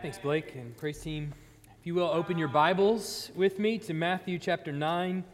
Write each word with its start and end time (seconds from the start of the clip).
Thanks, 0.00 0.16
Blake 0.16 0.54
and 0.54 0.76
praise 0.76 1.00
team. 1.00 1.34
If 1.80 1.84
you 1.84 1.92
will, 1.92 2.06
open 2.06 2.38
your 2.38 2.46
Bibles 2.46 3.32
with 3.34 3.58
me 3.58 3.78
to 3.78 3.94
Matthew 3.94 4.38
chapter 4.38 4.70
9, 4.70 5.24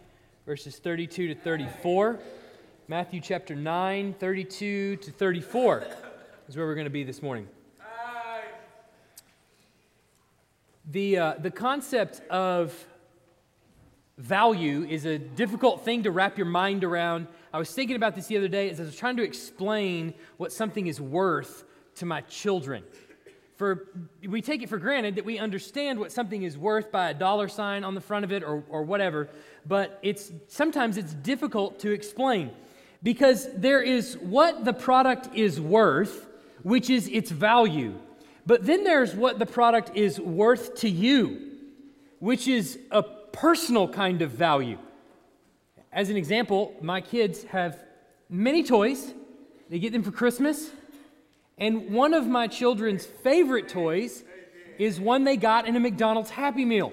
verses 0.46 0.78
32 0.78 1.34
to 1.34 1.34
34. 1.34 2.18
Matthew 2.88 3.20
chapter 3.20 3.54
9, 3.54 4.14
32 4.14 4.96
to 4.96 5.10
34 5.10 5.86
is 6.48 6.56
where 6.56 6.64
we're 6.64 6.74
going 6.74 6.86
to 6.86 6.90
be 6.90 7.04
this 7.04 7.20
morning. 7.20 7.46
The, 10.90 11.18
uh, 11.18 11.34
the 11.40 11.50
concept 11.50 12.22
of 12.30 12.86
value 14.16 14.84
is 14.84 15.04
a 15.04 15.18
difficult 15.18 15.84
thing 15.84 16.04
to 16.04 16.10
wrap 16.10 16.38
your 16.38 16.46
mind 16.46 16.84
around. 16.84 17.26
I 17.52 17.58
was 17.58 17.70
thinking 17.70 17.96
about 17.96 18.14
this 18.14 18.28
the 18.28 18.38
other 18.38 18.48
day 18.48 18.70
as 18.70 18.80
I 18.80 18.84
was 18.84 18.96
trying 18.96 19.18
to 19.18 19.24
explain 19.24 20.14
what 20.38 20.52
something 20.52 20.86
is 20.86 21.02
worth 21.02 21.64
to 21.96 22.06
my 22.06 22.22
children 22.22 22.82
for 23.56 23.88
we 24.26 24.42
take 24.42 24.62
it 24.62 24.68
for 24.68 24.78
granted 24.78 25.14
that 25.14 25.24
we 25.24 25.38
understand 25.38 25.98
what 25.98 26.10
something 26.10 26.42
is 26.42 26.58
worth 26.58 26.90
by 26.90 27.10
a 27.10 27.14
dollar 27.14 27.48
sign 27.48 27.84
on 27.84 27.94
the 27.94 28.00
front 28.00 28.24
of 28.24 28.32
it 28.32 28.42
or, 28.42 28.64
or 28.68 28.82
whatever 28.82 29.28
but 29.66 29.98
it's 30.02 30.32
sometimes 30.48 30.96
it's 30.96 31.14
difficult 31.14 31.78
to 31.78 31.92
explain 31.92 32.50
because 33.02 33.48
there 33.54 33.82
is 33.82 34.16
what 34.18 34.64
the 34.64 34.72
product 34.72 35.28
is 35.34 35.60
worth 35.60 36.26
which 36.62 36.90
is 36.90 37.08
its 37.08 37.30
value 37.30 37.94
but 38.46 38.66
then 38.66 38.84
there's 38.84 39.14
what 39.14 39.38
the 39.38 39.46
product 39.46 39.96
is 39.96 40.20
worth 40.20 40.74
to 40.74 40.88
you 40.88 41.52
which 42.18 42.48
is 42.48 42.78
a 42.90 43.02
personal 43.02 43.86
kind 43.86 44.22
of 44.22 44.30
value. 44.30 44.78
As 45.92 46.10
an 46.10 46.16
example 46.16 46.74
my 46.80 47.00
kids 47.00 47.44
have 47.44 47.78
many 48.30 48.62
toys. 48.62 49.12
They 49.68 49.78
get 49.78 49.92
them 49.92 50.02
for 50.02 50.10
christmas 50.10 50.70
and 51.58 51.90
one 51.92 52.14
of 52.14 52.26
my 52.26 52.46
children's 52.46 53.04
favorite 53.04 53.68
toys 53.68 54.24
is 54.78 55.00
one 55.00 55.24
they 55.24 55.36
got 55.36 55.68
in 55.68 55.76
a 55.76 55.80
McDonald's 55.80 56.30
Happy 56.30 56.64
Meal. 56.64 56.92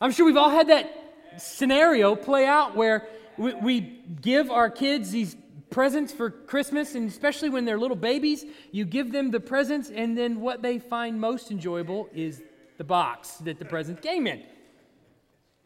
I'm 0.00 0.10
sure 0.10 0.26
we've 0.26 0.36
all 0.36 0.50
had 0.50 0.68
that 0.68 0.90
scenario 1.36 2.14
play 2.16 2.46
out 2.46 2.76
where 2.76 3.06
we, 3.36 3.54
we 3.54 3.80
give 4.20 4.50
our 4.50 4.70
kids 4.70 5.10
these 5.10 5.36
presents 5.70 6.12
for 6.12 6.30
Christmas, 6.30 6.94
and 6.94 7.08
especially 7.08 7.48
when 7.48 7.64
they're 7.64 7.78
little 7.78 7.96
babies, 7.96 8.44
you 8.70 8.84
give 8.84 9.12
them 9.12 9.30
the 9.30 9.40
presents, 9.40 9.90
and 9.90 10.16
then 10.16 10.40
what 10.40 10.62
they 10.62 10.78
find 10.78 11.20
most 11.20 11.50
enjoyable 11.50 12.08
is 12.14 12.42
the 12.76 12.84
box 12.84 13.36
that 13.38 13.58
the 13.58 13.64
present 13.64 14.00
came 14.02 14.26
in. 14.26 14.42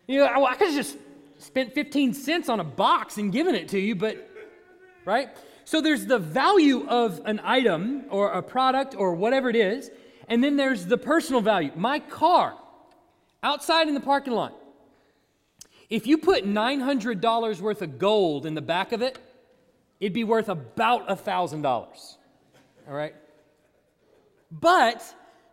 You 0.07 0.21
know, 0.21 0.47
I 0.47 0.55
could 0.55 0.69
have 0.69 0.77
just 0.77 0.97
spent 1.39 1.75
15 1.75 2.15
cents 2.15 2.49
on 2.49 2.61
a 2.61 2.65
box 2.65 3.19
and 3.19 3.33
given 3.33 3.55
it 3.55 3.69
to 3.69 3.79
you, 3.79 3.95
but, 3.95 4.31
right? 5.05 5.29
So 5.69 5.83
there's 5.83 6.07
the 6.07 6.19
value 6.19 6.89
of 6.89 7.21
an 7.27 7.43
item 7.45 8.05
or 8.09 8.33
a 8.33 8.43
product 8.43 8.95
or 8.97 9.15
whatever 9.15 9.51
it 9.51 9.55
is, 9.55 9.91
and 10.27 10.43
then 10.43 10.57
there's 10.57 10.87
the 10.87 10.97
personal 10.97 11.43
value. 11.43 11.73
My 11.77 11.99
car, 11.99 12.55
outside 13.43 13.87
in 13.87 13.93
the 13.93 14.01
parking 14.01 14.33
lot, 14.33 14.55
if 15.91 16.07
you 16.07 16.17
put 16.17 16.47
$900 16.47 17.61
worth 17.61 17.83
of 17.83 17.99
gold 17.99 18.47
in 18.47 18.55
the 18.55 18.63
back 18.63 18.93
of 18.93 19.03
it, 19.03 19.19
it'd 20.01 20.15
be 20.15 20.25
worth 20.25 20.49
about 20.49 21.07
$1,000. 21.07 21.63
All 21.67 21.87
right? 22.87 23.15
But 24.51 25.05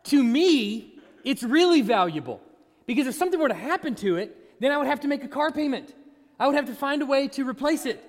to 0.06 0.24
me, 0.24 0.98
it's 1.26 1.44
really 1.44 1.82
valuable 1.82 2.40
because 2.86 3.06
if 3.06 3.16
something 3.16 3.38
were 3.38 3.50
to 3.50 3.54
happen 3.54 3.96
to 3.96 4.16
it, 4.16 4.62
then 4.62 4.72
I 4.72 4.78
would 4.78 4.88
have 4.88 5.02
to 5.02 5.10
make 5.10 5.26
a 5.26 5.28
car 5.28 5.52
payment. 5.52 5.94
I 6.40 6.48
would 6.48 6.56
have 6.56 6.68
to 6.68 6.74
find 6.74 7.02
a 7.02 7.06
way 7.06 7.28
to 7.28 7.46
replace 7.46 7.86
it. 7.86 8.02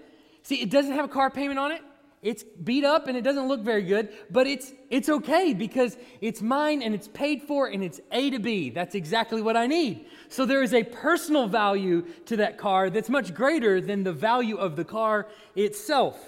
See, 0.44 0.62
it 0.62 0.70
doesn't 0.70 0.92
have 0.92 1.04
a 1.04 1.08
car 1.08 1.30
payment 1.30 1.58
on 1.58 1.72
it. 1.72 1.82
It's 2.26 2.42
beat 2.42 2.82
up 2.82 3.06
and 3.06 3.16
it 3.16 3.22
doesn't 3.22 3.46
look 3.46 3.60
very 3.60 3.84
good, 3.84 4.08
but 4.32 4.48
it's 4.48 4.72
it's 4.90 5.08
okay 5.08 5.54
because 5.54 5.96
it's 6.20 6.42
mine 6.42 6.82
and 6.82 6.92
it's 6.92 7.06
paid 7.06 7.44
for 7.44 7.68
and 7.68 7.84
it's 7.84 8.00
A 8.10 8.30
to 8.30 8.40
B. 8.40 8.68
That's 8.68 8.96
exactly 8.96 9.40
what 9.40 9.56
I 9.56 9.68
need. 9.68 10.06
So 10.28 10.44
there 10.44 10.60
is 10.64 10.74
a 10.74 10.82
personal 10.82 11.46
value 11.46 12.04
to 12.24 12.36
that 12.38 12.58
car 12.58 12.90
that's 12.90 13.08
much 13.08 13.32
greater 13.32 13.80
than 13.80 14.02
the 14.02 14.12
value 14.12 14.56
of 14.56 14.74
the 14.74 14.84
car 14.84 15.28
itself. 15.54 16.18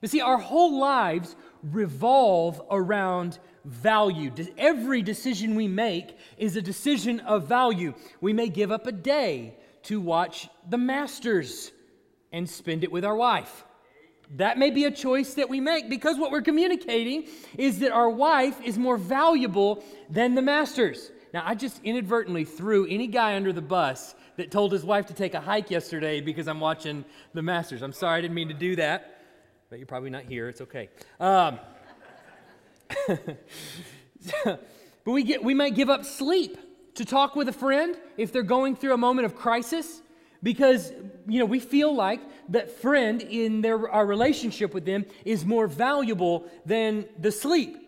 You 0.00 0.06
see, 0.06 0.20
our 0.20 0.38
whole 0.38 0.78
lives 0.78 1.34
revolve 1.64 2.62
around 2.70 3.40
value. 3.64 4.30
Every 4.56 5.02
decision 5.02 5.56
we 5.56 5.66
make 5.66 6.16
is 6.38 6.54
a 6.54 6.62
decision 6.62 7.18
of 7.18 7.48
value. 7.48 7.94
We 8.20 8.32
may 8.32 8.48
give 8.50 8.70
up 8.70 8.86
a 8.86 8.92
day 8.92 9.56
to 9.84 10.00
watch 10.00 10.48
the 10.70 10.78
Masters 10.78 11.72
and 12.30 12.48
spend 12.48 12.84
it 12.84 12.92
with 12.92 13.04
our 13.04 13.16
wife. 13.16 13.64
That 14.32 14.58
may 14.58 14.70
be 14.70 14.84
a 14.84 14.90
choice 14.90 15.34
that 15.34 15.48
we 15.48 15.60
make 15.60 15.88
because 15.88 16.18
what 16.18 16.30
we're 16.30 16.42
communicating 16.42 17.28
is 17.58 17.80
that 17.80 17.92
our 17.92 18.10
wife 18.10 18.60
is 18.62 18.78
more 18.78 18.96
valuable 18.96 19.84
than 20.10 20.34
the 20.34 20.42
masters. 20.42 21.10
Now, 21.32 21.42
I 21.44 21.54
just 21.54 21.80
inadvertently 21.82 22.44
threw 22.44 22.86
any 22.86 23.06
guy 23.06 23.36
under 23.36 23.52
the 23.52 23.62
bus 23.62 24.14
that 24.36 24.50
told 24.50 24.72
his 24.72 24.84
wife 24.84 25.06
to 25.06 25.14
take 25.14 25.34
a 25.34 25.40
hike 25.40 25.70
yesterday 25.70 26.20
because 26.20 26.48
I'm 26.48 26.60
watching 26.60 27.04
the 27.34 27.42
Masters. 27.42 27.82
I'm 27.82 27.92
sorry, 27.92 28.18
I 28.18 28.20
didn't 28.20 28.34
mean 28.34 28.48
to 28.48 28.54
do 28.54 28.76
that, 28.76 29.20
but 29.70 29.78
you're 29.78 29.86
probably 29.86 30.10
not 30.10 30.24
here. 30.24 30.48
It's 30.48 30.60
okay. 30.60 30.88
Um, 31.20 31.58
but 34.44 34.60
we, 35.04 35.22
get, 35.22 35.42
we 35.42 35.54
might 35.54 35.74
give 35.74 35.90
up 35.90 36.04
sleep 36.04 36.58
to 36.94 37.04
talk 37.04 37.36
with 37.36 37.48
a 37.48 37.52
friend 37.52 37.96
if 38.16 38.32
they're 38.32 38.42
going 38.42 38.76
through 38.76 38.94
a 38.94 38.98
moment 38.98 39.26
of 39.26 39.36
crisis 39.36 40.02
because 40.44 40.92
you 41.26 41.40
know 41.40 41.46
we 41.46 41.58
feel 41.58 41.92
like 41.92 42.20
that 42.50 42.70
friend 42.70 43.22
in 43.22 43.62
their 43.62 43.90
our 43.90 44.06
relationship 44.06 44.72
with 44.72 44.84
them 44.84 45.04
is 45.24 45.44
more 45.44 45.66
valuable 45.66 46.44
than 46.64 47.06
the 47.18 47.32
sleep. 47.32 47.80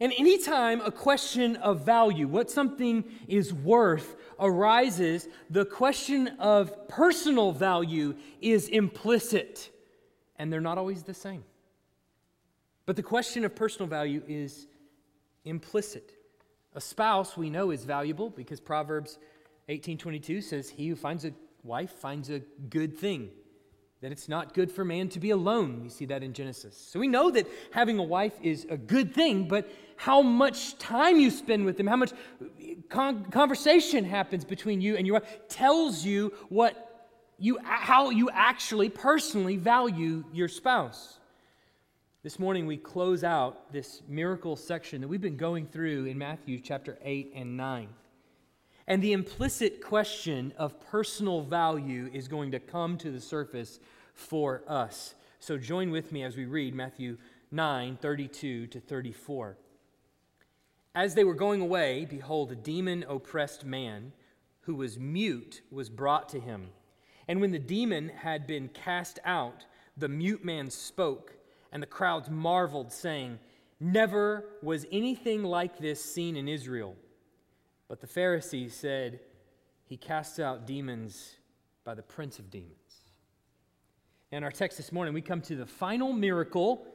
And 0.00 0.12
anytime 0.16 0.80
a 0.80 0.92
question 0.92 1.56
of 1.56 1.84
value 1.84 2.28
what 2.28 2.50
something 2.50 3.04
is 3.26 3.52
worth 3.52 4.16
arises 4.38 5.28
the 5.50 5.64
question 5.64 6.28
of 6.38 6.88
personal 6.88 7.52
value 7.52 8.14
is 8.40 8.68
implicit. 8.68 9.70
And 10.36 10.52
they're 10.52 10.60
not 10.60 10.78
always 10.78 11.02
the 11.02 11.14
same. 11.14 11.42
But 12.86 12.94
the 12.94 13.02
question 13.02 13.44
of 13.44 13.56
personal 13.56 13.88
value 13.88 14.22
is 14.28 14.68
implicit. 15.44 16.12
A 16.76 16.80
spouse 16.80 17.36
we 17.36 17.50
know 17.50 17.72
is 17.72 17.84
valuable 17.84 18.30
because 18.30 18.60
proverbs 18.60 19.18
18:22 19.68 20.40
says 20.44 20.68
he 20.70 20.86
who 20.86 20.94
finds 20.94 21.24
a 21.24 21.32
wife 21.68 21.90
finds 21.90 22.30
a 22.30 22.40
good 22.70 22.96
thing. 22.96 23.28
That 24.00 24.12
it's 24.12 24.28
not 24.28 24.54
good 24.54 24.70
for 24.70 24.84
man 24.84 25.08
to 25.10 25.20
be 25.20 25.30
alone. 25.30 25.82
We 25.82 25.88
see 25.88 26.06
that 26.06 26.22
in 26.22 26.32
Genesis. 26.32 26.76
So 26.76 26.98
we 26.98 27.08
know 27.08 27.30
that 27.32 27.46
having 27.72 27.98
a 27.98 28.02
wife 28.02 28.32
is 28.42 28.66
a 28.70 28.76
good 28.76 29.12
thing, 29.12 29.48
but 29.48 29.68
how 29.96 30.22
much 30.22 30.78
time 30.78 31.18
you 31.18 31.30
spend 31.30 31.64
with 31.64 31.76
them, 31.76 31.86
how 31.86 31.96
much 31.96 32.12
con- 32.88 33.24
conversation 33.26 34.04
happens 34.04 34.44
between 34.44 34.80
you 34.80 34.96
and 34.96 35.06
your 35.06 35.14
wife 35.14 35.48
tells 35.48 36.04
you 36.04 36.32
what 36.48 36.84
you 37.40 37.58
how 37.62 38.10
you 38.10 38.30
actually 38.32 38.88
personally 38.88 39.56
value 39.56 40.24
your 40.32 40.48
spouse. 40.48 41.18
This 42.22 42.38
morning 42.38 42.66
we 42.66 42.76
close 42.76 43.24
out 43.24 43.72
this 43.72 44.02
miracle 44.08 44.56
section 44.56 45.00
that 45.00 45.08
we've 45.08 45.20
been 45.20 45.36
going 45.36 45.66
through 45.66 46.06
in 46.06 46.18
Matthew 46.18 46.60
chapter 46.60 46.98
8 47.02 47.32
and 47.34 47.56
9. 47.56 47.88
And 48.88 49.02
the 49.02 49.12
implicit 49.12 49.84
question 49.84 50.54
of 50.56 50.80
personal 50.88 51.42
value 51.42 52.08
is 52.10 52.26
going 52.26 52.52
to 52.52 52.58
come 52.58 52.96
to 52.98 53.10
the 53.10 53.20
surface 53.20 53.80
for 54.14 54.62
us. 54.66 55.14
So 55.40 55.58
join 55.58 55.90
with 55.90 56.10
me 56.10 56.24
as 56.24 56.38
we 56.38 56.46
read 56.46 56.74
Matthew 56.74 57.18
9 57.50 57.98
32 58.00 58.66
to 58.66 58.80
34. 58.80 59.58
As 60.94 61.14
they 61.14 61.22
were 61.22 61.34
going 61.34 61.60
away, 61.60 62.06
behold, 62.06 62.50
a 62.50 62.56
demon 62.56 63.04
oppressed 63.06 63.62
man 63.62 64.12
who 64.62 64.74
was 64.74 64.98
mute 64.98 65.60
was 65.70 65.90
brought 65.90 66.30
to 66.30 66.40
him. 66.40 66.70
And 67.28 67.42
when 67.42 67.52
the 67.52 67.58
demon 67.58 68.08
had 68.08 68.46
been 68.46 68.68
cast 68.68 69.18
out, 69.22 69.66
the 69.98 70.08
mute 70.08 70.46
man 70.46 70.70
spoke, 70.70 71.34
and 71.72 71.82
the 71.82 71.86
crowds 71.86 72.30
marveled, 72.30 72.90
saying, 72.90 73.38
Never 73.80 74.46
was 74.62 74.86
anything 74.90 75.44
like 75.44 75.78
this 75.78 76.02
seen 76.02 76.36
in 76.36 76.48
Israel. 76.48 76.96
But 77.88 78.00
the 78.00 78.06
Pharisees 78.06 78.74
said, 78.74 79.20
He 79.84 79.96
casts 79.96 80.38
out 80.38 80.66
demons 80.66 81.36
by 81.84 81.94
the 81.94 82.02
prince 82.02 82.38
of 82.38 82.50
demons. 82.50 82.74
In 84.30 84.44
our 84.44 84.50
text 84.50 84.76
this 84.76 84.92
morning, 84.92 85.14
we 85.14 85.22
come 85.22 85.40
to 85.42 85.56
the 85.56 85.66
final 85.66 86.12
miracle 86.12 86.86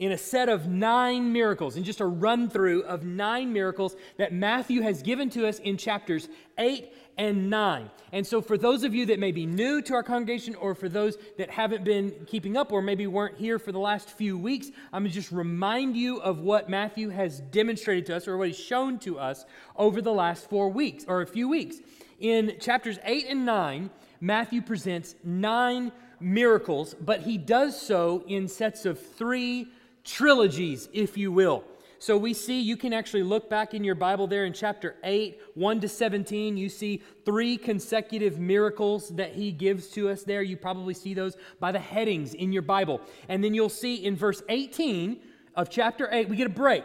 in 0.00 0.12
a 0.12 0.18
set 0.18 0.48
of 0.48 0.66
nine 0.66 1.30
miracles, 1.30 1.76
in 1.76 1.84
just 1.84 2.00
a 2.00 2.06
run 2.06 2.48
through 2.48 2.82
of 2.84 3.04
nine 3.04 3.52
miracles 3.52 3.94
that 4.16 4.32
Matthew 4.32 4.80
has 4.80 5.02
given 5.02 5.28
to 5.30 5.46
us 5.46 5.58
in 5.58 5.76
chapters 5.76 6.30
8 6.56 6.90
and 7.18 7.50
9. 7.50 7.90
And 8.12 8.26
so, 8.26 8.40
for 8.40 8.56
those 8.56 8.82
of 8.82 8.94
you 8.94 9.04
that 9.06 9.18
may 9.18 9.30
be 9.30 9.44
new 9.44 9.82
to 9.82 9.92
our 9.92 10.02
congregation, 10.02 10.54
or 10.54 10.74
for 10.74 10.88
those 10.88 11.18
that 11.36 11.50
haven't 11.50 11.84
been 11.84 12.14
keeping 12.26 12.56
up, 12.56 12.72
or 12.72 12.80
maybe 12.80 13.06
weren't 13.06 13.36
here 13.36 13.58
for 13.58 13.72
the 13.72 13.78
last 13.78 14.08
few 14.08 14.38
weeks, 14.38 14.70
I'm 14.90 15.02
going 15.02 15.10
to 15.10 15.14
just 15.14 15.30
remind 15.30 15.98
you 15.98 16.16
of 16.22 16.38
what 16.38 16.70
Matthew 16.70 17.10
has 17.10 17.40
demonstrated 17.40 18.06
to 18.06 18.16
us, 18.16 18.26
or 18.26 18.38
what 18.38 18.48
he's 18.48 18.58
shown 18.58 18.98
to 19.00 19.18
us 19.18 19.44
over 19.76 20.00
the 20.00 20.14
last 20.14 20.48
four 20.48 20.70
weeks, 20.70 21.04
or 21.06 21.20
a 21.20 21.26
few 21.26 21.46
weeks. 21.46 21.76
In 22.20 22.56
chapters 22.58 22.98
8 23.04 23.26
and 23.28 23.44
9, 23.44 23.90
Matthew 24.22 24.62
presents 24.62 25.14
nine 25.22 25.92
miracles, 26.20 26.94
but 26.94 27.20
he 27.20 27.36
does 27.36 27.80
so 27.80 28.24
in 28.26 28.48
sets 28.48 28.86
of 28.86 28.98
three 28.98 29.68
trilogies, 30.04 30.88
if 30.92 31.16
you 31.16 31.32
will. 31.32 31.64
So 31.98 32.16
we 32.16 32.32
see, 32.32 32.58
you 32.62 32.78
can 32.78 32.94
actually 32.94 33.22
look 33.24 33.50
back 33.50 33.74
in 33.74 33.84
your 33.84 33.94
Bible 33.94 34.26
there 34.26 34.46
in 34.46 34.54
chapter 34.54 34.96
8, 35.04 35.38
1 35.52 35.80
to 35.80 35.88
17. 35.88 36.56
You 36.56 36.70
see 36.70 37.02
three 37.26 37.58
consecutive 37.58 38.38
miracles 38.38 39.10
that 39.16 39.34
he 39.34 39.52
gives 39.52 39.88
to 39.88 40.08
us 40.08 40.22
there. 40.22 40.40
You 40.40 40.56
probably 40.56 40.94
see 40.94 41.12
those 41.12 41.36
by 41.60 41.72
the 41.72 41.78
headings 41.78 42.32
in 42.32 42.52
your 42.54 42.62
Bible. 42.62 43.02
And 43.28 43.44
then 43.44 43.52
you'll 43.52 43.68
see 43.68 43.96
in 43.96 44.16
verse 44.16 44.42
18 44.48 45.20
of 45.54 45.68
chapter 45.68 46.08
8, 46.10 46.30
we 46.30 46.36
get 46.36 46.46
a 46.46 46.50
break. 46.50 46.84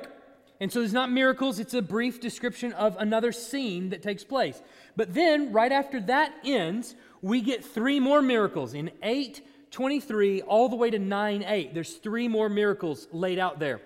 And 0.59 0.71
so 0.71 0.81
it's 0.81 0.91
not 0.91 1.09
miracles, 1.09 1.59
it's 1.59 1.73
a 1.73 1.81
brief 1.81 2.19
description 2.19 2.73
of 2.73 2.97
another 2.97 3.31
scene 3.31 3.89
that 3.89 4.01
takes 4.01 4.25
place. 4.25 4.61
But 4.97 5.13
then, 5.13 5.53
right 5.53 5.71
after 5.71 6.01
that 6.01 6.33
ends, 6.43 6.95
we 7.21 7.41
get 7.41 7.63
three 7.63 7.99
more 8.01 8.21
miracles 8.21 8.73
in 8.73 8.91
8 9.01 9.41
23 9.75 10.41
all 10.43 10.69
the 10.69 10.75
way 10.77 10.89
to 10.89 10.97
9 10.97 11.43
8. 11.45 11.73
There's 11.73 11.95
three 11.95 12.29
more 12.29 12.47
miracles 12.47 13.09
laid 13.11 13.37
out 13.37 13.59
there. 13.59 13.81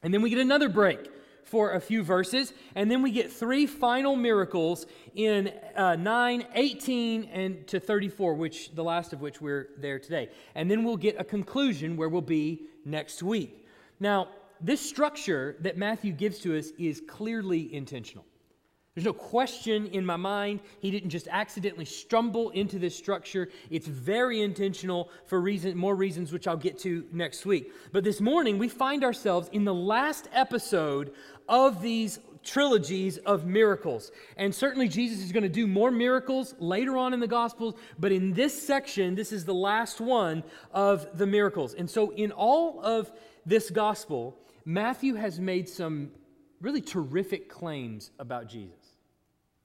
And 0.00 0.14
then 0.14 0.22
we 0.22 0.30
get 0.30 0.38
another 0.38 0.68
break 0.68 1.10
for 1.42 1.72
a 1.72 1.80
few 1.80 2.04
verses. 2.04 2.52
And 2.76 2.88
then 2.88 3.02
we 3.02 3.10
get 3.10 3.32
three 3.32 3.66
final 3.66 4.14
miracles 4.14 4.86
in 5.16 5.52
uh, 5.74 5.96
9, 5.96 6.46
18, 6.54 7.24
and 7.24 7.66
to 7.66 7.80
34, 7.80 8.34
which 8.34 8.72
the 8.76 8.84
last 8.84 9.12
of 9.12 9.20
which 9.20 9.40
we're 9.40 9.70
there 9.78 9.98
today. 9.98 10.28
And 10.54 10.70
then 10.70 10.84
we'll 10.84 10.96
get 10.96 11.16
a 11.18 11.24
conclusion 11.24 11.96
where 11.96 12.08
we'll 12.08 12.22
be 12.22 12.68
next 12.84 13.20
week. 13.20 13.66
Now, 13.98 14.28
this 14.60 14.80
structure 14.80 15.56
that 15.62 15.76
Matthew 15.76 16.12
gives 16.12 16.38
to 16.40 16.56
us 16.56 16.68
is 16.78 17.02
clearly 17.08 17.74
intentional. 17.74 18.24
There's 18.98 19.04
no 19.04 19.12
question 19.12 19.86
in 19.86 20.04
my 20.04 20.16
mind. 20.16 20.58
He 20.80 20.90
didn't 20.90 21.10
just 21.10 21.28
accidentally 21.30 21.84
stumble 21.84 22.50
into 22.50 22.80
this 22.80 22.96
structure. 22.96 23.48
It's 23.70 23.86
very 23.86 24.42
intentional 24.42 25.08
for 25.26 25.40
reason, 25.40 25.78
more 25.78 25.94
reasons, 25.94 26.32
which 26.32 26.48
I'll 26.48 26.56
get 26.56 26.80
to 26.80 27.06
next 27.12 27.46
week. 27.46 27.70
But 27.92 28.02
this 28.02 28.20
morning, 28.20 28.58
we 28.58 28.68
find 28.68 29.04
ourselves 29.04 29.50
in 29.52 29.64
the 29.64 29.72
last 29.72 30.28
episode 30.32 31.14
of 31.48 31.80
these 31.80 32.18
trilogies 32.42 33.18
of 33.18 33.46
miracles. 33.46 34.10
And 34.36 34.52
certainly, 34.52 34.88
Jesus 34.88 35.24
is 35.24 35.30
going 35.30 35.44
to 35.44 35.48
do 35.48 35.68
more 35.68 35.92
miracles 35.92 36.56
later 36.58 36.96
on 36.96 37.14
in 37.14 37.20
the 37.20 37.28
Gospels. 37.28 37.76
But 38.00 38.10
in 38.10 38.32
this 38.32 38.60
section, 38.60 39.14
this 39.14 39.30
is 39.30 39.44
the 39.44 39.54
last 39.54 40.00
one 40.00 40.42
of 40.72 41.16
the 41.16 41.26
miracles. 41.28 41.72
And 41.74 41.88
so, 41.88 42.10
in 42.10 42.32
all 42.32 42.80
of 42.82 43.12
this 43.46 43.70
Gospel, 43.70 44.36
Matthew 44.64 45.14
has 45.14 45.38
made 45.38 45.68
some 45.68 46.10
really 46.60 46.80
terrific 46.80 47.48
claims 47.48 48.10
about 48.18 48.48
Jesus. 48.48 48.77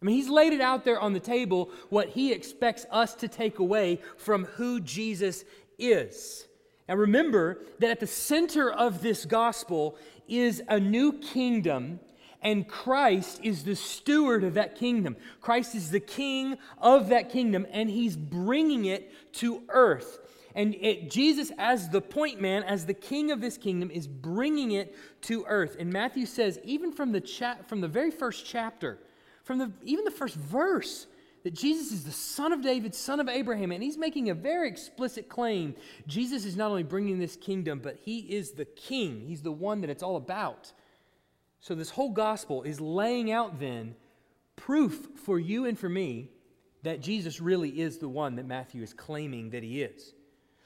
I 0.03 0.05
mean, 0.05 0.17
he's 0.17 0.29
laid 0.29 0.51
it 0.51 0.59
out 0.59 0.83
there 0.83 1.00
on 1.00 1.13
the 1.13 1.19
table 1.21 1.71
what 1.88 2.09
he 2.09 2.33
expects 2.33 2.85
us 2.91 3.15
to 3.15 3.29
take 3.29 3.59
away 3.59 4.01
from 4.17 4.44
who 4.44 4.81
Jesus 4.81 5.45
is. 5.79 6.45
Now, 6.89 6.95
remember 6.95 7.61
that 7.79 7.89
at 7.89 8.00
the 8.01 8.07
center 8.07 8.69
of 8.69 9.01
this 9.01 9.23
gospel 9.23 9.95
is 10.27 10.61
a 10.67 10.77
new 10.77 11.13
kingdom, 11.13 12.01
and 12.41 12.67
Christ 12.67 13.39
is 13.44 13.63
the 13.63 13.77
steward 13.77 14.44
of 14.44 14.55
that 14.55 14.75
kingdom. 14.75 15.15
Christ 15.39 15.73
is 15.73 15.89
the 15.89 16.01
king 16.01 16.57
of 16.79 17.07
that 17.07 17.29
kingdom, 17.29 17.65
and 17.71 17.89
he's 17.89 18.17
bringing 18.17 18.83
it 18.83 19.09
to 19.35 19.63
earth. 19.69 20.19
And 20.53 20.75
it, 20.75 21.09
Jesus, 21.09 21.50
as 21.57 21.88
the 21.88 22.01
point 22.01 22.41
man, 22.41 22.63
as 22.63 22.85
the 22.85 22.94
king 22.94 23.31
of 23.31 23.39
this 23.39 23.57
kingdom, 23.57 23.89
is 23.89 24.05
bringing 24.05 24.73
it 24.73 24.97
to 25.21 25.45
earth. 25.47 25.77
And 25.79 25.94
Matthew 25.94 26.25
says, 26.25 26.59
even 26.65 26.91
from 26.91 27.13
the, 27.13 27.21
cha- 27.21 27.59
from 27.67 27.79
the 27.79 27.88
very 27.88 28.11
first 28.11 28.45
chapter, 28.45 29.00
from 29.43 29.59
the, 29.59 29.71
even 29.83 30.05
the 30.05 30.11
first 30.11 30.35
verse 30.35 31.07
that 31.43 31.53
Jesus 31.53 31.91
is 31.91 32.05
the 32.05 32.11
son 32.11 32.53
of 32.53 32.61
David, 32.61 32.95
son 32.95 33.19
of 33.19 33.27
Abraham, 33.27 33.71
and 33.71 33.83
he's 33.83 33.97
making 33.97 34.29
a 34.29 34.33
very 34.33 34.69
explicit 34.69 35.27
claim. 35.27 35.75
Jesus 36.07 36.45
is 36.45 36.55
not 36.55 36.71
only 36.71 36.83
bringing 36.83 37.19
this 37.19 37.35
kingdom, 37.35 37.79
but 37.79 37.97
he 38.01 38.19
is 38.19 38.51
the 38.51 38.65
king. 38.65 39.25
He's 39.27 39.41
the 39.41 39.51
one 39.51 39.81
that 39.81 39.89
it's 39.89 40.03
all 40.03 40.15
about. 40.15 40.71
So, 41.59 41.75
this 41.75 41.89
whole 41.89 42.11
gospel 42.11 42.63
is 42.63 42.79
laying 42.79 43.31
out 43.31 43.59
then 43.59 43.95
proof 44.55 45.07
for 45.25 45.39
you 45.39 45.65
and 45.65 45.77
for 45.77 45.89
me 45.89 46.29
that 46.83 47.01
Jesus 47.01 47.39
really 47.39 47.69
is 47.69 47.97
the 47.97 48.09
one 48.09 48.35
that 48.35 48.45
Matthew 48.45 48.81
is 48.81 48.93
claiming 48.93 49.49
that 49.51 49.63
he 49.63 49.81
is. 49.81 50.13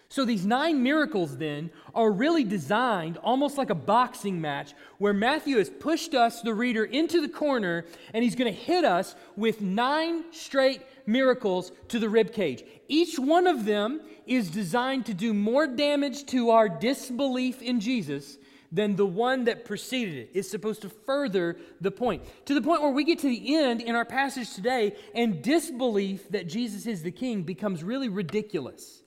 So 0.10 0.24
these 0.24 0.46
nine 0.46 0.84
miracles 0.84 1.38
then 1.38 1.70
are 1.94 2.12
really 2.12 2.46
designed 2.46 3.18
almost 3.18 3.58
like 3.58 3.70
a 3.70 3.76
boxing 3.76 4.40
match 4.40 4.74
where 5.00 5.14
Matthew 5.14 5.58
has 5.58 5.70
pushed 5.70 6.16
us, 6.16 6.42
the 6.42 6.54
reader, 6.54 6.86
into 6.86 7.20
the 7.22 7.28
corner 7.28 7.86
and 8.14 8.24
he's 8.24 8.36
going 8.36 8.52
to 8.52 8.58
hit 8.58 8.86
us 8.86 9.16
with 9.36 9.62
nine 9.62 10.24
straight 10.32 10.82
miracles 11.06 11.74
to 11.90 12.00
the 12.00 12.08
rib 12.08 12.32
cage. 12.32 12.64
Each 12.88 13.20
one 13.20 13.48
of 13.48 13.66
them 13.66 14.00
is 14.26 14.50
designed 14.50 15.06
to 15.08 15.14
do 15.14 15.34
more 15.34 15.68
damage 15.68 16.26
to 16.28 16.52
our 16.52 16.70
disbelief 16.70 17.62
in 17.62 17.82
Jesus 17.82 18.38
than 18.72 18.96
the 18.96 19.06
one 19.06 19.46
that 19.46 19.66
preceded 19.66 20.16
it. 20.16 20.30
It's 20.34 20.50
supposed 20.50 20.82
to 20.84 20.90
further 20.90 21.58
the 21.82 21.92
point. 21.92 22.24
To 22.46 22.54
the 22.54 22.62
point 22.62 22.82
where 22.82 22.92
we 22.92 23.04
get 23.04 23.20
to 23.20 23.30
the 23.30 23.56
end 23.56 23.82
in 23.82 23.96
our 23.96 24.06
passage 24.06 24.54
today 24.54 24.96
and 25.14 25.42
disbelief 25.42 26.30
that 26.30 26.48
Jesus 26.48 26.86
is 26.86 27.04
the 27.04 27.12
king 27.12 27.44
becomes 27.44 27.84
really 27.84 28.10
ridiculous. 28.10 29.04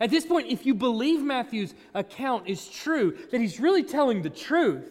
At 0.00 0.10
this 0.10 0.24
point, 0.24 0.48
if 0.48 0.64
you 0.64 0.74
believe 0.74 1.22
Matthew's 1.22 1.74
account 1.94 2.48
is 2.48 2.68
true, 2.68 3.16
that 3.30 3.40
he's 3.40 3.60
really 3.60 3.82
telling 3.82 4.22
the 4.22 4.30
truth, 4.30 4.90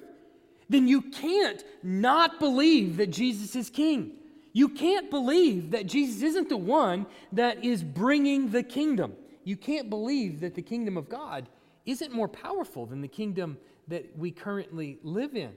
then 0.70 0.88
you 0.88 1.02
can't 1.02 1.64
not 1.82 2.40
believe 2.40 2.98
that 2.98 3.10
Jesus 3.10 3.56
is 3.56 3.72
king. 3.72 4.12
You 4.54 4.70
can't 4.70 5.10
believe 5.10 5.72
that 5.72 5.88
Jesus 5.88 6.22
isn't 6.22 6.50
the 6.50 6.58
one 6.58 7.08
that 7.32 7.64
is 7.66 7.84
bringing 7.84 8.52
the 8.52 8.62
kingdom. 8.62 9.14
You 9.44 9.58
can't 9.58 9.90
believe 9.90 10.42
that 10.42 10.54
the 10.54 10.62
kingdom 10.62 10.96
of 10.96 11.10
God 11.10 11.50
isn't 11.86 12.14
more 12.14 12.28
powerful 12.28 12.86
than 12.86 13.02
the 13.02 13.08
kingdom 13.08 13.58
that 13.88 14.16
we 14.16 14.30
currently 14.30 15.00
live 15.02 15.36
in 15.36 15.54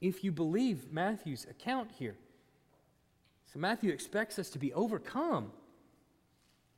if 0.00 0.22
you 0.22 0.30
believe 0.30 0.92
Matthew's 0.92 1.46
account 1.50 1.90
here. 1.98 2.16
So, 3.52 3.58
Matthew 3.58 3.90
expects 3.90 4.38
us 4.38 4.50
to 4.50 4.58
be 4.58 4.72
overcome 4.72 5.50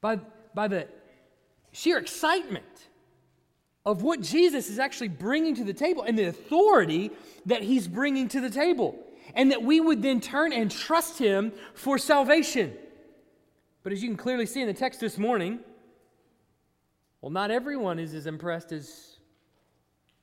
by, 0.00 0.16
by 0.54 0.68
the 0.68 0.88
sheer 1.76 1.98
excitement 1.98 2.88
of 3.84 4.02
what 4.02 4.22
Jesus 4.22 4.70
is 4.70 4.78
actually 4.78 5.08
bringing 5.08 5.54
to 5.56 5.64
the 5.64 5.74
table 5.74 6.02
and 6.02 6.18
the 6.18 6.24
authority 6.24 7.10
that 7.44 7.62
he's 7.62 7.86
bringing 7.86 8.28
to 8.28 8.40
the 8.40 8.50
table. 8.50 8.98
And 9.34 9.50
that 9.50 9.62
we 9.62 9.80
would 9.80 10.02
then 10.02 10.20
turn 10.20 10.52
and 10.52 10.70
trust 10.70 11.18
him 11.18 11.52
for 11.74 11.98
salvation. 11.98 12.72
But 13.82 13.92
as 13.92 14.02
you 14.02 14.08
can 14.08 14.16
clearly 14.16 14.46
see 14.46 14.62
in 14.62 14.66
the 14.66 14.74
text 14.74 15.00
this 15.00 15.18
morning, 15.18 15.60
well, 17.20 17.30
not 17.30 17.50
everyone 17.50 17.98
is 17.98 18.14
as 18.14 18.26
impressed 18.26 18.72
as 18.72 19.16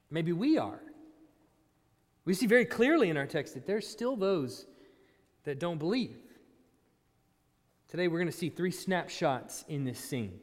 maybe 0.10 0.32
we 0.32 0.58
are. 0.58 0.82
We 2.26 2.34
see 2.34 2.48
very 2.48 2.66
clearly 2.66 3.10
in 3.10 3.18
our 3.18 3.28
text 3.28 3.54
that 3.54 3.68
there's 3.68 3.88
still 3.88 4.16
those 4.16 4.66
that 5.44 5.60
don't 5.60 5.78
believe. 5.78 6.18
Today 7.90 8.08
we're 8.08 8.20
going 8.20 8.32
to 8.32 8.38
see 8.38 8.50
three 8.50 8.72
snapshots 8.72 9.66
in 9.68 9.84
this 9.84 10.00
scene. 10.00 10.40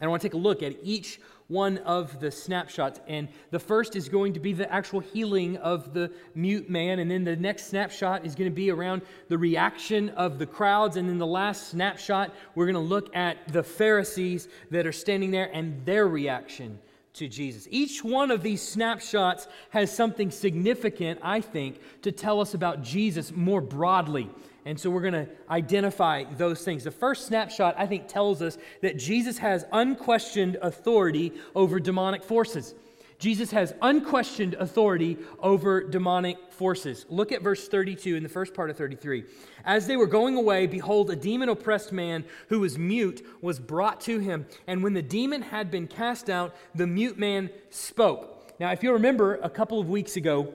And 0.00 0.06
I 0.06 0.10
want 0.10 0.22
to 0.22 0.28
take 0.28 0.34
a 0.34 0.38
look 0.38 0.62
at 0.62 0.76
each 0.82 1.20
one 1.48 1.78
of 1.78 2.20
the 2.20 2.30
snapshots. 2.30 3.00
And 3.08 3.28
the 3.50 3.58
first 3.58 3.96
is 3.96 4.08
going 4.08 4.34
to 4.34 4.40
be 4.40 4.52
the 4.52 4.70
actual 4.72 5.00
healing 5.00 5.56
of 5.56 5.94
the 5.94 6.12
mute 6.34 6.70
man. 6.70 6.98
And 6.98 7.10
then 7.10 7.24
the 7.24 7.36
next 7.36 7.66
snapshot 7.66 8.24
is 8.24 8.34
going 8.34 8.50
to 8.50 8.54
be 8.54 8.70
around 8.70 9.02
the 9.28 9.38
reaction 9.38 10.10
of 10.10 10.38
the 10.38 10.46
crowds. 10.46 10.96
And 10.96 11.08
then 11.08 11.18
the 11.18 11.26
last 11.26 11.68
snapshot, 11.70 12.34
we're 12.54 12.66
going 12.66 12.74
to 12.74 12.80
look 12.80 13.14
at 13.16 13.48
the 13.48 13.62
Pharisees 13.62 14.48
that 14.70 14.86
are 14.86 14.92
standing 14.92 15.30
there 15.30 15.50
and 15.52 15.84
their 15.84 16.06
reaction 16.06 16.78
to 17.14 17.26
Jesus. 17.26 17.66
Each 17.70 18.04
one 18.04 18.30
of 18.30 18.42
these 18.42 18.62
snapshots 18.62 19.48
has 19.70 19.94
something 19.94 20.30
significant, 20.30 21.18
I 21.22 21.40
think, 21.40 21.80
to 22.02 22.12
tell 22.12 22.40
us 22.40 22.54
about 22.54 22.82
Jesus 22.82 23.32
more 23.32 23.60
broadly 23.60 24.30
and 24.68 24.78
so 24.78 24.90
we're 24.90 25.00
going 25.00 25.14
to 25.14 25.26
identify 25.48 26.24
those 26.24 26.62
things. 26.62 26.84
The 26.84 26.90
first 26.90 27.26
snapshot, 27.26 27.74
I 27.78 27.86
think, 27.86 28.06
tells 28.06 28.42
us 28.42 28.58
that 28.82 28.98
Jesus 28.98 29.38
has 29.38 29.64
unquestioned 29.72 30.58
authority 30.60 31.32
over 31.54 31.80
demonic 31.80 32.22
forces. 32.22 32.74
Jesus 33.18 33.50
has 33.50 33.72
unquestioned 33.80 34.52
authority 34.52 35.16
over 35.38 35.82
demonic 35.82 36.52
forces. 36.52 37.06
Look 37.08 37.32
at 37.32 37.40
verse 37.40 37.66
32 37.66 38.14
in 38.14 38.22
the 38.22 38.28
first 38.28 38.52
part 38.52 38.68
of 38.68 38.76
33. 38.76 39.24
As 39.64 39.86
they 39.86 39.96
were 39.96 40.06
going 40.06 40.36
away, 40.36 40.66
behold, 40.66 41.10
a 41.10 41.16
demon 41.16 41.48
oppressed 41.48 41.90
man 41.90 42.26
who 42.50 42.60
was 42.60 42.76
mute 42.76 43.26
was 43.40 43.58
brought 43.58 44.02
to 44.02 44.18
him. 44.18 44.44
And 44.66 44.82
when 44.82 44.92
the 44.92 45.00
demon 45.00 45.40
had 45.40 45.70
been 45.70 45.86
cast 45.86 46.28
out, 46.28 46.54
the 46.74 46.86
mute 46.86 47.18
man 47.18 47.48
spoke. 47.70 48.52
Now, 48.60 48.70
if 48.72 48.82
you 48.82 48.92
remember, 48.92 49.36
a 49.36 49.48
couple 49.48 49.80
of 49.80 49.88
weeks 49.88 50.16
ago, 50.16 50.52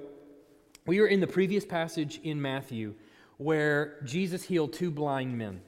we 0.86 1.02
were 1.02 1.08
in 1.08 1.20
the 1.20 1.26
previous 1.26 1.66
passage 1.66 2.20
in 2.24 2.40
Matthew 2.40 2.94
where 3.38 4.00
Jesus 4.04 4.44
healed 4.44 4.74
two 4.74 4.92
blind 4.92 5.38
men. 5.38 5.62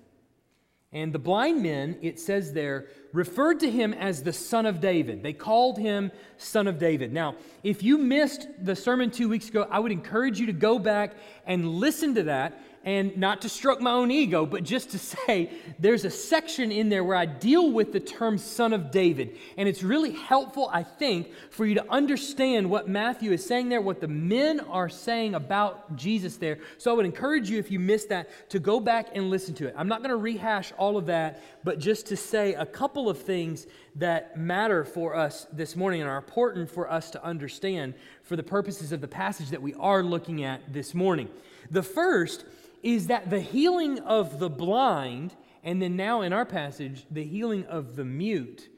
And 0.96 1.12
the 1.12 1.20
blind 1.20 1.62
men, 1.62 1.98
it 2.02 2.20
says 2.20 2.54
there, 2.54 2.86
referred 3.12 3.60
to 3.60 3.70
him 3.70 3.94
as 3.94 4.24
the 4.24 4.32
Son 4.32 4.66
of 4.66 4.80
David. 4.80 5.24
They 5.24 5.34
called 5.34 5.78
him 5.78 6.10
Son 6.38 6.68
of 6.68 6.80
David. 6.80 7.12
Now, 7.12 7.36
if 7.64 7.84
you 7.84 7.98
missed 7.98 8.48
the 8.64 8.78
sermon 8.78 9.12
two 9.12 9.28
weeks 9.28 9.50
ago, 9.50 9.68
I 9.70 9.80
would 9.80 9.92
encourage 9.92 10.40
you 10.40 10.46
to 10.46 10.54
go 10.54 10.80
back 10.80 11.16
and 11.46 11.68
listen 11.68 12.16
to 12.16 12.24
that 12.24 12.58
and 12.86 13.18
not 13.18 13.42
to 13.42 13.50
stroke 13.50 13.82
my 13.82 13.92
own 13.92 14.12
ego, 14.12 14.46
but 14.46 14.64
just 14.64 14.92
to 14.92 15.00
say 15.00 15.50
there's 15.80 16.06
a 16.06 16.10
section 16.12 16.72
in 16.72 16.88
there 16.88 17.04
where 17.04 17.18
I 17.18 17.26
deal 17.26 17.72
with 17.72 17.92
the 17.92 18.00
term 18.00 18.38
son 18.38 18.74
of 18.74 18.92
David. 18.92 19.38
And 19.58 19.68
it's 19.68 19.82
really 19.82 20.12
helpful, 20.12 20.70
I 20.72 20.84
think, 20.84 21.32
for 21.50 21.66
you 21.66 21.74
to 21.76 21.92
understand 21.92 22.70
what 22.70 22.88
Matthew 22.88 23.32
is 23.32 23.44
saying 23.44 23.70
there, 23.70 23.82
what 23.82 24.02
the 24.02 24.08
men 24.08 24.60
are 24.60 24.88
saying 24.88 25.34
about 25.34 25.96
Jesus 25.96 26.38
there. 26.38 26.60
So 26.78 26.92
I 26.92 26.94
would 26.94 27.08
encourage 27.08 27.50
you, 27.50 27.58
if 27.58 27.72
you 27.72 27.80
missed 27.80 28.10
that, 28.10 28.30
to 28.52 28.60
go 28.60 28.80
back 28.80 29.08
and 29.16 29.32
listen 29.32 29.56
to 29.56 29.68
it. 29.68 29.74
I'm 29.76 29.88
not 29.88 30.02
going 30.02 30.12
to 30.12 30.18
rehash 30.18 30.72
all 30.78 30.96
of 30.96 31.08
that, 31.08 31.42
but 31.64 31.80
just 31.80 32.06
to 32.08 32.16
say 32.16 32.54
a 32.54 32.68
couple 32.68 33.10
of 33.10 33.18
things 33.18 33.66
that 33.96 34.38
matter 34.38 34.86
for 34.86 35.16
us 35.16 35.48
this 35.52 35.76
morning 35.76 36.02
and 36.02 36.10
are 36.10 36.18
important 36.18 36.70
for 36.70 36.92
us 36.92 37.10
to 37.12 37.24
understand 37.24 37.96
for 38.22 38.36
the 38.36 38.44
purposes 38.44 38.92
of 38.92 39.02
the 39.02 39.08
passage 39.08 39.50
that 39.50 39.62
we 39.62 39.74
are 39.74 40.04
looking 40.04 40.44
at 40.44 40.72
this 40.72 40.94
morning. 40.94 41.30
The 41.72 41.82
first 41.82 42.46
is 42.86 43.08
that 43.08 43.32
the 43.32 43.40
healing 43.40 43.98
of 44.02 44.38
the 44.38 44.50
blind, 44.50 45.36
and 45.64 45.82
then 45.82 45.96
now 45.96 46.22
in 46.22 46.32
our 46.32 46.46
passage, 46.46 47.08
the 47.10 47.24
healing 47.24 47.66
of 47.66 47.96
the 47.96 48.06
mute, 48.06 48.70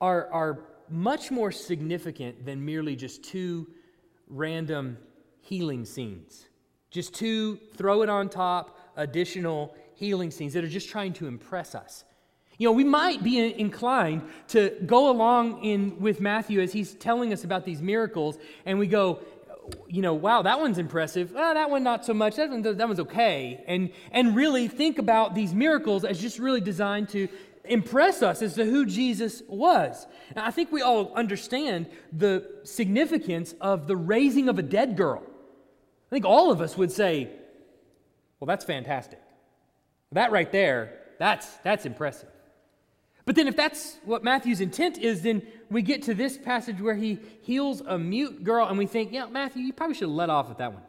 are, 0.00 0.26
are 0.32 0.60
much 0.88 1.30
more 1.30 1.52
significant 1.52 2.46
than 2.46 2.64
merely 2.64 2.96
just 2.96 3.22
two 3.22 3.68
random 4.26 4.96
healing 5.42 5.84
scenes. 5.84 6.46
Just 6.90 7.14
two 7.14 7.60
throw 7.76 8.00
it 8.00 8.08
on 8.08 8.30
top 8.30 8.78
additional 8.96 9.74
healing 9.96 10.30
scenes 10.30 10.54
that 10.54 10.64
are 10.64 10.68
just 10.68 10.88
trying 10.88 11.12
to 11.12 11.26
impress 11.26 11.74
us. 11.74 12.04
You 12.56 12.68
know, 12.68 12.72
we 12.72 12.84
might 12.84 13.22
be 13.22 13.38
inclined 13.60 14.22
to 14.48 14.70
go 14.86 15.10
along 15.10 15.62
in 15.62 16.00
with 16.00 16.22
Matthew 16.22 16.60
as 16.62 16.72
he's 16.72 16.94
telling 16.94 17.34
us 17.34 17.44
about 17.44 17.66
these 17.66 17.82
miracles, 17.82 18.38
and 18.64 18.78
we 18.78 18.86
go, 18.86 19.20
you 19.88 20.02
know, 20.02 20.14
wow, 20.14 20.42
that 20.42 20.58
one's 20.58 20.78
impressive. 20.78 21.32
Oh, 21.36 21.54
that 21.54 21.70
one 21.70 21.82
not 21.82 22.04
so 22.04 22.14
much. 22.14 22.36
That, 22.36 22.50
one, 22.50 22.62
that 22.62 22.86
one's 22.86 23.00
okay. 23.00 23.62
And, 23.66 23.90
and 24.10 24.34
really 24.34 24.68
think 24.68 24.98
about 24.98 25.34
these 25.34 25.54
miracles 25.54 26.04
as 26.04 26.20
just 26.20 26.38
really 26.38 26.60
designed 26.60 27.08
to 27.10 27.28
impress 27.64 28.22
us 28.22 28.42
as 28.42 28.54
to 28.54 28.64
who 28.64 28.84
Jesus 28.84 29.42
was. 29.48 30.06
And 30.30 30.40
I 30.40 30.50
think 30.50 30.72
we 30.72 30.82
all 30.82 31.12
understand 31.14 31.86
the 32.12 32.48
significance 32.64 33.54
of 33.60 33.86
the 33.86 33.96
raising 33.96 34.48
of 34.48 34.58
a 34.58 34.62
dead 34.62 34.96
girl. 34.96 35.22
I 35.24 36.10
think 36.10 36.24
all 36.24 36.50
of 36.50 36.60
us 36.60 36.76
would 36.76 36.90
say, 36.90 37.30
well, 38.40 38.46
that's 38.46 38.64
fantastic. 38.64 39.20
That 40.10 40.32
right 40.32 40.50
there, 40.50 40.98
that's, 41.18 41.46
that's 41.58 41.86
impressive. 41.86 42.28
But 43.32 43.36
then, 43.36 43.48
if 43.48 43.56
that's 43.56 43.96
what 44.04 44.22
Matthew's 44.22 44.60
intent 44.60 44.98
is, 44.98 45.22
then 45.22 45.40
we 45.70 45.80
get 45.80 46.02
to 46.02 46.12
this 46.12 46.36
passage 46.36 46.82
where 46.82 46.94
he 46.94 47.18
heals 47.40 47.80
a 47.80 47.96
mute 47.96 48.44
girl, 48.44 48.68
and 48.68 48.76
we 48.76 48.84
think, 48.84 49.10
yeah, 49.10 49.24
Matthew, 49.24 49.62
you 49.62 49.72
probably 49.72 49.94
should 49.94 50.08
have 50.08 50.10
let 50.10 50.28
off 50.28 50.50
at 50.50 50.58
that 50.58 50.74
one. 50.74 50.82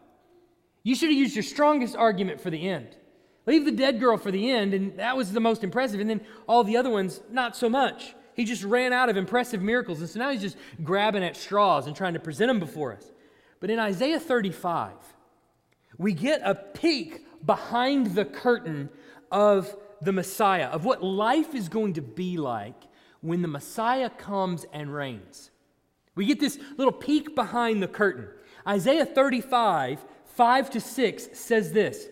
You 0.83 0.93
should 0.93 1.07
have 1.07 1.17
used 1.17 1.37
your 1.37 1.43
strongest 1.43 1.95
argument 1.95 2.41
for 2.41 2.49
the 2.49 2.67
end. 2.67 2.97
Leave 3.45 3.63
the 3.63 3.71
dead 3.71 3.97
girl 3.97 4.17
for 4.17 4.29
the 4.29 4.51
end, 4.51 4.73
and 4.73 4.99
that 4.99 5.15
was 5.15 5.31
the 5.31 5.39
most 5.39 5.63
impressive. 5.63 6.01
And 6.01 6.09
then 6.09 6.19
all 6.45 6.65
the 6.65 6.75
other 6.75 6.89
ones, 6.89 7.21
not 7.31 7.55
so 7.55 7.69
much. 7.69 8.13
He 8.35 8.43
just 8.43 8.65
ran 8.65 8.91
out 8.91 9.07
of 9.07 9.15
impressive 9.15 9.61
miracles, 9.61 10.01
and 10.01 10.09
so 10.09 10.19
now 10.19 10.29
he's 10.29 10.41
just 10.41 10.57
grabbing 10.83 11.23
at 11.23 11.37
straws 11.37 11.87
and 11.87 11.95
trying 11.95 12.15
to 12.15 12.19
present 12.19 12.49
them 12.49 12.59
before 12.59 12.91
us. 12.91 13.09
But 13.61 13.69
in 13.69 13.79
Isaiah 13.79 14.19
35, 14.19 14.91
we 15.97 16.11
get 16.11 16.41
a 16.43 16.55
peek 16.55 17.25
behind 17.45 18.15
the 18.15 18.25
curtain 18.25 18.89
of 19.31 19.73
the 20.03 20.11
Messiah, 20.11 20.67
of 20.67 20.85
what 20.85 21.03
life 21.03 21.53
is 21.55 21.69
going 21.69 21.93
to 21.93 22.01
be 22.01 22.37
like 22.37 22.81
when 23.21 23.41
the 23.41 23.47
Messiah 23.47 24.09
comes 24.09 24.65
and 24.73 24.93
reigns. 24.93 25.51
We 26.15 26.25
get 26.25 26.39
this 26.39 26.59
little 26.77 26.93
peek 26.93 27.35
behind 27.35 27.81
the 27.81 27.87
curtain. 27.87 28.27
Isaiah 28.67 29.05
35, 29.05 30.05
5 30.25 30.69
to 30.71 30.79
6 30.79 31.29
says 31.33 31.71
this 31.71 32.07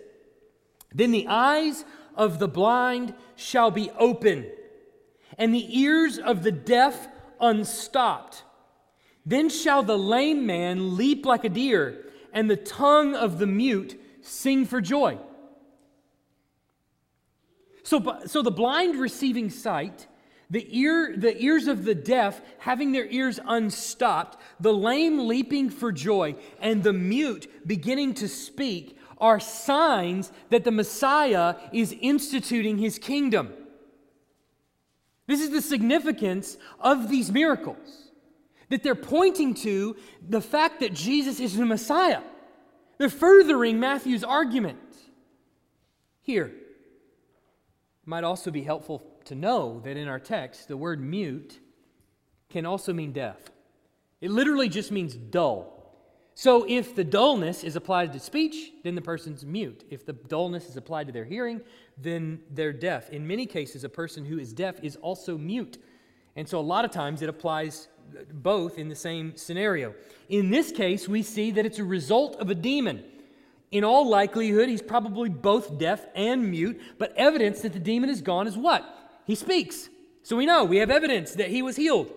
Then 0.93 1.11
the 1.11 1.27
eyes 1.27 1.85
of 2.15 2.39
the 2.39 2.47
blind 2.47 3.13
shall 3.35 3.71
be 3.71 3.91
open, 3.91 4.49
and 5.37 5.53
the 5.53 5.79
ears 5.79 6.17
of 6.17 6.43
the 6.43 6.51
deaf 6.51 7.07
unstopped. 7.39 8.43
Then 9.25 9.49
shall 9.49 9.83
the 9.83 9.97
lame 9.97 10.45
man 10.45 10.97
leap 10.97 11.25
like 11.25 11.43
a 11.43 11.49
deer, 11.49 12.05
and 12.33 12.49
the 12.49 12.57
tongue 12.57 13.15
of 13.15 13.39
the 13.39 13.47
mute 13.47 13.99
sing 14.21 14.65
for 14.65 14.81
joy. 14.81 15.17
So, 17.91 18.19
so 18.25 18.41
the 18.41 18.51
blind 18.51 19.01
receiving 19.01 19.49
sight, 19.49 20.07
the, 20.49 20.65
ear, 20.69 21.13
the 21.17 21.37
ears 21.43 21.67
of 21.67 21.83
the 21.83 21.93
deaf 21.93 22.39
having 22.59 22.93
their 22.93 23.05
ears 23.07 23.37
unstopped, 23.45 24.41
the 24.61 24.73
lame 24.73 25.27
leaping 25.27 25.69
for 25.69 25.91
joy, 25.91 26.37
and 26.61 26.83
the 26.83 26.93
mute 26.93 27.51
beginning 27.67 28.13
to 28.13 28.29
speak 28.29 28.97
are 29.17 29.41
signs 29.41 30.31
that 30.51 30.63
the 30.63 30.71
Messiah 30.71 31.55
is 31.73 31.93
instituting 31.99 32.77
his 32.77 32.97
kingdom. 32.97 33.51
This 35.27 35.41
is 35.41 35.49
the 35.49 35.61
significance 35.61 36.57
of 36.79 37.09
these 37.09 37.29
miracles, 37.29 38.09
that 38.69 38.83
they're 38.83 38.95
pointing 38.95 39.53
to 39.55 39.97
the 40.29 40.39
fact 40.39 40.79
that 40.79 40.93
Jesus 40.93 41.41
is 41.41 41.57
the 41.57 41.65
Messiah. 41.65 42.21
They're 42.99 43.09
furthering 43.09 43.81
Matthew's 43.81 44.23
argument. 44.23 44.79
Here, 46.21 46.53
might 48.11 48.25
also 48.25 48.51
be 48.51 48.61
helpful 48.61 49.01
to 49.23 49.35
know 49.35 49.79
that 49.85 49.95
in 49.95 50.09
our 50.09 50.19
text, 50.19 50.67
the 50.67 50.75
word 50.75 50.99
mute 50.99 51.61
can 52.49 52.65
also 52.65 52.91
mean 52.91 53.13
deaf. 53.13 53.37
It 54.19 54.31
literally 54.31 54.67
just 54.67 54.91
means 54.91 55.15
dull. 55.15 55.95
So 56.35 56.65
if 56.67 56.93
the 56.93 57.05
dullness 57.05 57.63
is 57.63 57.77
applied 57.77 58.11
to 58.11 58.19
speech, 58.19 58.73
then 58.83 58.95
the 58.95 59.01
person's 59.01 59.45
mute. 59.45 59.85
If 59.89 60.05
the 60.05 60.11
dullness 60.11 60.67
is 60.67 60.75
applied 60.75 61.07
to 61.07 61.13
their 61.13 61.23
hearing, 61.23 61.61
then 61.97 62.41
they're 62.49 62.73
deaf. 62.73 63.09
In 63.11 63.25
many 63.25 63.45
cases, 63.45 63.85
a 63.85 63.89
person 63.89 64.25
who 64.25 64.39
is 64.39 64.51
deaf 64.51 64.75
is 64.83 64.97
also 64.97 65.37
mute. 65.37 65.81
And 66.35 66.45
so 66.45 66.59
a 66.59 66.67
lot 66.73 66.83
of 66.83 66.91
times 66.91 67.21
it 67.21 67.29
applies 67.29 67.87
both 68.33 68.77
in 68.77 68.89
the 68.89 68.95
same 68.95 69.37
scenario. 69.37 69.93
In 70.27 70.49
this 70.49 70.73
case, 70.73 71.07
we 71.07 71.23
see 71.23 71.51
that 71.51 71.65
it's 71.65 71.79
a 71.79 71.85
result 71.85 72.35
of 72.41 72.49
a 72.49 72.55
demon. 72.55 73.05
In 73.71 73.85
all 73.85 74.07
likelihood, 74.07 74.67
he's 74.67 74.81
probably 74.81 75.29
both 75.29 75.77
deaf 75.77 76.05
and 76.13 76.51
mute, 76.51 76.81
but 76.97 77.13
evidence 77.15 77.61
that 77.61 77.71
the 77.73 77.79
demon 77.79 78.09
is 78.09 78.21
gone 78.21 78.45
is 78.45 78.57
what? 78.57 78.83
He 79.25 79.35
speaks. 79.35 79.89
So 80.23 80.35
we 80.35 80.45
know, 80.45 80.65
we 80.65 80.77
have 80.77 80.91
evidence 80.91 81.33
that 81.35 81.49
he 81.49 81.61
was 81.61 81.77
healed. 81.77 82.11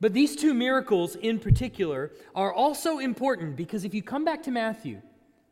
But 0.00 0.14
these 0.14 0.36
two 0.36 0.54
miracles 0.54 1.16
in 1.16 1.40
particular 1.40 2.12
are 2.34 2.52
also 2.52 2.98
important 2.98 3.56
because 3.56 3.84
if 3.84 3.92
you 3.92 4.02
come 4.02 4.24
back 4.24 4.44
to 4.44 4.52
Matthew, 4.52 5.02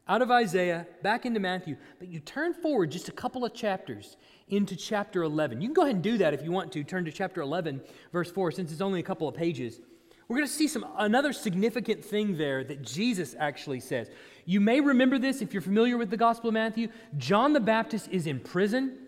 out 0.08 0.22
of 0.22 0.30
Isaiah, 0.30 0.86
back 1.02 1.26
into 1.26 1.40
Matthew, 1.40 1.76
but 1.98 2.06
you 2.06 2.20
turn 2.20 2.54
forward 2.54 2.92
just 2.92 3.08
a 3.08 3.12
couple 3.12 3.44
of 3.44 3.52
chapters 3.52 4.16
into 4.46 4.76
chapter 4.76 5.24
11. 5.24 5.60
You 5.60 5.66
can 5.66 5.74
go 5.74 5.82
ahead 5.82 5.96
and 5.96 6.04
do 6.04 6.18
that 6.18 6.32
if 6.32 6.42
you 6.42 6.52
want 6.52 6.70
to. 6.72 6.84
Turn 6.84 7.04
to 7.04 7.10
chapter 7.10 7.40
11, 7.40 7.80
verse 8.12 8.30
4, 8.30 8.52
since 8.52 8.70
it's 8.70 8.80
only 8.80 9.00
a 9.00 9.02
couple 9.02 9.26
of 9.26 9.34
pages. 9.34 9.80
We're 10.28 10.36
going 10.36 10.48
to 10.48 10.52
see 10.52 10.66
some 10.66 10.84
another 10.98 11.32
significant 11.32 12.04
thing 12.04 12.36
there 12.36 12.64
that 12.64 12.82
Jesus 12.82 13.36
actually 13.38 13.80
says. 13.80 14.10
You 14.44 14.60
may 14.60 14.80
remember 14.80 15.18
this 15.18 15.40
if 15.40 15.52
you're 15.52 15.62
familiar 15.62 15.96
with 15.96 16.10
the 16.10 16.16
Gospel 16.16 16.48
of 16.48 16.54
Matthew. 16.54 16.88
John 17.16 17.52
the 17.52 17.60
Baptist 17.60 18.08
is 18.10 18.26
in 18.26 18.40
prison, 18.40 18.98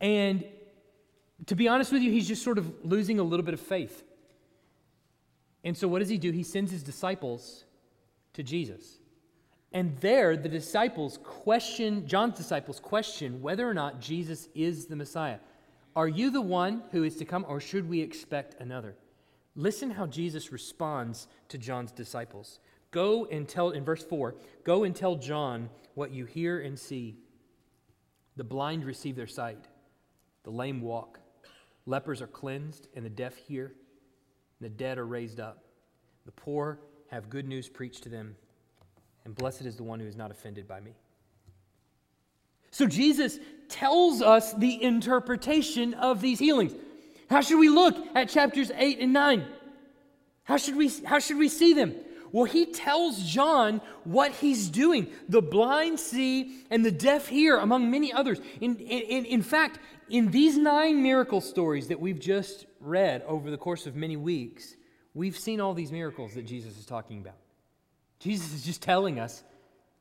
and 0.00 0.44
to 1.46 1.54
be 1.54 1.68
honest 1.68 1.92
with 1.92 2.02
you, 2.02 2.10
he's 2.10 2.28
just 2.28 2.42
sort 2.42 2.58
of 2.58 2.72
losing 2.84 3.18
a 3.18 3.22
little 3.22 3.44
bit 3.44 3.54
of 3.54 3.60
faith. 3.60 4.02
And 5.64 5.76
so, 5.76 5.88
what 5.88 6.00
does 6.00 6.08
he 6.08 6.18
do? 6.18 6.30
He 6.30 6.42
sends 6.42 6.70
his 6.70 6.82
disciples 6.82 7.64
to 8.34 8.42
Jesus. 8.42 8.98
And 9.72 9.96
there, 9.98 10.36
the 10.36 10.48
disciples 10.48 11.18
question, 11.22 12.06
John's 12.06 12.36
disciples 12.36 12.80
question 12.80 13.40
whether 13.40 13.68
or 13.68 13.74
not 13.74 14.00
Jesus 14.00 14.48
is 14.54 14.86
the 14.86 14.96
Messiah. 14.96 15.38
Are 15.94 16.08
you 16.08 16.30
the 16.30 16.40
one 16.40 16.82
who 16.92 17.04
is 17.04 17.16
to 17.16 17.24
come, 17.24 17.44
or 17.48 17.60
should 17.60 17.88
we 17.88 18.00
expect 18.00 18.60
another? 18.60 18.96
Listen 19.56 19.90
how 19.90 20.06
Jesus 20.06 20.52
responds 20.52 21.26
to 21.48 21.58
John's 21.58 21.92
disciples. 21.92 22.60
Go 22.90 23.26
and 23.26 23.48
tell, 23.48 23.70
in 23.70 23.84
verse 23.84 24.02
4, 24.02 24.34
go 24.64 24.84
and 24.84 24.94
tell 24.94 25.16
John 25.16 25.68
what 25.94 26.12
you 26.12 26.24
hear 26.24 26.60
and 26.60 26.78
see. 26.78 27.16
The 28.36 28.44
blind 28.44 28.84
receive 28.84 29.16
their 29.16 29.26
sight, 29.26 29.68
the 30.44 30.50
lame 30.50 30.80
walk, 30.80 31.20
lepers 31.86 32.22
are 32.22 32.26
cleansed, 32.26 32.88
and 32.94 33.04
the 33.04 33.10
deaf 33.10 33.36
hear, 33.36 33.66
and 33.66 33.74
the 34.66 34.70
dead 34.70 34.98
are 34.98 35.06
raised 35.06 35.40
up. 35.40 35.64
The 36.24 36.32
poor 36.32 36.78
have 37.08 37.28
good 37.28 37.46
news 37.46 37.68
preached 37.68 38.04
to 38.04 38.08
them, 38.08 38.36
and 39.24 39.34
blessed 39.34 39.62
is 39.62 39.76
the 39.76 39.82
one 39.82 40.00
who 40.00 40.06
is 40.06 40.16
not 40.16 40.30
offended 40.30 40.66
by 40.66 40.80
me. 40.80 40.94
So 42.70 42.86
Jesus 42.86 43.38
tells 43.68 44.22
us 44.22 44.52
the 44.54 44.82
interpretation 44.82 45.94
of 45.94 46.20
these 46.20 46.38
healings. 46.38 46.72
How 47.30 47.40
should 47.40 47.60
we 47.60 47.68
look 47.68 47.96
at 48.16 48.28
chapters 48.28 48.72
8 48.76 48.98
and 48.98 49.12
9? 49.12 49.46
How 50.42 50.56
should 50.56 50.76
we, 50.76 50.90
how 51.04 51.20
should 51.20 51.38
we 51.38 51.48
see 51.48 51.74
them? 51.74 51.94
Well, 52.32 52.44
he 52.44 52.66
tells 52.66 53.22
John 53.22 53.80
what 54.02 54.32
he's 54.32 54.68
doing. 54.68 55.08
The 55.28 55.40
blind 55.40 56.00
see 56.00 56.64
and 56.70 56.84
the 56.84 56.90
deaf 56.90 57.28
hear, 57.28 57.58
among 57.58 57.88
many 57.90 58.12
others. 58.12 58.40
In, 58.60 58.76
in, 58.76 59.24
in 59.24 59.42
fact, 59.42 59.78
in 60.08 60.32
these 60.32 60.56
nine 60.56 61.02
miracle 61.02 61.40
stories 61.40 61.88
that 61.88 62.00
we've 62.00 62.18
just 62.18 62.66
read 62.80 63.22
over 63.22 63.50
the 63.50 63.56
course 63.56 63.86
of 63.86 63.94
many 63.94 64.16
weeks, 64.16 64.76
we've 65.14 65.38
seen 65.38 65.60
all 65.60 65.72
these 65.72 65.92
miracles 65.92 66.34
that 66.34 66.46
Jesus 66.46 66.76
is 66.78 66.84
talking 66.84 67.20
about. 67.20 67.38
Jesus 68.18 68.52
is 68.52 68.64
just 68.64 68.82
telling 68.82 69.20
us 69.20 69.44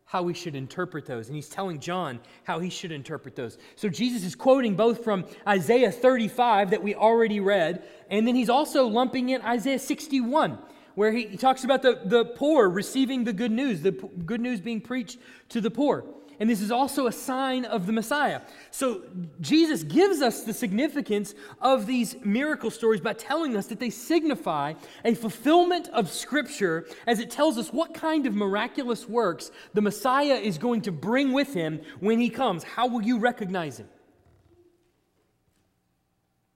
how 0.10 0.24
we 0.24 0.34
should 0.34 0.56
interpret 0.56 1.06
those. 1.06 1.28
And 1.28 1.36
he's 1.36 1.50
telling 1.50 1.80
John 1.80 2.20
how 2.44 2.58
he 2.58 2.72
should 2.72 2.92
interpret 2.92 3.36
those. 3.36 3.60
So 3.76 3.90
Jesus 3.90 4.24
is 4.24 4.34
quoting 4.34 4.76
both 4.76 5.04
from 5.04 5.24
Isaiah 5.48 5.92
35 5.92 6.72
that 6.72 6.82
we 6.82 6.96
already 6.96 7.40
read, 7.40 7.84
and 8.10 8.28
then 8.28 8.34
he's 8.34 8.50
also 8.50 8.88
lumping 8.88 9.30
in 9.30 9.44
Isaiah 9.44 9.78
61 9.78 10.58
where 10.96 11.12
he, 11.12 11.28
he 11.28 11.38
talks 11.38 11.64
about 11.64 11.84
the, 11.84 12.02
the 12.04 12.26
poor 12.26 12.68
receiving 12.68 13.24
the 13.24 13.32
good 13.32 13.52
news, 13.52 13.82
the 13.82 13.92
p- 13.92 14.10
good 14.26 14.42
news 14.42 14.60
being 14.60 14.82
preached 14.82 15.20
to 15.50 15.62
the 15.62 15.70
poor. 15.70 16.04
And 16.40 16.50
this 16.50 16.62
is 16.62 16.72
also 16.72 17.08
a 17.08 17.12
sign 17.12 17.66
of 17.66 17.86
the 17.86 17.92
Messiah. 17.92 18.42
So 18.72 19.02
Jesus 19.42 19.84
gives 19.84 20.22
us 20.22 20.44
the 20.44 20.54
significance 20.54 21.36
of 21.60 21.86
these 21.86 22.16
miracle 22.24 22.72
stories 22.72 23.02
by 23.02 23.14
telling 23.14 23.58
us 23.58 23.68
that 23.68 23.80
they 23.80 23.90
signify 23.90 24.74
a 25.04 25.16
fulfillment 25.16 25.90
of 25.90 26.10
Scripture 26.10 26.88
as 27.06 27.20
it 27.20 27.30
tells 27.30 27.58
us 27.58 27.74
what 27.74 27.94
kind 27.94 28.26
of 28.26 28.34
miraculous 28.34 29.08
works 29.08 29.52
the 29.74 29.82
Messiah 29.82 30.36
is 30.36 30.58
going 30.58 30.82
to 30.84 30.94
bring 30.94 31.34
with 31.34 31.54
him 31.54 31.82
when 32.00 32.20
he 32.20 32.30
comes. 32.30 32.64
How 32.64 32.88
will 32.88 33.02
you 33.02 33.20
recognize 33.20 33.78
him? 33.78 33.90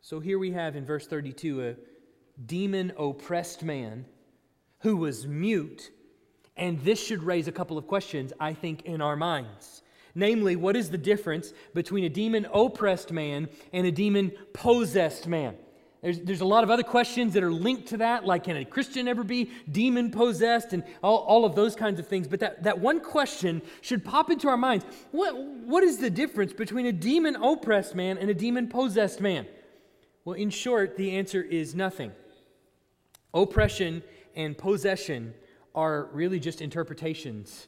So 0.01 0.19
here 0.19 0.39
we 0.39 0.51
have 0.51 0.75
in 0.75 0.85
verse 0.85 1.07
32 1.07 1.61
a 1.61 1.75
demon 2.45 2.93
oppressed 2.97 3.63
man 3.63 4.05
who 4.79 4.97
was 4.97 5.25
mute. 5.27 5.91
And 6.55 6.79
this 6.81 7.03
should 7.03 7.23
raise 7.23 7.47
a 7.47 7.51
couple 7.51 7.77
of 7.77 7.87
questions, 7.87 8.31
I 8.39 8.53
think, 8.53 8.83
in 8.83 9.01
our 9.01 9.15
minds. 9.15 9.81
Namely, 10.15 10.55
what 10.55 10.75
is 10.75 10.91
the 10.91 10.97
difference 10.97 11.53
between 11.73 12.03
a 12.03 12.09
demon 12.09 12.45
oppressed 12.53 13.11
man 13.11 13.49
and 13.71 13.87
a 13.87 13.91
demon 13.91 14.31
possessed 14.53 15.27
man? 15.27 15.55
There's, 16.03 16.19
there's 16.19 16.41
a 16.41 16.45
lot 16.45 16.65
of 16.65 16.69
other 16.69 16.83
questions 16.83 17.33
that 17.33 17.43
are 17.43 17.51
linked 17.51 17.87
to 17.87 17.97
that, 17.97 18.25
like 18.25 18.43
can 18.43 18.57
a 18.57 18.65
Christian 18.65 19.07
ever 19.07 19.23
be 19.23 19.49
demon 19.71 20.11
possessed 20.11 20.73
and 20.73 20.83
all, 21.01 21.19
all 21.19 21.45
of 21.45 21.55
those 21.55 21.77
kinds 21.77 21.97
of 21.97 22.07
things. 22.07 22.27
But 22.27 22.41
that, 22.41 22.63
that 22.63 22.77
one 22.77 22.99
question 22.99 23.61
should 23.81 24.03
pop 24.03 24.29
into 24.29 24.49
our 24.49 24.57
minds. 24.57 24.85
What, 25.11 25.37
what 25.37 25.81
is 25.81 25.99
the 25.99 26.09
difference 26.09 26.51
between 26.51 26.85
a 26.87 26.91
demon 26.91 27.37
oppressed 27.37 27.95
man 27.95 28.17
and 28.17 28.29
a 28.29 28.33
demon 28.33 28.67
possessed 28.67 29.21
man? 29.21 29.47
Well, 30.25 30.35
in 30.35 30.49
short, 30.49 30.97
the 30.97 31.15
answer 31.15 31.41
is 31.41 31.73
nothing. 31.73 32.11
Oppression 33.33 34.03
and 34.35 34.57
possession 34.57 35.33
are 35.75 36.05
really 36.13 36.39
just 36.39 36.61
interpretations 36.61 37.67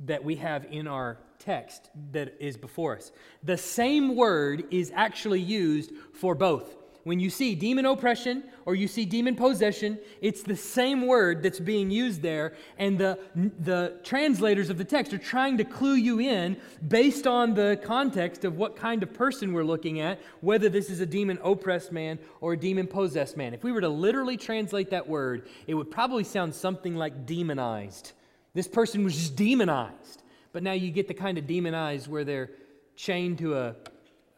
that 0.00 0.24
we 0.24 0.36
have 0.36 0.66
in 0.70 0.86
our 0.86 1.18
text 1.38 1.90
that 2.12 2.34
is 2.40 2.56
before 2.56 2.96
us. 2.96 3.12
The 3.42 3.56
same 3.56 4.16
word 4.16 4.64
is 4.70 4.92
actually 4.94 5.40
used 5.40 5.92
for 6.14 6.34
both. 6.34 6.76
When 7.10 7.18
you 7.18 7.28
see 7.28 7.56
demon 7.56 7.86
oppression 7.86 8.44
or 8.66 8.76
you 8.76 8.86
see 8.86 9.04
demon 9.04 9.34
possession, 9.34 9.98
it's 10.20 10.44
the 10.44 10.54
same 10.54 11.08
word 11.08 11.42
that's 11.42 11.58
being 11.58 11.90
used 11.90 12.22
there, 12.22 12.52
and 12.78 12.96
the, 12.96 13.18
the 13.34 13.98
translators 14.04 14.70
of 14.70 14.78
the 14.78 14.84
text 14.84 15.12
are 15.12 15.18
trying 15.18 15.58
to 15.58 15.64
clue 15.64 15.94
you 15.94 16.20
in 16.20 16.56
based 16.86 17.26
on 17.26 17.54
the 17.54 17.80
context 17.82 18.44
of 18.44 18.56
what 18.56 18.76
kind 18.76 19.02
of 19.02 19.12
person 19.12 19.52
we're 19.52 19.64
looking 19.64 19.98
at, 19.98 20.20
whether 20.40 20.68
this 20.68 20.88
is 20.88 21.00
a 21.00 21.04
demon 21.04 21.36
oppressed 21.42 21.90
man 21.90 22.16
or 22.40 22.52
a 22.52 22.56
demon 22.56 22.86
possessed 22.86 23.36
man. 23.36 23.54
If 23.54 23.64
we 23.64 23.72
were 23.72 23.80
to 23.80 23.88
literally 23.88 24.36
translate 24.36 24.90
that 24.90 25.08
word, 25.08 25.48
it 25.66 25.74
would 25.74 25.90
probably 25.90 26.22
sound 26.22 26.54
something 26.54 26.94
like 26.94 27.26
demonized. 27.26 28.12
This 28.54 28.68
person 28.68 29.02
was 29.02 29.16
just 29.16 29.34
demonized. 29.34 30.22
But 30.52 30.62
now 30.62 30.74
you 30.74 30.92
get 30.92 31.08
the 31.08 31.14
kind 31.14 31.38
of 31.38 31.48
demonized 31.48 32.06
where 32.06 32.22
they're 32.22 32.52
chained 32.94 33.38
to 33.38 33.56
a, 33.56 33.74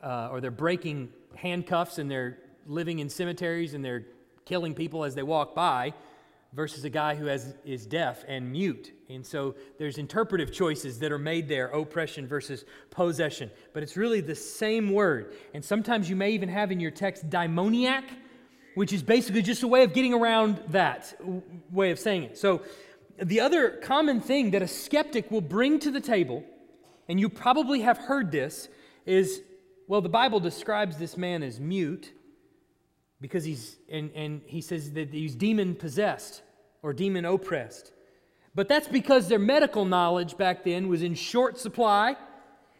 uh, 0.03 0.31
or 0.33 0.41
they're 0.41 0.51
breaking 0.51 1.11
handcuffs 1.35 1.99
and 1.99 2.11
they're 2.11 2.39
living 2.67 2.99
in 2.99 3.09
cemeteries 3.09 3.75
and 3.75 3.85
they're 3.85 4.07
killing 4.45 4.75
people 4.75 5.05
as 5.05 5.15
they 5.15 5.23
walk 5.23 5.55
by 5.55 5.93
versus 6.53 6.85
a 6.85 6.91
guy 6.91 7.15
who 7.15 7.27
has, 7.27 7.55
is 7.65 7.87
deaf 7.87 8.25
and 8.29 8.51
mute. 8.51 8.93
And 9.09 9.25
so 9.25 9.55
there's 9.79 9.99
interpretive 9.99 10.53
choices 10.53 10.99
that 10.99 11.11
are 11.11 11.19
made 11.19 11.49
there 11.49 11.69
oppression 11.69 12.27
versus 12.27 12.65
possession. 12.91 13.51
But 13.73 13.83
it's 13.83 13.97
really 13.97 14.21
the 14.21 14.35
same 14.35 14.93
word. 14.93 15.35
And 15.55 15.65
sometimes 15.65 16.11
you 16.11 16.17
may 16.17 16.33
even 16.33 16.49
have 16.49 16.71
in 16.71 16.79
your 16.79 16.91
text 16.91 17.31
demoniac, 17.31 18.05
which 18.75 18.93
is 18.93 19.03
basically 19.03 19.43
just 19.43 19.63
a 19.63 19.69
way 19.69 19.83
of 19.83 19.95
getting 19.95 20.13
around 20.13 20.63
that 20.69 21.19
way 21.71 21.91
of 21.91 21.99
saying 21.99 22.25
it. 22.25 22.39
So 22.39 22.63
the 23.23 23.41
other 23.41 23.71
common 23.83 24.21
thing 24.21 24.51
that 24.51 24.63
a 24.63 24.69
skeptic 24.69 25.31
will 25.31 25.41
bring 25.41 25.79
to 25.81 25.91
the 25.91 26.01
table, 26.01 26.45
and 27.09 27.19
you 27.19 27.29
probably 27.29 27.81
have 27.81 27.99
heard 27.99 28.31
this, 28.31 28.69
is 29.07 29.43
well, 29.89 30.01
the 30.01 30.09
Bible 30.09 30.41
describes 30.41 30.97
this 30.97 31.17
man 31.17 31.43
as 31.43 31.61
mute 31.61 32.13
because 33.23 33.45
he's, 33.45 33.77
and, 33.89 34.11
and 34.15 34.43
he 34.45 34.61
says 34.61 34.91
that 34.93 35.11
he's 35.15 35.35
demon 35.35 35.77
possessed 35.77 36.43
or 36.83 36.93
demon 36.93 37.25
oppressed. 37.25 37.93
But 38.55 38.69
that's 38.69 38.89
because 38.89 39.29
their 39.29 39.39
medical 39.39 39.85
knowledge 39.87 40.37
back 40.37 40.65
then 40.65 40.89
was 40.89 41.03
in 41.03 41.15
short 41.15 41.57
supply. 41.57 42.17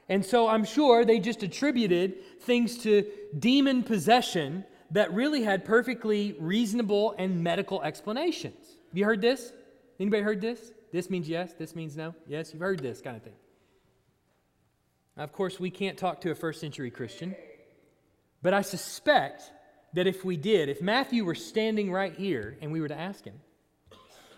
And 0.09 0.27
so 0.27 0.49
I'm 0.49 0.65
sure 0.65 1.05
they 1.05 1.21
just 1.21 1.43
attributed 1.45 2.41
things 2.41 2.77
to 2.79 3.07
demon 3.39 3.85
possession 3.85 4.65
that 4.91 5.15
really 5.15 5.45
had 5.45 5.65
perfectly 5.65 6.37
reasonable 6.39 7.15
and 7.17 7.43
medical 7.43 7.81
explanations. 7.81 8.77
Have 8.91 8.99
you 8.99 9.05
heard 9.05 9.23
this? 9.23 9.53
Anybody 9.99 10.23
heard 10.23 10.41
this? 10.41 10.73
This 10.93 11.09
means 11.09 11.29
yes, 11.29 11.55
this 11.55 11.75
means 11.75 11.97
no. 11.97 12.15
Yes, 12.27 12.53
you've 12.53 12.61
heard 12.61 12.81
this 12.81 13.01
kind 13.01 13.17
of 13.17 13.23
thing. 13.23 13.33
Now, 15.17 15.23
of 15.23 15.33
course, 15.33 15.61
we 15.61 15.71
can't 15.71 15.97
talk 15.97 16.21
to 16.23 16.31
a 16.31 16.35
first 16.35 16.61
century 16.61 16.91
Christian, 16.91 17.37
but 18.43 18.53
I 18.53 18.61
suspect 18.61 19.51
that 19.95 20.07
if 20.07 20.25
we 20.25 20.37
did, 20.37 20.69
if 20.69 20.81
Matthew 20.81 21.25
were 21.25 21.35
standing 21.35 21.93
right 21.93 22.15
here 22.15 22.57
and 22.61 22.73
we 22.73 22.81
were 22.81 22.89
to 22.89 22.99
ask 22.99 23.25
him, 23.25 23.41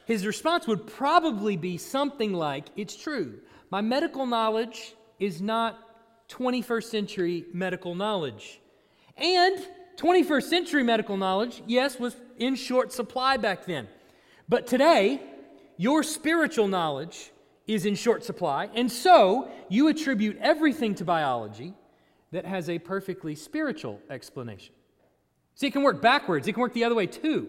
his 0.07 0.27
response 0.27 0.67
would 0.67 0.87
probably 0.87 1.57
be 1.57 1.79
something 1.79 2.33
like, 2.33 2.67
It's 2.77 2.97
true. 2.97 3.41
My 3.71 3.81
medical 3.81 4.27
knowledge 4.27 4.95
is 5.19 5.41
not 5.41 5.79
21st 6.29 6.85
century 6.85 7.45
medical 7.53 7.95
knowledge. 7.95 8.61
And 9.17 9.67
21st 9.97 10.43
century 10.43 10.83
medical 10.83 11.17
knowledge, 11.17 11.63
yes, 11.67 11.99
was 11.99 12.17
in 12.39 12.57
short 12.57 12.93
supply 12.93 13.37
back 13.37 13.65
then. 13.65 13.89
But 14.49 14.67
today, 14.67 15.23
your 15.77 16.03
spiritual 16.03 16.69
knowledge 16.69 17.31
is 17.67 17.87
in 17.87 17.95
short 17.95 18.25
supply, 18.25 18.69
and 18.75 18.91
so 18.91 19.49
you 19.69 19.89
attribute 19.89 20.37
everything 20.41 20.95
to 20.97 21.05
biology 21.05 21.75
that 22.33 22.45
has 22.45 22.69
a 22.69 22.79
perfectly 22.79 23.35
spiritual 23.35 24.01
explanation. 24.11 24.75
See, 25.55 25.69
it 25.69 25.73
can 25.73 25.83
work 25.83 26.03
backwards, 26.03 26.49
it 26.49 26.53
can 26.53 26.61
work 26.61 26.73
the 26.73 26.85
other 26.85 26.95
way 26.95 27.07
too. 27.07 27.49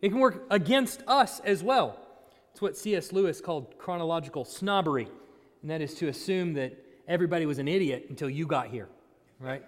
It 0.00 0.08
can 0.08 0.18
work 0.18 0.44
against 0.50 1.02
us 1.06 1.40
as 1.40 1.62
well. 1.62 1.98
It's 2.50 2.60
what 2.60 2.76
C.S. 2.76 3.12
Lewis 3.12 3.40
called 3.40 3.78
chronological 3.78 4.44
snobbery, 4.44 5.08
and 5.62 5.70
that 5.70 5.80
is 5.80 5.94
to 5.94 6.08
assume 6.08 6.54
that 6.54 6.76
everybody 7.06 7.46
was 7.46 7.58
an 7.58 7.68
idiot 7.68 8.06
until 8.08 8.28
you 8.28 8.46
got 8.46 8.68
here, 8.68 8.88
right? 9.38 9.64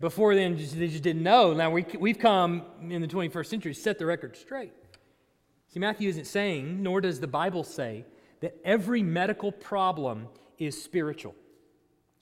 Before 0.00 0.34
then, 0.34 0.56
they 0.56 0.88
just 0.88 1.02
didn't 1.02 1.22
know. 1.22 1.54
Now 1.54 1.70
we, 1.70 1.86
we've 1.98 2.18
come 2.18 2.62
in 2.82 3.00
the 3.00 3.08
21st 3.08 3.46
century 3.46 3.74
set 3.74 3.98
the 3.98 4.06
record 4.06 4.36
straight. 4.36 4.72
See, 5.72 5.80
Matthew 5.80 6.08
isn't 6.08 6.26
saying, 6.26 6.82
nor 6.82 7.00
does 7.00 7.20
the 7.20 7.26
Bible 7.26 7.64
say, 7.64 8.04
that 8.40 8.56
every 8.64 9.02
medical 9.02 9.50
problem 9.50 10.28
is 10.58 10.80
spiritual. 10.80 11.34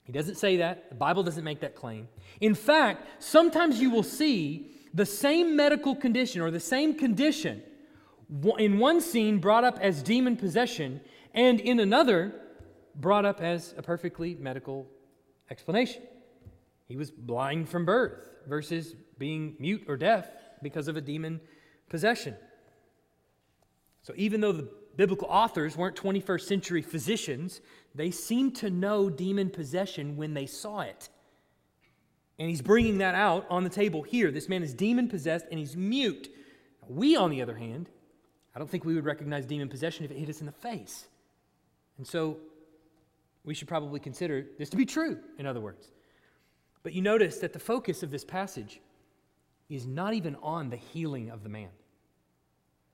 He 0.03 0.11
doesn't 0.11 0.35
say 0.35 0.57
that. 0.57 0.89
The 0.89 0.95
Bible 0.95 1.23
doesn't 1.23 1.43
make 1.43 1.61
that 1.61 1.75
claim. 1.75 2.07
In 2.41 2.55
fact, 2.55 3.23
sometimes 3.23 3.79
you 3.79 3.89
will 3.89 4.03
see 4.03 4.71
the 4.93 5.05
same 5.05 5.55
medical 5.55 5.95
condition 5.95 6.41
or 6.41 6.51
the 6.51 6.59
same 6.59 6.93
condition 6.95 7.63
in 8.57 8.79
one 8.79 9.01
scene 9.01 9.39
brought 9.39 9.63
up 9.63 9.79
as 9.79 10.03
demon 10.03 10.35
possession 10.37 11.01
and 11.33 11.59
in 11.59 11.79
another 11.79 12.33
brought 12.95 13.25
up 13.25 13.41
as 13.41 13.73
a 13.77 13.81
perfectly 13.81 14.35
medical 14.35 14.87
explanation. 15.49 16.03
He 16.87 16.95
was 16.95 17.09
blind 17.09 17.69
from 17.69 17.85
birth 17.85 18.29
versus 18.47 18.95
being 19.17 19.55
mute 19.59 19.85
or 19.87 19.97
deaf 19.97 20.29
because 20.61 20.87
of 20.87 20.97
a 20.97 21.01
demon 21.01 21.39
possession. 21.89 22.35
So 24.01 24.13
even 24.17 24.41
though 24.41 24.51
the 24.51 24.69
biblical 24.95 25.27
authors 25.29 25.75
weren't 25.75 25.95
21st 25.95 26.41
century 26.41 26.81
physicians, 26.81 27.61
they 27.95 28.11
seemed 28.11 28.55
to 28.57 28.69
know 28.69 29.09
demon 29.09 29.49
possession 29.49 30.17
when 30.17 30.33
they 30.33 30.45
saw 30.45 30.81
it. 30.81 31.09
And 32.39 32.49
he's 32.49 32.61
bringing 32.61 32.97
that 32.97 33.15
out 33.15 33.45
on 33.49 33.63
the 33.63 33.69
table 33.69 34.01
here. 34.01 34.31
This 34.31 34.49
man 34.49 34.63
is 34.63 34.73
demon 34.73 35.07
possessed 35.07 35.45
and 35.51 35.59
he's 35.59 35.77
mute. 35.77 36.29
We, 36.87 37.15
on 37.15 37.29
the 37.29 37.41
other 37.41 37.55
hand, 37.55 37.89
I 38.55 38.59
don't 38.59 38.69
think 38.69 38.85
we 38.85 38.95
would 38.95 39.05
recognize 39.05 39.45
demon 39.45 39.69
possession 39.69 40.05
if 40.05 40.11
it 40.11 40.17
hit 40.17 40.29
us 40.29 40.39
in 40.39 40.45
the 40.45 40.51
face. 40.51 41.07
And 41.97 42.07
so 42.07 42.37
we 43.43 43.53
should 43.53 43.67
probably 43.67 43.99
consider 43.99 44.47
this 44.57 44.69
to 44.69 44.77
be 44.77 44.85
true, 44.85 45.19
in 45.37 45.45
other 45.45 45.59
words. 45.59 45.91
But 46.81 46.93
you 46.93 47.01
notice 47.01 47.37
that 47.37 47.53
the 47.53 47.59
focus 47.59 48.03
of 48.03 48.11
this 48.11 48.25
passage 48.25 48.81
is 49.69 49.85
not 49.85 50.13
even 50.13 50.35
on 50.41 50.69
the 50.69 50.75
healing 50.77 51.29
of 51.29 51.43
the 51.43 51.49
man. 51.49 51.69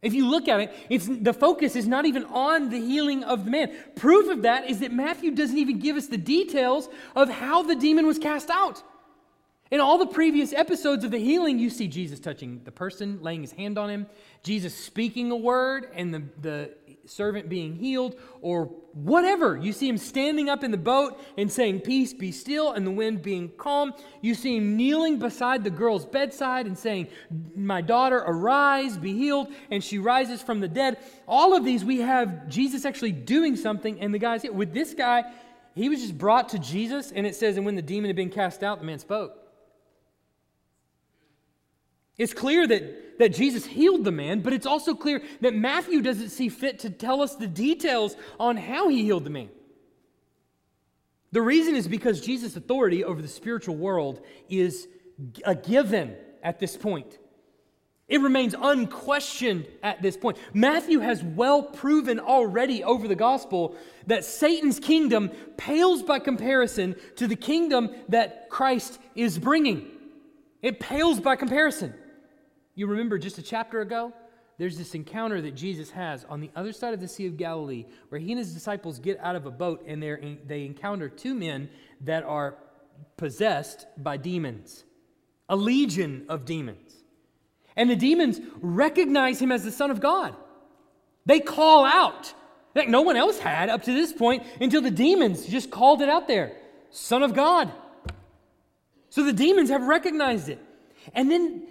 If 0.01 0.13
you 0.13 0.29
look 0.29 0.47
at 0.47 0.61
it, 0.61 0.73
it's, 0.89 1.07
the 1.07 1.33
focus 1.33 1.75
is 1.75 1.87
not 1.87 2.05
even 2.05 2.23
on 2.25 2.69
the 2.69 2.79
healing 2.79 3.23
of 3.23 3.45
the 3.45 3.51
man. 3.51 3.71
Proof 3.95 4.29
of 4.29 4.43
that 4.43 4.69
is 4.69 4.79
that 4.79 4.93
Matthew 4.93 5.31
doesn't 5.31 5.57
even 5.57 5.79
give 5.79 5.97
us 5.97 6.07
the 6.07 6.17
details 6.17 6.87
of 7.15 7.29
how 7.29 7.63
the 7.63 7.75
demon 7.75 8.07
was 8.07 8.17
cast 8.17 8.49
out. 8.49 8.81
In 9.71 9.79
all 9.79 9.99
the 9.99 10.07
previous 10.07 10.51
episodes 10.51 11.03
of 11.03 11.11
the 11.11 11.19
healing, 11.19 11.59
you 11.59 11.69
see 11.69 11.87
Jesus 11.87 12.19
touching 12.19 12.61
the 12.63 12.71
person, 12.71 13.19
laying 13.21 13.41
his 13.41 13.51
hand 13.51 13.77
on 13.77 13.87
him, 13.87 14.07
Jesus 14.41 14.73
speaking 14.73 15.29
a 15.29 15.35
word, 15.35 15.89
and 15.93 16.11
the, 16.11 16.23
the 16.41 16.71
servant 17.05 17.49
being 17.49 17.75
healed, 17.75 18.15
or 18.41 18.65
whatever. 18.93 19.55
You 19.57 19.71
see 19.71 19.87
him 19.87 19.99
standing 19.99 20.49
up 20.49 20.63
in 20.63 20.71
the 20.71 20.77
boat 20.77 21.21
and 21.37 21.51
saying, 21.51 21.81
Peace, 21.81 22.13
be 22.13 22.31
still, 22.31 22.71
and 22.71 22.85
the 22.85 22.91
wind 22.91 23.21
being 23.21 23.51
calm. 23.57 23.93
You 24.21 24.33
see 24.33 24.57
him 24.57 24.75
kneeling 24.75 25.19
beside 25.19 25.63
the 25.63 25.69
girl's 25.69 26.05
bedside 26.05 26.65
and 26.65 26.75
saying, 26.75 27.09
My 27.55 27.81
daughter, 27.81 28.23
arise, 28.25 28.97
be 28.97 29.13
healed, 29.13 29.53
and 29.69 29.83
she 29.83 29.99
rises 29.99 30.41
from 30.41 30.61
the 30.61 30.67
dead. 30.67 30.97
All 31.27 31.55
of 31.55 31.63
these, 31.63 31.85
we 31.85 31.99
have 31.99 32.49
Jesus 32.49 32.85
actually 32.85 33.11
doing 33.11 33.55
something, 33.55 34.01
and 34.01 34.11
the 34.11 34.19
guy's 34.19 34.41
here. 34.41 34.51
With 34.51 34.73
this 34.73 34.95
guy, 34.95 35.25
he 35.75 35.89
was 35.89 36.01
just 36.01 36.17
brought 36.17 36.49
to 36.49 36.57
Jesus, 36.57 37.11
and 37.11 37.27
it 37.27 37.35
says, 37.35 37.55
And 37.55 37.67
when 37.67 37.75
the 37.75 37.83
demon 37.83 38.09
had 38.09 38.15
been 38.15 38.31
cast 38.31 38.63
out, 38.63 38.79
the 38.79 38.85
man 38.85 38.97
spoke. 38.97 39.38
It's 42.19 42.33
clear 42.33 42.67
that, 42.67 43.17
that 43.17 43.33
Jesus 43.33 43.65
healed 43.65 44.03
the 44.03 44.11
man, 44.11 44.41
but 44.41 44.53
it's 44.53 44.65
also 44.67 44.93
clear 44.93 45.23
that 45.39 45.55
Matthew 45.55 46.01
doesn't 46.01 46.29
see 46.29 46.49
fit 46.49 46.79
to 46.79 46.89
tell 46.89 47.21
us 47.21 47.35
the 47.35 47.47
details 47.47 48.15
on 48.39 48.57
how 48.57 48.89
he 48.89 49.03
healed 49.03 49.23
the 49.23 49.29
man. 49.31 49.49
The 51.31 51.41
reason 51.41 51.75
is 51.75 51.87
because 51.87 52.21
Jesus' 52.21 52.55
authority 52.55 53.03
over 53.03 53.21
the 53.21 53.27
spiritual 53.27 53.77
world 53.77 54.21
is 54.49 54.87
a 55.45 55.55
given 55.55 56.15
at 56.43 56.59
this 56.59 56.75
point. 56.75 57.17
It 58.09 58.21
remains 58.21 58.55
unquestioned 58.59 59.67
at 59.83 60.01
this 60.01 60.17
point. 60.17 60.37
Matthew 60.53 60.99
has 60.99 61.23
well 61.23 61.61
proven 61.61 62.19
already 62.19 62.83
over 62.83 63.07
the 63.07 63.15
gospel 63.15 63.75
that 64.07 64.25
Satan's 64.25 64.79
kingdom 64.79 65.29
pales 65.57 66.01
by 66.01 66.17
comparison 66.17 66.95
to 67.17 67.27
the 67.27 67.35
kingdom 67.35 67.91
that 68.09 68.49
Christ 68.49 68.99
is 69.15 69.37
bringing. 69.37 69.85
It 70.63 70.79
pales 70.79 71.19
by 71.19 71.35
comparison. 71.35 71.93
You 72.75 72.87
remember 72.87 73.17
just 73.17 73.37
a 73.37 73.41
chapter 73.41 73.81
ago? 73.81 74.13
There's 74.57 74.77
this 74.77 74.93
encounter 74.93 75.41
that 75.41 75.55
Jesus 75.55 75.89
has 75.91 76.25
on 76.25 76.41
the 76.41 76.51
other 76.55 76.73
side 76.73 76.93
of 76.93 76.99
the 76.99 77.07
Sea 77.07 77.27
of 77.27 77.37
Galilee 77.37 77.85
where 78.09 78.19
he 78.19 78.31
and 78.31 78.39
his 78.39 78.53
disciples 78.53 78.99
get 78.99 79.17
out 79.21 79.35
of 79.35 79.45
a 79.45 79.51
boat 79.51 79.83
and 79.87 80.03
they 80.03 80.65
encounter 80.65 81.07
two 81.07 81.33
men 81.33 81.69
that 82.01 82.23
are 82.23 82.55
possessed 83.15 83.85
by 83.97 84.17
demons, 84.17 84.83
a 85.47 85.55
legion 85.55 86.25
of 86.27 86.43
demons. 86.43 86.93
And 87.77 87.89
the 87.89 87.95
demons 87.95 88.41
recognize 88.59 89.41
him 89.41 89.53
as 89.53 89.63
the 89.63 89.71
Son 89.71 89.91
of 89.91 90.01
God. 90.01 90.35
They 91.25 91.39
call 91.39 91.85
out. 91.85 92.33
Like 92.75 92.89
no 92.89 93.01
one 93.01 93.15
else 93.15 93.39
had 93.39 93.69
up 93.69 93.83
to 93.83 93.93
this 93.93 94.11
point 94.11 94.43
until 94.59 94.81
the 94.81 94.91
demons 94.91 95.45
just 95.45 95.71
called 95.71 96.01
it 96.01 96.09
out 96.09 96.27
there 96.27 96.51
Son 96.91 97.23
of 97.23 97.33
God. 97.33 97.71
So 99.09 99.23
the 99.23 99.33
demons 99.33 99.69
have 99.69 99.83
recognized 99.83 100.49
it. 100.49 100.59
And 101.13 101.31
then 101.31 101.63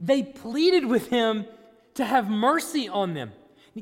they 0.00 0.22
pleaded 0.22 0.84
with 0.86 1.08
him 1.08 1.46
to 1.94 2.04
have 2.04 2.28
mercy 2.28 2.88
on 2.88 3.14
them. 3.14 3.32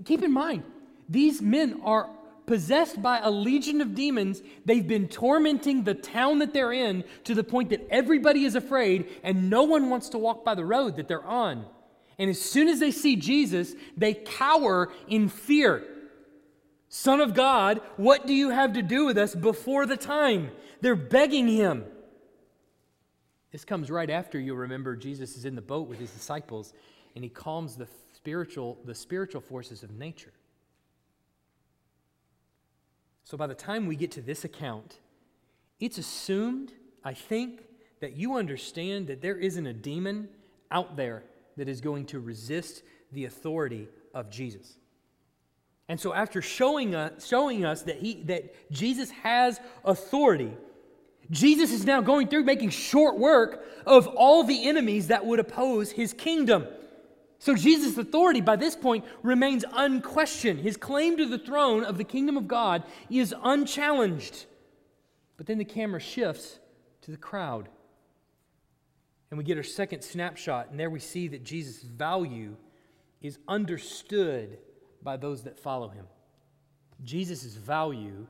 Keep 0.05 0.23
in 0.23 0.33
mind, 0.33 0.63
these 1.09 1.41
men 1.43 1.81
are 1.85 2.11
possessed 2.47 3.01
by 3.01 3.21
a 3.21 3.31
legion 3.31 3.81
of 3.81 3.95
demons. 3.95 4.43
They've 4.65 4.87
been 4.87 5.09
tormenting 5.09 5.85
the 5.85 5.95
town 5.95 6.39
that 6.41 6.53
they're 6.53 6.73
in 6.73 7.05
to 7.25 7.35
the 7.35 7.45
point 7.45 7.71
that 7.71 7.87
everybody 7.91 8.45
is 8.45 8.55
afraid 8.55 9.09
and 9.23 9.49
no 9.49 9.63
one 9.63 9.91
wants 9.91 10.09
to 10.11 10.19
walk 10.19 10.45
by 10.45 10.55
the 10.55 10.65
road 10.65 10.97
that 10.97 11.09
they're 11.09 11.25
on. 11.25 11.65
And 12.19 12.31
as 12.31 12.41
soon 12.41 12.69
as 12.69 12.81
they 12.81 12.91
see 12.91 13.17
Jesus, 13.17 13.75
they 13.97 14.15
cower 14.15 14.93
in 15.09 15.29
fear. 15.29 15.85
Son 16.89 17.21
of 17.21 17.35
God, 17.35 17.81
what 17.97 18.27
do 18.27 18.33
you 18.35 18.51
have 18.51 18.75
to 18.75 18.83
do 18.83 19.05
with 19.05 19.19
us 19.19 19.35
before 19.35 19.85
the 19.85 19.97
time? 19.97 20.51
They're 20.81 20.95
begging 20.95 21.49
him. 21.49 21.85
This 23.55 23.65
comes 23.65 23.89
right 23.89 24.11
after 24.11 24.41
you 24.41 24.57
remember 24.57 24.97
Jesus 24.97 25.37
is 25.37 25.45
in 25.45 25.55
the 25.55 25.63
boat 25.63 25.87
with 25.87 26.01
his 26.01 26.11
disciples 26.11 26.73
and 27.15 27.23
he 27.23 27.31
calms 27.31 27.77
the 27.77 27.87
spiritual, 28.13 28.77
the 28.85 28.97
spiritual 28.97 29.41
forces 29.41 29.85
of 29.85 29.93
nature. 29.93 30.33
So 33.23 33.37
by 33.37 33.47
the 33.47 33.55
time 33.55 33.87
we 33.87 33.95
get 33.95 34.11
to 34.11 34.21
this 34.21 34.45
account, 34.45 34.99
it's 35.79 35.99
assumed, 35.99 36.73
I 37.05 37.15
think, 37.15 37.63
that 38.01 38.17
you 38.17 38.35
understand 38.39 39.07
that 39.07 39.23
there 39.23 39.37
isn't 39.37 39.67
a 39.69 39.73
demon 39.73 40.31
out 40.73 40.97
there 40.97 41.23
that 41.57 41.69
is 41.69 41.81
going 41.81 42.07
to 42.07 42.19
resist 42.19 42.83
the 43.13 43.27
authority 43.27 43.87
of 44.13 44.31
Jesus. 44.31 44.79
And 45.89 46.01
so 46.01 46.13
after 46.13 46.43
showing 46.43 46.97
us, 46.97 47.25
showing 47.25 47.65
us 47.65 47.83
that, 47.83 47.99
he, 47.99 48.15
that 48.25 48.73
Jesus 48.73 49.13
has 49.13 49.61
authority, 49.85 50.57
Jesus 51.31 51.73
is 51.73 51.85
now 51.85 52.01
going 52.01 52.29
through 52.29 52.45
making 52.45 52.71
short 52.71 53.19
work 53.19 53.65
of 53.87 54.07
all 54.09 54.45
the 54.45 54.69
enemies 54.69 55.09
that 55.09 55.25
would 55.25 55.41
oppose 55.41 55.91
his 55.91 56.13
kingdom. 56.13 56.67
So 57.39 57.55
Jesus' 57.55 57.99
authority 57.99 58.41
by 58.41 58.57
this 58.57 58.77
point 58.77 59.05
remains 59.23 59.65
unquestioned. 59.73 60.61
His 60.61 60.77
claim 60.77 61.17
to 61.17 61.27
the 61.27 61.39
throne 61.39 61.85
of 61.85 61.99
the 61.99 62.05
kingdom 62.05 62.37
of 62.37 62.49
God 62.49 62.85
is 63.11 63.35
unchallenged. 63.43 64.47
But 65.37 65.47
then 65.47 65.59
the 65.59 65.65
camera 65.65 66.01
shifts 66.01 66.59
to 67.03 67.11
the 67.11 67.17
crowd. 67.17 67.69
And 69.31 69.39
we 69.39 69.45
get 69.45 69.57
our 69.57 69.63
second 69.63 70.03
snapshot, 70.03 70.71
and 70.71 70.79
there 70.79 70.91
we 70.91 71.01
see 71.01 71.29
that 71.29 71.43
Jesus' 71.45 71.83
value 71.83 72.57
is 73.21 73.39
understood 73.49 74.59
by 75.03 75.17
those 75.17 75.43
that 75.43 75.59
follow 75.59 75.89
him. 75.89 76.07
Jesus' 77.03 77.55
value 77.55 78.27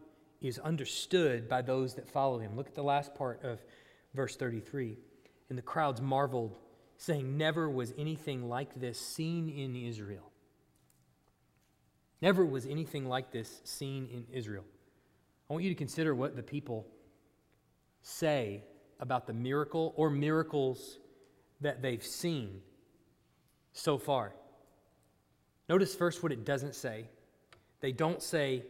is 0.48 0.58
understood 0.58 1.48
by 1.48 1.62
those 1.62 1.94
that 1.94 2.08
follow 2.08 2.38
him. 2.38 2.56
Look 2.56 2.68
at 2.68 2.74
the 2.74 2.82
last 2.82 3.14
part 3.14 3.42
of 3.42 3.62
verse 4.14 4.36
33. 4.36 4.96
And 5.48 5.58
the 5.58 5.62
crowds 5.62 6.00
marveled, 6.00 6.56
saying, 6.96 7.36
Never 7.36 7.68
was 7.68 7.92
anything 7.96 8.48
like 8.48 8.80
this 8.80 8.98
seen 8.98 9.48
in 9.48 9.74
Israel. 9.76 10.30
Never 12.20 12.44
was 12.44 12.66
anything 12.66 13.08
like 13.08 13.32
this 13.32 13.60
seen 13.64 14.08
in 14.10 14.26
Israel. 14.32 14.64
I 15.48 15.52
want 15.52 15.64
you 15.64 15.70
to 15.70 15.76
consider 15.76 16.14
what 16.14 16.36
the 16.36 16.42
people 16.42 16.86
say 18.02 18.64
about 19.00 19.26
the 19.26 19.32
miracle 19.32 19.92
or 19.96 20.08
miracles 20.08 20.98
that 21.60 21.82
they've 21.82 22.04
seen 22.04 22.60
so 23.72 23.98
far. 23.98 24.34
Notice 25.68 25.94
first 25.94 26.22
what 26.22 26.32
it 26.32 26.44
doesn't 26.44 26.74
say. 26.74 27.06
They 27.80 27.92
don't 27.92 28.22
say, 28.22 28.64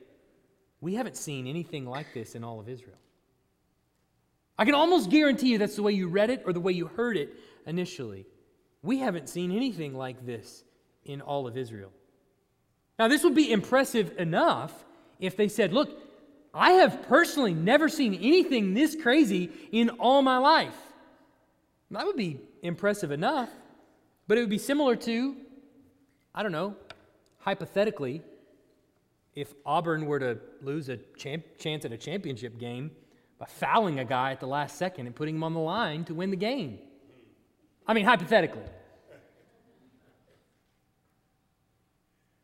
we 0.84 0.96
haven't 0.96 1.16
seen 1.16 1.46
anything 1.46 1.86
like 1.86 2.12
this 2.12 2.34
in 2.34 2.44
all 2.44 2.60
of 2.60 2.68
Israel. 2.68 2.98
I 4.58 4.66
can 4.66 4.74
almost 4.74 5.08
guarantee 5.08 5.52
you 5.52 5.56
that's 5.56 5.76
the 5.76 5.82
way 5.82 5.92
you 5.92 6.08
read 6.08 6.28
it 6.28 6.42
or 6.44 6.52
the 6.52 6.60
way 6.60 6.72
you 6.72 6.88
heard 6.88 7.16
it 7.16 7.34
initially. 7.66 8.26
We 8.82 8.98
haven't 8.98 9.30
seen 9.30 9.50
anything 9.50 9.94
like 9.94 10.26
this 10.26 10.62
in 11.06 11.22
all 11.22 11.46
of 11.46 11.56
Israel. 11.56 11.90
Now, 12.98 13.08
this 13.08 13.24
would 13.24 13.34
be 13.34 13.50
impressive 13.50 14.12
enough 14.18 14.84
if 15.18 15.38
they 15.38 15.48
said, 15.48 15.72
Look, 15.72 15.98
I 16.52 16.72
have 16.72 17.08
personally 17.08 17.54
never 17.54 17.88
seen 17.88 18.12
anything 18.12 18.74
this 18.74 18.94
crazy 18.94 19.50
in 19.72 19.88
all 19.88 20.20
my 20.20 20.36
life. 20.36 20.76
That 21.92 22.04
would 22.04 22.16
be 22.16 22.40
impressive 22.62 23.10
enough, 23.10 23.48
but 24.28 24.36
it 24.36 24.42
would 24.42 24.50
be 24.50 24.58
similar 24.58 24.96
to, 24.96 25.34
I 26.34 26.42
don't 26.42 26.52
know, 26.52 26.76
hypothetically, 27.38 28.20
if 29.34 29.52
Auburn 29.66 30.06
were 30.06 30.18
to 30.18 30.38
lose 30.62 30.88
a 30.88 30.96
champ- 31.16 31.58
chance 31.58 31.84
at 31.84 31.92
a 31.92 31.96
championship 31.96 32.58
game 32.58 32.90
by 33.38 33.46
fouling 33.46 33.98
a 33.98 34.04
guy 34.04 34.32
at 34.32 34.40
the 34.40 34.46
last 34.46 34.76
second 34.76 35.06
and 35.06 35.14
putting 35.14 35.34
him 35.34 35.42
on 35.42 35.54
the 35.54 35.60
line 35.60 36.04
to 36.04 36.14
win 36.14 36.30
the 36.30 36.36
game. 36.36 36.78
I 37.86 37.94
mean, 37.94 38.04
hypothetically. 38.04 38.62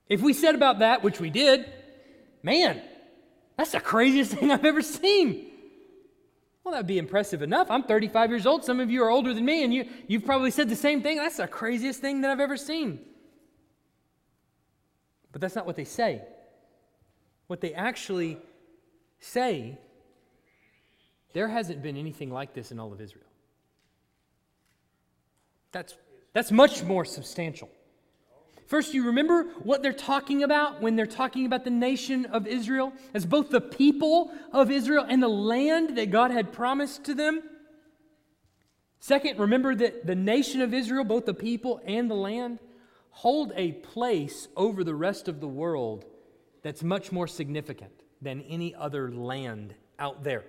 If 0.08 0.20
we 0.20 0.32
said 0.32 0.56
about 0.56 0.80
that, 0.80 1.04
which 1.04 1.20
we 1.20 1.30
did, 1.30 1.72
man, 2.42 2.82
that's 3.56 3.72
the 3.72 3.80
craziest 3.80 4.32
thing 4.34 4.50
I've 4.50 4.64
ever 4.64 4.82
seen. 4.82 5.46
Well, 6.64 6.72
that'd 6.72 6.86
be 6.86 6.98
impressive 6.98 7.40
enough. 7.40 7.70
I'm 7.70 7.84
35 7.84 8.30
years 8.30 8.44
old. 8.44 8.64
Some 8.64 8.80
of 8.80 8.90
you 8.90 9.02
are 9.04 9.10
older 9.10 9.32
than 9.32 9.44
me, 9.44 9.64
and 9.64 9.72
you, 9.72 9.88
you've 10.08 10.24
probably 10.24 10.50
said 10.50 10.68
the 10.68 10.76
same 10.76 11.02
thing. 11.02 11.16
That's 11.16 11.38
the 11.38 11.46
craziest 11.46 12.00
thing 12.00 12.20
that 12.20 12.30
I've 12.30 12.40
ever 12.40 12.56
seen. 12.56 13.00
But 15.32 15.40
that's 15.40 15.54
not 15.54 15.64
what 15.64 15.76
they 15.76 15.84
say. 15.84 16.22
What 17.50 17.60
they 17.60 17.74
actually 17.74 18.38
say, 19.18 19.76
there 21.32 21.48
hasn't 21.48 21.82
been 21.82 21.96
anything 21.96 22.30
like 22.30 22.54
this 22.54 22.70
in 22.70 22.78
all 22.78 22.92
of 22.92 23.00
Israel. 23.00 23.26
That's, 25.72 25.96
that's 26.32 26.52
much 26.52 26.84
more 26.84 27.04
substantial. 27.04 27.68
First, 28.68 28.94
you 28.94 29.06
remember 29.06 29.46
what 29.64 29.82
they're 29.82 29.92
talking 29.92 30.44
about 30.44 30.80
when 30.80 30.94
they're 30.94 31.06
talking 31.06 31.44
about 31.44 31.64
the 31.64 31.70
nation 31.70 32.24
of 32.26 32.46
Israel 32.46 32.92
as 33.14 33.26
both 33.26 33.50
the 33.50 33.60
people 33.60 34.30
of 34.52 34.70
Israel 34.70 35.04
and 35.08 35.20
the 35.20 35.26
land 35.26 35.98
that 35.98 36.12
God 36.12 36.30
had 36.30 36.52
promised 36.52 37.02
to 37.06 37.14
them? 37.14 37.42
Second, 39.00 39.40
remember 39.40 39.74
that 39.74 40.06
the 40.06 40.14
nation 40.14 40.60
of 40.60 40.72
Israel, 40.72 41.02
both 41.02 41.26
the 41.26 41.34
people 41.34 41.80
and 41.84 42.08
the 42.08 42.14
land, 42.14 42.60
hold 43.10 43.52
a 43.56 43.72
place 43.72 44.46
over 44.56 44.84
the 44.84 44.94
rest 44.94 45.26
of 45.26 45.40
the 45.40 45.48
world 45.48 46.04
that's 46.62 46.82
much 46.82 47.12
more 47.12 47.26
significant 47.26 47.92
than 48.22 48.42
any 48.42 48.74
other 48.74 49.10
land 49.10 49.74
out 49.98 50.22
there. 50.24 50.44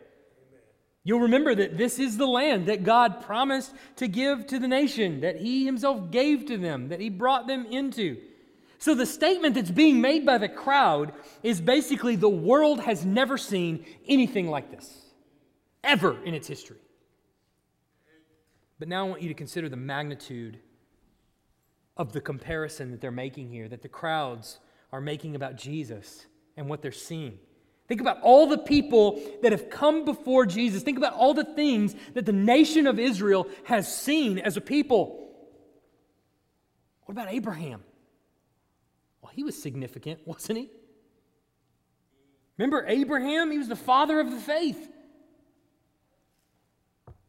You'll 1.04 1.22
remember 1.22 1.56
that 1.56 1.78
this 1.78 1.98
is 1.98 2.18
the 2.18 2.28
land 2.28 2.68
that 2.68 2.84
God 2.84 3.22
promised 3.22 3.74
to 3.96 4.08
give 4.08 4.46
to 4.48 4.60
the 4.60 4.68
nation, 4.68 5.22
that 5.22 5.38
He 5.38 5.66
Himself 5.66 6.12
gave 6.12 6.46
to 6.46 6.58
them, 6.58 6.90
that 6.90 7.00
He 7.00 7.10
brought 7.10 7.48
them 7.48 7.66
into. 7.66 8.18
So 8.78 8.94
the 8.94 9.06
statement 9.06 9.56
that's 9.56 9.72
being 9.72 10.02
made 10.02 10.26
by 10.26 10.38
the 10.38 10.50
crowd 10.50 11.14
is 11.44 11.62
basically 11.62 12.16
the 12.16 12.30
world 12.30 12.82
has 12.82 13.06
never 13.06 13.38
seen 13.38 13.86
anything 14.08 14.48
like 14.48 14.72
this, 14.72 15.06
ever 15.84 16.22
in 16.24 16.34
its 16.34 16.48
history. 16.48 16.78
But 18.78 18.88
now 18.88 19.06
I 19.06 19.10
want 19.10 19.22
you 19.22 19.30
to 19.30 19.36
consider 19.36 19.70
the 19.70 19.76
magnitude 19.76 20.60
of 21.98 22.14
the 22.14 22.22
comparison 22.22 22.90
that 22.92 23.02
they're 23.02 23.12
making 23.12 23.50
here, 23.50 23.68
that 23.68 23.84
the 23.84 23.90
crowds 23.90 24.60
are 24.92 25.02
making 25.02 25.36
about 25.36 25.56
Jesus 25.56 26.26
and 26.58 26.68
what 26.68 26.82
they're 26.82 26.92
seeing. 26.92 27.40
Think 27.88 28.02
about 28.02 28.22
all 28.22 28.48
the 28.48 28.58
people 28.58 29.22
that 29.42 29.52
have 29.52 29.70
come 29.70 30.06
before 30.06 30.46
Jesus. 30.46 30.84
Think 30.84 30.98
about 30.98 31.14
all 31.14 31.34
the 31.34 31.44
things 31.44 31.96
that 32.14 32.26
the 32.26 32.34
nation 32.34 32.88
of 32.88 33.00
Israel 33.00 33.48
has 33.66 33.94
seen 33.94 34.40
as 34.40 34.56
a 34.56 34.62
people. 34.62 35.30
What 37.06 37.14
about 37.14 37.34
Abraham? 37.34 37.84
Well, 39.22 39.32
he 39.36 39.44
was 39.44 39.62
significant, 39.62 40.22
wasn't 40.26 40.60
he? 40.60 40.70
Remember 42.58 42.86
Abraham? 42.88 43.52
He 43.52 43.58
was 43.58 43.68
the 43.68 43.76
father 43.76 44.20
of 44.20 44.32
the 44.32 44.40
faith. 44.40 44.90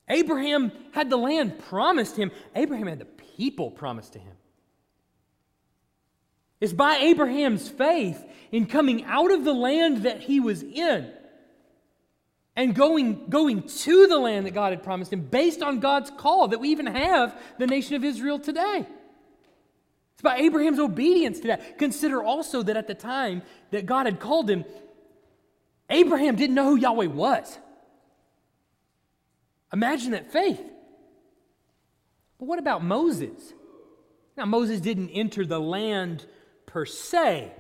Abraham 0.09 0.73
had 0.93 1.11
the 1.11 1.17
land 1.17 1.59
promised 1.59 2.17
him, 2.17 2.31
Abraham 2.55 2.87
had 2.87 2.99
the 2.99 3.07
people 3.07 3.71
promised 3.71 4.13
to 4.13 4.19
him. 4.19 4.35
It's 6.63 6.73
by 6.73 6.99
Abraham's 6.99 7.69
faith 7.69 8.25
in 8.53 8.67
coming 8.67 9.03
out 9.07 9.33
of 9.33 9.43
the 9.43 9.53
land 9.53 10.05
that 10.05 10.21
he 10.21 10.39
was 10.39 10.63
in 10.63 11.13
and 12.55 12.73
going, 12.73 13.29
going 13.29 13.65
to 13.65 14.07
the 14.07 14.17
land 14.17 14.47
that 14.47 14.53
God 14.53 14.71
had 14.71 14.85
promised 14.85 15.13
him 15.13 15.23
based 15.23 15.61
on 15.61 15.81
God's 15.81 16.13
call 16.13 16.47
that 16.47 16.61
we 16.61 16.69
even 16.69 16.87
have 16.87 17.37
the 17.59 17.67
nation 17.67 17.97
of 17.97 18.05
Israel 18.05 18.39
today. 18.39 18.87
It's 20.13 20.23
by 20.23 20.37
Abraham's 20.37 20.79
obedience 20.79 21.41
to 21.41 21.49
that. 21.49 21.79
Consider 21.79 22.23
also 22.23 22.63
that 22.63 22.77
at 22.77 22.87
the 22.87 22.95
time 22.95 23.43
that 23.73 23.85
God 23.85 24.07
had 24.07 24.21
called 24.21 24.49
him, 24.49 24.65
Abraham 25.91 26.37
didn't 26.37 26.55
know 26.55 26.67
who 26.67 26.77
Yahweh 26.77 27.07
was. 27.07 27.59
Imagine 29.73 30.13
that 30.13 30.31
faith. 30.31 30.63
But 32.39 32.47
what 32.47 32.61
about 32.61 32.85
Moses? 32.85 33.53
Now, 34.37 34.47
Moses 34.47 34.79
didn't 34.79 35.09
enter 35.11 35.45
the 35.45 35.59
land 35.61 36.25
per 36.73 36.87
se. 36.87 37.53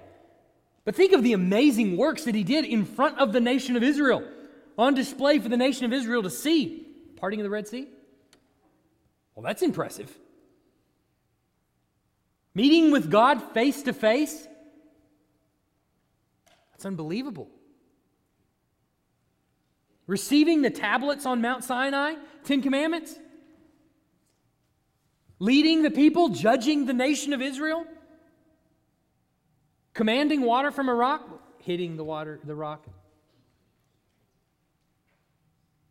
But 0.84 0.96
think 0.96 1.12
of 1.12 1.22
the 1.22 1.34
amazing 1.34 1.96
works 1.96 2.24
that 2.24 2.34
he 2.34 2.42
did 2.42 2.64
in 2.64 2.84
front 2.84 3.18
of 3.18 3.32
the 3.32 3.40
nation 3.40 3.76
of 3.76 3.82
Israel, 3.82 4.26
on 4.78 4.94
display 4.94 5.38
for 5.38 5.48
the 5.48 5.56
nation 5.56 5.84
of 5.84 5.92
Israel 5.92 6.22
to 6.22 6.30
see. 6.30 6.86
Parting 7.16 7.38
of 7.38 7.44
the 7.44 7.50
Red 7.50 7.68
Sea? 7.68 7.86
Well, 9.34 9.44
that's 9.44 9.62
impressive. 9.62 10.10
Meeting 12.54 12.90
with 12.90 13.10
God 13.10 13.52
face 13.52 13.82
to 13.82 13.92
face? 13.92 14.48
That's 16.72 16.86
unbelievable. 16.86 17.48
Receiving 20.06 20.62
the 20.62 20.70
tablets 20.70 21.26
on 21.26 21.40
Mount 21.40 21.64
Sinai, 21.64 22.14
Ten 22.44 22.60
Commandments? 22.60 23.14
Leading 25.38 25.82
the 25.82 25.90
people, 25.90 26.30
judging 26.30 26.86
the 26.86 26.92
nation 26.92 27.32
of 27.32 27.40
Israel? 27.40 27.86
Commanding 29.94 30.42
water 30.42 30.70
from 30.70 30.88
a 30.88 30.94
rock, 30.94 31.28
hitting 31.58 31.96
the 31.96 32.04
water, 32.04 32.40
the 32.44 32.54
rock. 32.54 32.86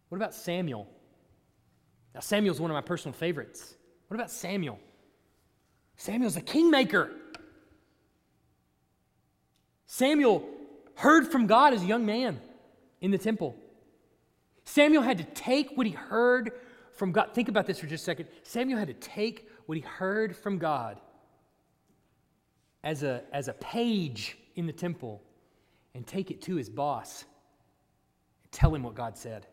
What 0.09 0.17
about 0.17 0.33
Samuel? 0.33 0.87
Now, 2.13 2.19
Samuel's 2.19 2.59
one 2.59 2.71
of 2.71 2.75
my 2.75 2.81
personal 2.81 3.13
favorites. 3.13 3.75
What 4.07 4.15
about 4.15 4.31
Samuel? 4.31 4.79
Samuel's 5.95 6.35
a 6.35 6.41
kingmaker. 6.41 7.11
Samuel 9.85 10.47
heard 10.95 11.27
from 11.27 11.47
God 11.47 11.73
as 11.73 11.83
a 11.83 11.85
young 11.85 12.05
man 12.05 12.41
in 13.01 13.11
the 13.11 13.17
temple. 13.17 13.55
Samuel 14.65 15.03
had 15.03 15.17
to 15.19 15.23
take 15.23 15.71
what 15.75 15.85
he 15.85 15.93
heard 15.93 16.51
from 16.93 17.11
God. 17.11 17.29
Think 17.33 17.49
about 17.49 17.65
this 17.67 17.79
for 17.79 17.87
just 17.87 18.03
a 18.03 18.05
second. 18.05 18.27
Samuel 18.43 18.79
had 18.79 18.87
to 18.87 18.93
take 18.93 19.47
what 19.65 19.77
he 19.77 19.81
heard 19.81 20.35
from 20.35 20.57
God 20.57 20.99
as 22.83 23.03
a, 23.03 23.23
as 23.31 23.47
a 23.47 23.53
page 23.53 24.37
in 24.55 24.65
the 24.65 24.73
temple 24.73 25.21
and 25.93 26.05
take 26.05 26.31
it 26.31 26.41
to 26.43 26.55
his 26.55 26.69
boss 26.69 27.25
and 28.43 28.51
tell 28.51 28.73
him 28.73 28.83
what 28.83 28.95
God 28.95 29.17
said. 29.17 29.47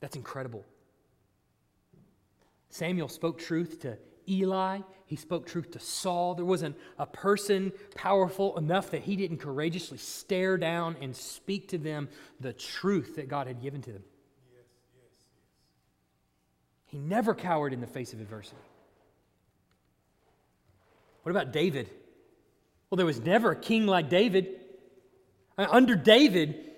That's 0.00 0.16
incredible. 0.16 0.64
Samuel 2.68 3.08
spoke 3.08 3.38
truth 3.38 3.80
to 3.80 3.96
Eli. 4.28 4.80
He 5.06 5.16
spoke 5.16 5.46
truth 5.46 5.70
to 5.72 5.80
Saul. 5.80 6.34
There 6.34 6.44
wasn't 6.44 6.76
a 6.98 7.06
person 7.06 7.72
powerful 7.94 8.56
enough 8.58 8.90
that 8.90 9.02
he 9.02 9.16
didn't 9.16 9.38
courageously 9.38 9.98
stare 9.98 10.58
down 10.58 10.96
and 11.00 11.16
speak 11.16 11.68
to 11.68 11.78
them 11.78 12.08
the 12.40 12.52
truth 12.52 13.16
that 13.16 13.28
God 13.28 13.46
had 13.46 13.62
given 13.62 13.80
to 13.82 13.92
them. 13.92 14.04
Yes, 14.52 14.64
yes, 14.94 15.10
yes. 15.10 15.18
He 16.86 16.98
never 16.98 17.34
cowered 17.34 17.72
in 17.72 17.80
the 17.80 17.86
face 17.86 18.12
of 18.12 18.20
adversity. 18.20 18.56
What 21.26 21.32
about 21.32 21.52
David? 21.52 21.90
Well, 22.88 22.96
there 22.96 23.04
was 23.04 23.20
never 23.20 23.50
a 23.50 23.56
king 23.56 23.88
like 23.88 24.08
David. 24.08 24.60
Uh, 25.58 25.66
under 25.68 25.96
David, 25.96 26.70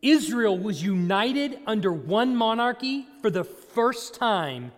Israel 0.00 0.56
was 0.56 0.80
united 0.80 1.58
under 1.66 1.92
one 1.92 2.36
monarchy 2.36 3.08
for 3.22 3.28
the 3.28 3.42
first 3.42 4.14
time 4.14 4.70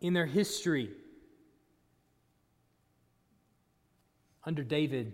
in 0.00 0.14
their 0.14 0.24
history. 0.24 0.90
Under 4.42 4.64
David, 4.64 5.12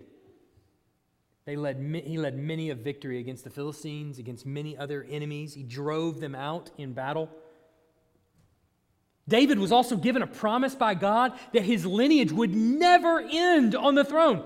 they 1.43 1.57
led, 1.57 2.01
he 2.05 2.17
led 2.17 2.37
many 2.37 2.69
a 2.69 2.75
victory 2.75 3.19
against 3.19 3.43
the 3.43 3.49
Philistines, 3.49 4.19
against 4.19 4.45
many 4.45 4.77
other 4.77 5.05
enemies. 5.09 5.53
He 5.53 5.63
drove 5.63 6.21
them 6.21 6.33
out 6.33 6.71
in 6.77 6.93
battle. 6.93 7.29
David 9.27 9.57
was 9.57 9.71
also 9.71 9.95
given 9.95 10.21
a 10.21 10.27
promise 10.27 10.75
by 10.75 10.95
God 10.95 11.33
that 11.53 11.63
his 11.63 11.85
lineage 11.85 12.31
would 12.31 12.53
never 12.53 13.21
end 13.21 13.73
on 13.73 13.95
the 13.95 14.03
throne. 14.03 14.43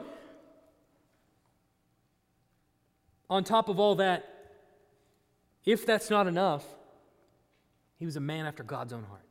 On 3.30 3.44
top 3.44 3.70
of 3.70 3.80
all 3.80 3.96
that, 3.96 4.54
if 5.66 5.86
that's 5.86 6.10
not 6.10 6.28
enough, 6.28 6.64
he 7.98 8.06
was 8.06 8.16
a 8.16 8.22
man 8.22 8.46
after 8.46 8.64
God's 8.64 8.94
own 8.94 9.04
heart. 9.04 9.22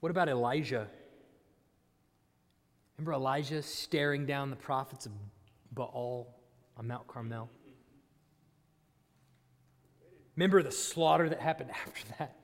What 0.00 0.10
about 0.10 0.28
Elijah? 0.28 0.88
Remember 2.96 3.12
Elijah 3.12 3.62
staring 3.62 4.26
down 4.26 4.50
the 4.50 4.56
prophets 4.56 5.06
of 5.06 5.12
Baal 5.72 6.26
on 6.76 6.88
Mount 6.88 7.06
Carmel? 7.06 7.48
Remember 10.36 10.62
the 10.62 10.72
slaughter 10.72 11.28
that 11.28 11.40
happened 11.40 11.70
after 11.86 12.04
that? 12.18 12.34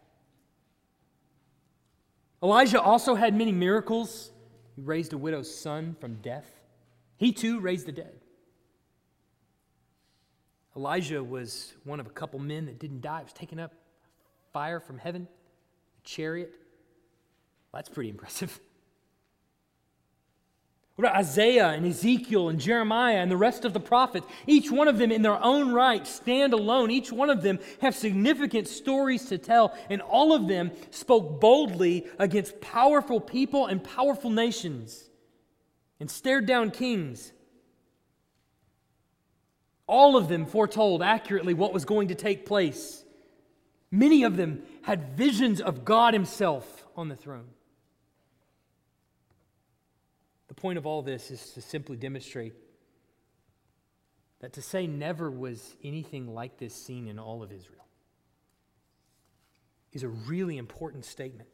Elijah 2.44 2.78
also 2.80 3.14
had 3.14 3.34
many 3.34 3.52
miracles. 3.52 4.30
He 4.76 4.82
raised 4.82 5.14
a 5.14 5.18
widow's 5.18 5.52
son 5.52 5.96
from 5.98 6.16
death. 6.16 6.44
He 7.16 7.32
too 7.32 7.58
raised 7.58 7.86
the 7.86 7.92
dead. 7.92 8.12
Elijah 10.76 11.24
was 11.24 11.72
one 11.84 12.00
of 12.00 12.06
a 12.06 12.10
couple 12.10 12.38
men 12.38 12.66
that 12.66 12.78
didn't 12.78 13.00
die. 13.00 13.20
He 13.20 13.24
was 13.24 13.32
taken 13.32 13.58
up 13.58 13.72
fire 14.52 14.78
from 14.78 14.98
heaven, 14.98 15.26
a 15.26 16.06
chariot. 16.06 16.50
Well, 17.72 17.78
that's 17.78 17.88
pretty 17.88 18.10
impressive. 18.10 18.60
What 20.96 21.06
about 21.06 21.18
Isaiah 21.18 21.70
and 21.70 21.84
Ezekiel 21.84 22.48
and 22.48 22.60
Jeremiah 22.60 23.16
and 23.16 23.28
the 23.28 23.36
rest 23.36 23.64
of 23.64 23.72
the 23.72 23.80
prophets? 23.80 24.26
Each 24.46 24.70
one 24.70 24.86
of 24.86 24.96
them, 24.96 25.10
in 25.10 25.22
their 25.22 25.42
own 25.42 25.72
right, 25.72 26.06
stand 26.06 26.52
alone. 26.52 26.92
Each 26.92 27.10
one 27.10 27.30
of 27.30 27.42
them 27.42 27.58
have 27.80 27.96
significant 27.96 28.68
stories 28.68 29.24
to 29.26 29.38
tell, 29.38 29.76
and 29.90 30.00
all 30.00 30.32
of 30.32 30.46
them 30.46 30.70
spoke 30.90 31.40
boldly 31.40 32.06
against 32.18 32.60
powerful 32.60 33.20
people 33.20 33.66
and 33.66 33.82
powerful 33.82 34.30
nations 34.30 35.10
and 35.98 36.08
stared 36.08 36.46
down 36.46 36.70
kings. 36.70 37.32
All 39.88 40.16
of 40.16 40.28
them 40.28 40.46
foretold 40.46 41.02
accurately 41.02 41.54
what 41.54 41.72
was 41.72 41.84
going 41.84 42.08
to 42.08 42.14
take 42.14 42.46
place. 42.46 43.04
Many 43.90 44.22
of 44.22 44.36
them 44.36 44.62
had 44.82 45.16
visions 45.16 45.60
of 45.60 45.84
God 45.84 46.14
Himself 46.14 46.84
on 46.96 47.08
the 47.08 47.16
throne. 47.16 47.48
The 50.54 50.60
point 50.60 50.78
of 50.78 50.86
all 50.86 51.02
this 51.02 51.32
is 51.32 51.50
to 51.54 51.60
simply 51.60 51.96
demonstrate 51.96 52.54
that 54.38 54.52
to 54.52 54.62
say 54.62 54.86
never 54.86 55.28
was 55.28 55.74
anything 55.82 56.32
like 56.32 56.58
this 56.58 56.72
seen 56.76 57.08
in 57.08 57.18
all 57.18 57.42
of 57.42 57.50
Israel. 57.50 57.84
is 59.92 60.04
a 60.04 60.08
really 60.08 60.56
important 60.56 61.04
statement. 61.04 61.48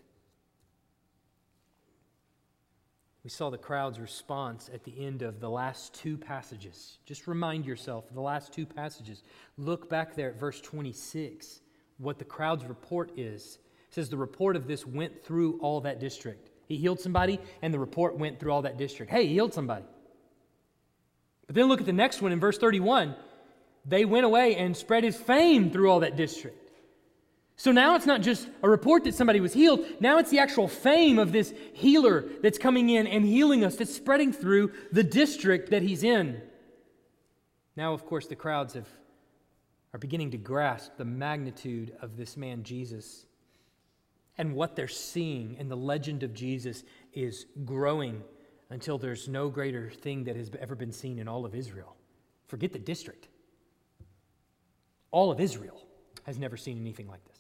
We 3.24 3.30
saw 3.30 3.48
the 3.48 3.56
crowd's 3.56 3.98
response 3.98 4.68
at 4.72 4.84
the 4.84 5.06
end 5.06 5.22
of 5.22 5.40
the 5.40 5.48
last 5.48 5.94
two 5.94 6.18
passages. 6.18 6.98
Just 7.06 7.26
remind 7.26 7.64
yourself 7.64 8.04
the 8.12 8.20
last 8.20 8.52
two 8.52 8.66
passages. 8.66 9.22
Look 9.56 9.88
back 9.88 10.14
there 10.14 10.28
at 10.28 10.38
verse 10.38 10.60
26, 10.60 11.60
what 11.96 12.18
the 12.18 12.24
crowd's 12.26 12.66
report 12.66 13.18
is. 13.18 13.60
It 13.88 13.94
says 13.94 14.10
the 14.10 14.18
report 14.18 14.56
of 14.56 14.66
this 14.66 14.86
went 14.86 15.24
through 15.24 15.58
all 15.60 15.80
that 15.80 16.00
district. 16.00 16.49
He 16.70 16.76
healed 16.76 17.00
somebody, 17.00 17.40
and 17.62 17.74
the 17.74 17.80
report 17.80 18.16
went 18.16 18.38
through 18.38 18.52
all 18.52 18.62
that 18.62 18.78
district. 18.78 19.10
Hey, 19.10 19.26
he 19.26 19.32
healed 19.32 19.52
somebody. 19.52 19.84
But 21.48 21.56
then 21.56 21.66
look 21.66 21.80
at 21.80 21.86
the 21.86 21.92
next 21.92 22.22
one 22.22 22.30
in 22.30 22.38
verse 22.38 22.58
31. 22.58 23.16
They 23.84 24.04
went 24.04 24.24
away 24.24 24.54
and 24.54 24.76
spread 24.76 25.02
his 25.02 25.16
fame 25.16 25.72
through 25.72 25.90
all 25.90 25.98
that 26.00 26.14
district. 26.14 26.70
So 27.56 27.72
now 27.72 27.96
it's 27.96 28.06
not 28.06 28.22
just 28.22 28.46
a 28.62 28.70
report 28.70 29.02
that 29.02 29.16
somebody 29.16 29.40
was 29.40 29.52
healed. 29.52 29.84
Now 29.98 30.18
it's 30.18 30.30
the 30.30 30.38
actual 30.38 30.68
fame 30.68 31.18
of 31.18 31.32
this 31.32 31.52
healer 31.72 32.26
that's 32.40 32.56
coming 32.56 32.88
in 32.88 33.08
and 33.08 33.24
healing 33.24 33.64
us, 33.64 33.74
that's 33.74 33.92
spreading 33.92 34.32
through 34.32 34.70
the 34.92 35.02
district 35.02 35.72
that 35.72 35.82
he's 35.82 36.04
in. 36.04 36.40
Now, 37.74 37.94
of 37.94 38.06
course, 38.06 38.28
the 38.28 38.36
crowds 38.36 38.74
have, 38.74 38.88
are 39.92 39.98
beginning 39.98 40.30
to 40.30 40.38
grasp 40.38 40.92
the 40.98 41.04
magnitude 41.04 41.96
of 42.00 42.16
this 42.16 42.36
man, 42.36 42.62
Jesus, 42.62 43.26
and 44.40 44.54
what 44.54 44.74
they're 44.74 44.88
seeing. 44.88 45.54
in 45.58 45.68
the 45.68 45.76
legend 45.76 46.22
of 46.22 46.32
Jesus 46.32 46.82
is 47.12 47.44
growing 47.66 48.22
until 48.70 48.96
there's 48.96 49.28
no 49.28 49.50
greater 49.50 49.90
thing 49.90 50.24
that 50.24 50.34
has 50.34 50.50
ever 50.58 50.74
been 50.74 50.92
seen 50.92 51.18
in 51.18 51.28
all 51.28 51.44
of 51.44 51.54
Israel. 51.54 51.94
Forget 52.46 52.72
the 52.72 52.78
district. 52.78 53.28
All 55.10 55.30
of 55.30 55.40
Israel 55.40 55.86
has 56.24 56.38
never 56.38 56.56
seen 56.56 56.80
anything 56.80 57.06
like 57.06 57.22
this. 57.26 57.36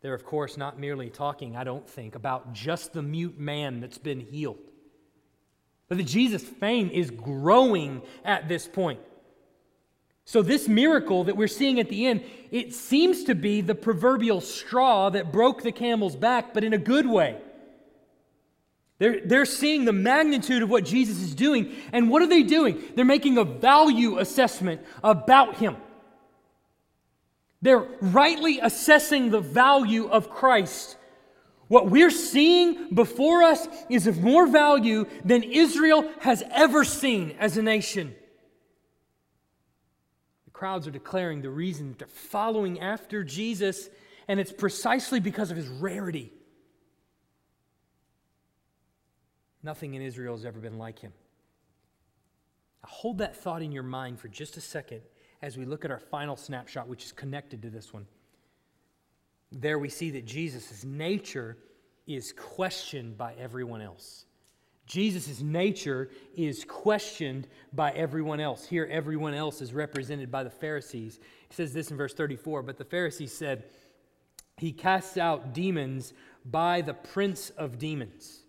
They're, 0.00 0.14
of 0.14 0.24
course, 0.24 0.56
not 0.56 0.80
merely 0.80 1.10
talking, 1.10 1.56
I 1.56 1.62
don't 1.62 1.88
think, 1.88 2.16
about 2.16 2.52
just 2.52 2.92
the 2.92 3.02
mute 3.02 3.38
man 3.38 3.80
that's 3.80 3.98
been 3.98 4.18
healed. 4.18 4.72
But 5.88 5.98
the 5.98 6.04
Jesus 6.04 6.42
fame 6.42 6.90
is 6.90 7.08
growing 7.12 8.02
at 8.24 8.48
this 8.48 8.66
point. 8.66 8.98
So, 10.24 10.42
this 10.42 10.68
miracle 10.68 11.24
that 11.24 11.36
we're 11.36 11.48
seeing 11.48 11.80
at 11.80 11.88
the 11.88 12.06
end, 12.06 12.22
it 12.50 12.74
seems 12.74 13.24
to 13.24 13.34
be 13.34 13.60
the 13.60 13.74
proverbial 13.74 14.40
straw 14.40 15.10
that 15.10 15.32
broke 15.32 15.62
the 15.62 15.72
camel's 15.72 16.16
back, 16.16 16.54
but 16.54 16.62
in 16.64 16.72
a 16.72 16.78
good 16.78 17.06
way. 17.06 17.38
They're, 18.98 19.20
they're 19.20 19.46
seeing 19.46 19.84
the 19.84 19.92
magnitude 19.92 20.62
of 20.62 20.70
what 20.70 20.84
Jesus 20.84 21.18
is 21.18 21.34
doing. 21.34 21.74
And 21.92 22.08
what 22.08 22.22
are 22.22 22.28
they 22.28 22.44
doing? 22.44 22.80
They're 22.94 23.04
making 23.04 23.36
a 23.36 23.42
value 23.42 24.18
assessment 24.18 24.80
about 25.02 25.56
him. 25.56 25.76
They're 27.62 27.84
rightly 28.00 28.60
assessing 28.60 29.30
the 29.30 29.40
value 29.40 30.06
of 30.06 30.30
Christ. 30.30 30.96
What 31.66 31.90
we're 31.90 32.10
seeing 32.10 32.94
before 32.94 33.42
us 33.42 33.66
is 33.88 34.06
of 34.06 34.22
more 34.22 34.46
value 34.46 35.06
than 35.24 35.42
Israel 35.42 36.08
has 36.20 36.44
ever 36.52 36.84
seen 36.84 37.34
as 37.40 37.56
a 37.56 37.62
nation. 37.62 38.14
Crowds 40.62 40.86
are 40.86 40.92
declaring 40.92 41.42
the 41.42 41.50
reason 41.50 41.88
that 41.88 41.98
they're 41.98 42.06
following 42.06 42.78
after 42.78 43.24
Jesus, 43.24 43.90
and 44.28 44.38
it's 44.38 44.52
precisely 44.52 45.18
because 45.18 45.50
of 45.50 45.56
his 45.56 45.66
rarity. 45.66 46.32
Nothing 49.64 49.94
in 49.94 50.02
Israel 50.02 50.36
has 50.36 50.44
ever 50.44 50.60
been 50.60 50.78
like 50.78 51.00
him. 51.00 51.12
Now 52.80 52.90
hold 52.90 53.18
that 53.18 53.34
thought 53.34 53.62
in 53.62 53.72
your 53.72 53.82
mind 53.82 54.20
for 54.20 54.28
just 54.28 54.56
a 54.56 54.60
second 54.60 55.00
as 55.42 55.56
we 55.56 55.64
look 55.64 55.84
at 55.84 55.90
our 55.90 55.98
final 55.98 56.36
snapshot, 56.36 56.86
which 56.86 57.06
is 57.06 57.10
connected 57.10 57.62
to 57.62 57.68
this 57.68 57.92
one. 57.92 58.06
There 59.50 59.80
we 59.80 59.88
see 59.88 60.12
that 60.12 60.26
Jesus' 60.26 60.84
nature 60.84 61.56
is 62.06 62.32
questioned 62.32 63.18
by 63.18 63.34
everyone 63.34 63.80
else. 63.80 64.26
Jesus' 64.92 65.40
nature 65.40 66.10
is 66.36 66.64
questioned 66.64 67.48
by 67.72 67.92
everyone 67.92 68.40
else. 68.40 68.66
Here, 68.66 68.86
everyone 68.90 69.32
else 69.32 69.62
is 69.62 69.72
represented 69.72 70.30
by 70.30 70.44
the 70.44 70.50
Pharisees. 70.50 71.18
He 71.48 71.54
says 71.54 71.72
this 71.72 71.90
in 71.90 71.96
verse 71.96 72.12
34 72.12 72.62
But 72.62 72.76
the 72.76 72.84
Pharisees 72.84 73.32
said, 73.32 73.64
He 74.58 74.70
casts 74.70 75.16
out 75.16 75.54
demons 75.54 76.12
by 76.44 76.82
the 76.82 76.92
prince 76.92 77.48
of 77.56 77.78
demons. 77.78 78.40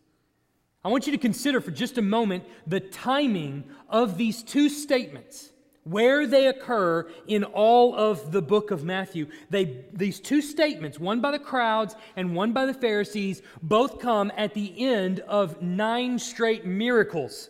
I 0.83 0.89
want 0.89 1.05
you 1.05 1.13
to 1.13 1.17
consider 1.17 1.61
for 1.61 1.71
just 1.71 1.97
a 1.97 2.01
moment 2.01 2.43
the 2.67 2.81
timing 2.81 3.63
of 3.87 4.17
these 4.17 4.43
two 4.43 4.67
statements 4.67 5.49
where 5.83 6.25
they 6.25 6.47
occur 6.47 7.07
in 7.27 7.43
all 7.43 7.95
of 7.95 8.31
the 8.31 8.41
book 8.41 8.71
of 8.71 8.83
Matthew. 8.83 9.27
They, 9.49 9.85
these 9.91 10.19
two 10.19 10.41
statements, 10.41 10.99
one 10.99 11.19
by 11.19 11.31
the 11.31 11.39
crowds 11.39 11.95
and 12.15 12.35
one 12.35 12.53
by 12.53 12.65
the 12.65 12.73
Pharisees, 12.73 13.41
both 13.61 13.99
come 13.99 14.31
at 14.37 14.53
the 14.53 14.73
end 14.77 15.19
of 15.21 15.61
nine 15.61 16.19
straight 16.19 16.65
miracles. 16.65 17.49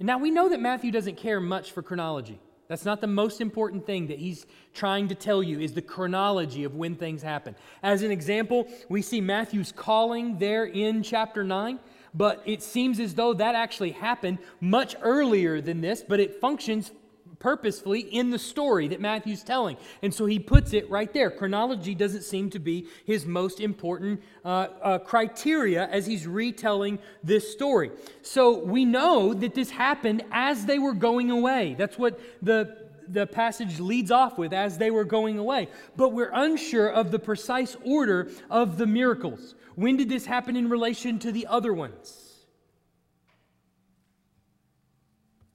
Now, 0.00 0.18
we 0.18 0.30
know 0.30 0.48
that 0.48 0.60
Matthew 0.60 0.90
doesn't 0.90 1.16
care 1.16 1.40
much 1.40 1.72
for 1.72 1.82
chronology. 1.82 2.38
That's 2.68 2.84
not 2.84 3.00
the 3.00 3.06
most 3.06 3.40
important 3.40 3.86
thing 3.86 4.08
that 4.08 4.18
he's 4.18 4.46
trying 4.74 5.08
to 5.08 5.14
tell 5.14 5.42
you 5.42 5.58
is 5.58 5.72
the 5.72 5.82
chronology 5.82 6.64
of 6.64 6.76
when 6.76 6.96
things 6.96 7.22
happen. 7.22 7.56
As 7.82 8.02
an 8.02 8.10
example, 8.10 8.68
we 8.90 9.00
see 9.00 9.20
Matthew's 9.20 9.72
calling 9.72 10.38
there 10.38 10.66
in 10.66 11.02
chapter 11.02 11.42
9, 11.42 11.80
but 12.14 12.42
it 12.44 12.62
seems 12.62 13.00
as 13.00 13.14
though 13.14 13.32
that 13.34 13.54
actually 13.54 13.92
happened 13.92 14.38
much 14.60 14.94
earlier 15.00 15.62
than 15.62 15.80
this, 15.80 16.04
but 16.06 16.20
it 16.20 16.40
functions 16.40 16.92
purposefully 17.38 18.00
in 18.00 18.30
the 18.30 18.38
story 18.38 18.88
that 18.88 19.00
Matthew's 19.00 19.42
telling. 19.42 19.76
And 20.02 20.12
so 20.12 20.26
he 20.26 20.38
puts 20.38 20.72
it 20.72 20.90
right 20.90 21.12
there. 21.12 21.30
Chronology 21.30 21.94
doesn't 21.94 22.22
seem 22.22 22.50
to 22.50 22.58
be 22.58 22.86
his 23.04 23.26
most 23.26 23.60
important 23.60 24.22
uh, 24.44 24.68
uh, 24.82 24.98
criteria 24.98 25.86
as 25.86 26.06
he's 26.06 26.26
retelling 26.26 26.98
this 27.22 27.50
story. 27.52 27.90
So 28.22 28.64
we 28.64 28.84
know 28.84 29.34
that 29.34 29.54
this 29.54 29.70
happened 29.70 30.24
as 30.32 30.66
they 30.66 30.78
were 30.78 30.94
going 30.94 31.30
away. 31.30 31.74
That's 31.78 31.98
what 31.98 32.20
the 32.42 32.88
the 33.10 33.26
passage 33.26 33.80
leads 33.80 34.10
off 34.10 34.36
with 34.36 34.52
as 34.52 34.76
they 34.76 34.90
were 34.90 35.04
going 35.04 35.38
away. 35.38 35.68
But 35.96 36.10
we're 36.10 36.30
unsure 36.32 36.88
of 36.88 37.10
the 37.10 37.18
precise 37.18 37.74
order 37.84 38.30
of 38.50 38.76
the 38.76 38.86
miracles. 38.86 39.54
When 39.76 39.96
did 39.96 40.08
this 40.08 40.26
happen 40.26 40.56
in 40.56 40.68
relation 40.68 41.18
to 41.20 41.32
the 41.32 41.46
other 41.46 41.72
ones? 41.72 42.44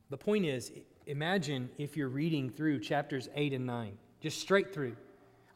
The 0.10 0.18
point 0.18 0.46
is, 0.46 0.72
imagine 1.08 1.70
if 1.78 1.98
you're 1.98 2.10
reading 2.10 2.50
through 2.50 2.80
chapters 2.80 3.30
8 3.36 3.54
and 3.54 3.66
9, 3.66 3.98
just 4.22 4.40
straight 4.40 4.74
through. 4.74 4.96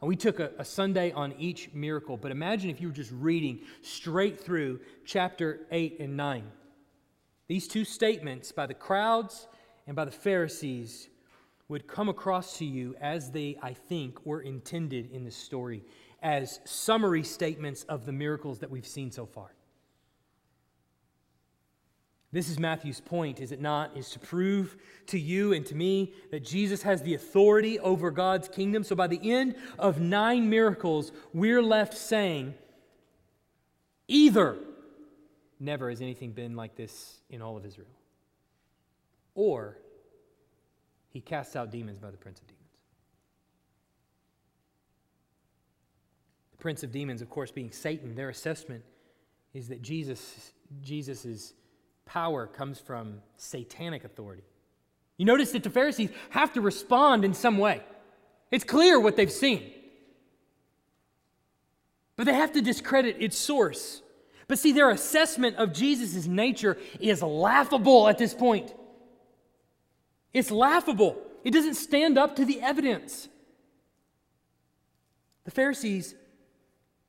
And 0.00 0.08
we 0.08 0.16
took 0.16 0.40
a, 0.40 0.52
a, 0.58 0.64
Sunday 0.64 1.10
on 1.12 1.32
each 1.38 1.72
miracle, 1.74 2.16
but 2.16 2.30
imagine 2.30 2.70
if 2.70 2.80
you 2.80 2.88
were 2.88 2.94
just 2.94 3.12
reading 3.12 3.60
straight 3.82 4.40
through 4.40 4.80
chapter 5.04 5.66
8 5.70 5.96
and 6.00 6.16
9. 6.16 6.44
These 7.48 7.66
two 7.66 7.84
statements 7.84 8.52
by 8.52 8.66
the 8.66 8.74
crowds 8.74 9.48
and 9.86 9.96
by 9.96 10.04
the 10.04 10.12
Pharisees 10.12 11.08
would 11.68 11.86
come 11.86 12.08
across 12.08 12.58
to 12.58 12.64
you 12.64 12.94
as 13.00 13.30
they, 13.30 13.58
I 13.60 13.72
think, 13.72 14.24
were 14.24 14.40
intended 14.40 15.10
in 15.10 15.24
this 15.24 15.36
story, 15.36 15.84
as 16.22 16.60
summary 16.64 17.24
statements 17.24 17.84
of 17.84 18.06
the 18.06 18.12
miracles 18.12 18.60
that 18.60 18.70
we've 18.70 18.86
seen 18.86 19.10
so 19.10 19.26
far. 19.26 19.54
This 22.30 22.50
is 22.50 22.58
Matthew's 22.58 23.00
point, 23.00 23.40
is 23.40 23.52
it 23.52 23.60
not? 23.60 23.96
Is 23.96 24.10
to 24.10 24.18
prove 24.18 24.76
to 25.06 25.18
you 25.18 25.54
and 25.54 25.64
to 25.66 25.74
me 25.74 26.12
that 26.30 26.44
Jesus 26.44 26.82
has 26.82 27.00
the 27.00 27.14
authority 27.14 27.78
over 27.78 28.10
God's 28.10 28.48
kingdom. 28.48 28.84
So 28.84 28.94
by 28.94 29.06
the 29.06 29.20
end 29.22 29.56
of 29.78 29.98
nine 29.98 30.50
miracles, 30.50 31.10
we're 31.32 31.62
left 31.62 31.96
saying, 31.96 32.54
either 34.08 34.58
never 35.58 35.88
has 35.88 36.02
anything 36.02 36.32
been 36.32 36.54
like 36.54 36.76
this 36.76 37.20
in 37.30 37.40
all 37.40 37.56
of 37.56 37.64
Israel, 37.64 37.88
or 39.34 39.78
he 41.08 41.22
casts 41.22 41.56
out 41.56 41.70
demons 41.70 41.98
by 41.98 42.10
the 42.10 42.18
prince 42.18 42.40
of 42.40 42.46
demons. 42.46 42.58
The 46.52 46.58
prince 46.58 46.82
of 46.82 46.92
demons, 46.92 47.22
of 47.22 47.30
course, 47.30 47.50
being 47.50 47.72
Satan, 47.72 48.14
their 48.14 48.28
assessment 48.28 48.84
is 49.54 49.68
that 49.68 49.80
Jesus, 49.80 50.52
Jesus 50.82 51.24
is 51.24 51.54
power 52.08 52.46
comes 52.46 52.80
from 52.80 53.20
satanic 53.36 54.02
authority. 54.02 54.42
You 55.18 55.26
notice 55.26 55.52
that 55.52 55.62
the 55.62 55.70
Pharisees 55.70 56.10
have 56.30 56.52
to 56.54 56.60
respond 56.60 57.24
in 57.24 57.34
some 57.34 57.58
way. 57.58 57.82
It's 58.50 58.64
clear 58.64 58.98
what 58.98 59.16
they've 59.16 59.30
seen. 59.30 59.70
But 62.16 62.24
they 62.26 62.34
have 62.34 62.52
to 62.52 62.62
discredit 62.62 63.16
its 63.20 63.36
source. 63.36 64.02
But 64.48 64.58
see, 64.58 64.72
their 64.72 64.90
assessment 64.90 65.56
of 65.56 65.72
Jesus' 65.72 66.26
nature 66.26 66.78
is 66.98 67.22
laughable 67.22 68.08
at 68.08 68.16
this 68.16 68.32
point. 68.32 68.74
It's 70.32 70.50
laughable. 70.50 71.18
It 71.44 71.52
doesn't 71.52 71.74
stand 71.74 72.16
up 72.16 72.36
to 72.36 72.44
the 72.44 72.60
evidence. 72.60 73.28
The 75.44 75.50
Pharisees 75.50 76.14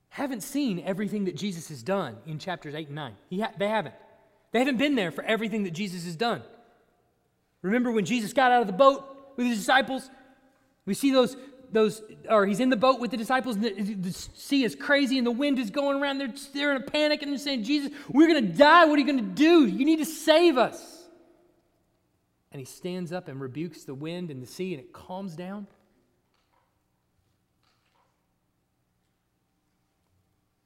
haven't 0.10 0.42
seen 0.42 0.84
everything 0.86 1.26
that 1.26 1.36
Jesus 1.36 1.70
has 1.70 1.82
done 1.82 2.18
in 2.26 2.40
chapters 2.40 2.76
8 2.76 2.88
and 2.88 2.96
9. 2.96 3.14
Ha- 3.40 3.52
they 3.58 3.68
haven't. 3.68 3.96
They 4.52 4.60
haven't 4.60 4.78
been 4.78 4.96
there 4.96 5.12
for 5.12 5.24
everything 5.24 5.64
that 5.64 5.72
Jesus 5.72 6.06
has 6.06 6.16
done. 6.16 6.42
Remember 7.62 7.92
when 7.92 8.06
Jesus 8.06 8.34
got 8.34 8.52
out 8.52 8.62
of 8.62 8.68
the 8.68 8.74
boat 8.74 9.34
with 9.36 9.48
his 9.48 9.60
disciples? 9.60 10.10
We 10.86 10.94
see 10.94 11.12
those 11.12 11.36
those, 11.72 12.02
or 12.30 12.46
he's 12.46 12.60
in 12.60 12.70
the 12.70 12.76
boat 12.76 13.00
with 13.00 13.12
the 13.12 13.18
disciples, 13.18 13.56
and 13.56 13.66
the, 13.66 13.94
the 13.94 14.12
sea 14.12 14.64
is 14.64 14.76
crazy 14.76 15.18
and 15.18 15.28
the 15.28 15.32
wind 15.32 15.60
is 15.60 15.70
going 15.70 16.02
around. 16.02 16.18
They're, 16.18 16.34
they're 16.54 16.76
in 16.76 16.82
a 16.82 16.86
panic 16.86 17.22
and 17.22 17.32
they're 17.32 17.38
saying, 17.38 17.64
Jesus, 17.64 17.92
we're 18.10 18.28
going 18.28 18.46
to 18.46 18.54
die. 18.54 18.86
What 18.86 18.96
are 18.96 19.02
you 19.02 19.06
going 19.06 19.18
to 19.18 19.36
do? 19.36 19.66
You 19.66 19.86
need 19.86 19.98
to 19.98 20.06
save 20.06 20.58
us. 20.58 21.08
And 22.52 22.60
he 22.60 22.66
stands 22.66 23.12
up 23.12 23.28
and 23.28 23.40
rebukes 23.40 23.84
the 23.84 23.94
wind 23.94 24.32
and 24.32 24.42
the 24.42 24.48
sea, 24.48 24.74
and 24.74 24.82
it 24.82 24.92
calms 24.92 25.36
down. 25.36 25.68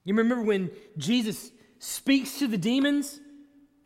You 0.04 0.14
remember 0.14 0.42
when 0.42 0.70
Jesus 0.96 1.50
speaks 1.78 2.38
to 2.38 2.46
the 2.46 2.58
demons 2.58 3.20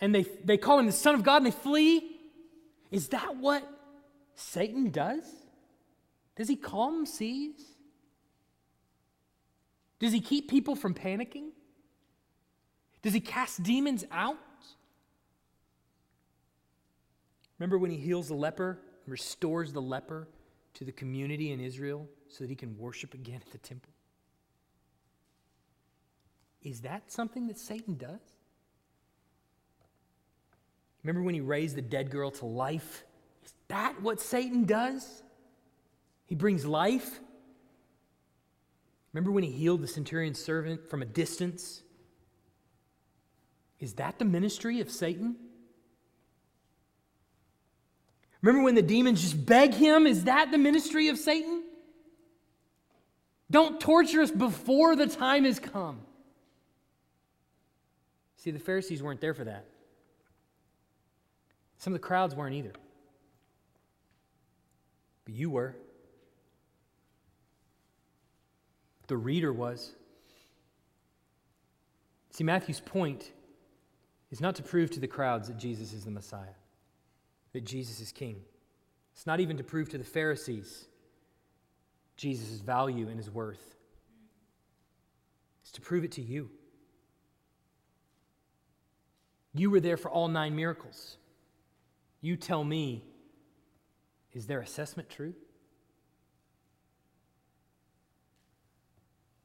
and 0.01 0.15
they, 0.15 0.25
they 0.45 0.57
call 0.57 0.79
him 0.79 0.87
the 0.87 0.93
Son 0.93 1.15
of 1.15 1.23
God 1.23 1.39
and 1.39 1.47
they 1.47 1.51
flee? 1.51 2.17
Is 2.91 3.09
that 3.09 3.37
what 3.37 3.69
Satan 4.35 4.91
does? 4.91 5.25
Does 6.37 6.49
he 6.49 6.57
calm 6.57 7.05
seas? 7.05 7.61
Does 9.99 10.13
he 10.13 10.21
keep 10.21 10.49
people 10.49 10.77
from 10.77 10.95
panicking? 10.95 11.51
Does 13.03 13.13
he 13.13 13.21
cast 13.21 13.63
demons 13.63 14.05
out? 14.13 14.37
Remember 17.59 17.79
when 17.79 17.91
he 17.91 17.97
heals 17.97 18.29
the 18.29 18.35
leper, 18.35 18.79
and 19.05 19.13
restores 19.13 19.73
the 19.73 19.83
leper 19.83 20.29
to 20.75 20.85
the 20.85 20.93
community 20.93 21.51
in 21.51 21.61
Israel 21.61 22.07
so 22.29 22.45
that 22.45 22.51
he 22.51 22.57
can 22.57 22.79
worship 22.79 23.15
again 23.15 23.41
at 23.45 23.51
the 23.51 23.59
temple? 23.59 23.93
Is 26.63 26.83
that 26.83 27.11
something 27.11 27.47
that 27.49 27.59
Satan 27.59 27.97
does? 27.97 28.38
Remember 31.03 31.23
when 31.23 31.35
he 31.35 31.41
raised 31.41 31.77
the 31.77 31.83
dead 31.83 32.11
girl 32.11 32.31
to 32.33 32.47
life? 32.47 33.05
Is 33.45 33.53
that 33.69 34.01
what 34.03 34.21
Satan 34.21 34.65
does? 34.65 35.23
He 36.27 36.35
brings 36.35 36.67
life. 36.67 37.21
Remember 39.13 39.31
when 39.31 39.43
he 39.43 39.51
healed 39.51 39.81
the 39.81 39.89
centurion's 39.89 40.43
servant 40.43 40.89
from 40.91 41.03
a 41.03 41.07
distance? 41.07 41.83
Is 43.81 43.95
that 43.95 44.19
the 44.19 44.25
ministry 44.25 44.81
of 44.81 44.91
Satan? 44.91 45.37
Remember 48.43 48.65
when 48.65 48.75
the 48.75 48.83
demons 48.83 49.23
just 49.23 49.47
beg 49.47 49.75
him? 49.75 50.07
Is 50.07 50.25
that 50.25 50.51
the 50.51 50.59
ministry 50.59 51.09
of 51.09 51.19
Satan? 51.19 51.65
Don't 53.51 53.81
torture 53.81 54.21
us 54.21 54.31
before 54.31 54.95
the 54.95 55.07
time 55.07 55.45
has 55.45 55.59
come. 55.59 56.01
See, 58.37 58.51
the 58.51 58.59
Pharisees 58.59 59.03
weren't 59.03 59.21
there 59.21 59.35
for 59.35 59.45
that. 59.45 59.65
Some 61.79 61.93
of 61.93 62.01
the 62.01 62.07
crowds 62.07 62.35
weren't 62.35 62.55
either. 62.55 62.73
But 65.25 65.35
you 65.35 65.51
were. 65.51 65.77
The 69.07 69.17
reader 69.17 69.53
was. 69.53 69.95
See, 72.31 72.45
Matthew's 72.45 72.81
point 72.81 73.33
is 74.31 74.41
not 74.41 74.57
to 74.57 74.63
prove 74.63 74.91
to 74.91 75.01
the 75.01 75.07
crowds 75.07 75.49
that 75.49 75.57
Jesus 75.57 75.93
is 75.93 76.05
the 76.05 76.11
Messiah, 76.11 76.55
that 77.53 77.65
Jesus 77.65 78.01
is 78.01 78.13
king. 78.13 78.43
It's 79.15 79.27
not 79.27 79.41
even 79.41 79.57
to 79.57 79.65
prove 79.65 79.89
to 79.91 79.99
the 79.99 80.05
Pharisees 80.05 80.87
Jesus' 82.17 82.61
value 82.61 83.09
and 83.09 83.17
his 83.17 83.31
worth. 83.31 83.77
It's 85.63 85.73
to 85.73 85.81
prove 85.81 86.05
it 86.05 86.13
to 86.13 86.23
you. 86.23 86.51
You 89.55 89.71
were 89.71 89.81
there 89.81 89.97
for 89.97 90.11
all 90.11 90.29
nine 90.29 90.55
miracles. 90.55 91.17
You 92.21 92.37
tell 92.37 92.65
me, 92.65 93.05
is 94.33 94.47
their 94.47 94.61
assessment 94.61 95.09
true? 95.09 95.35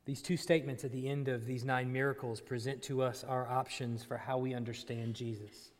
These 0.06 0.22
two 0.22 0.36
statements 0.36 0.84
at 0.84 0.92
the 0.92 1.08
end 1.08 1.30
of 1.30 1.46
these 1.46 1.64
nine 1.64 1.92
miracles 1.92 2.42
present 2.42 2.82
to 2.84 3.02
us 3.02 3.24
our 3.24 3.48
options 3.48 4.04
for 4.04 4.18
how 4.18 4.38
we 4.38 4.54
understand 4.54 5.14
Jesus. 5.16 5.72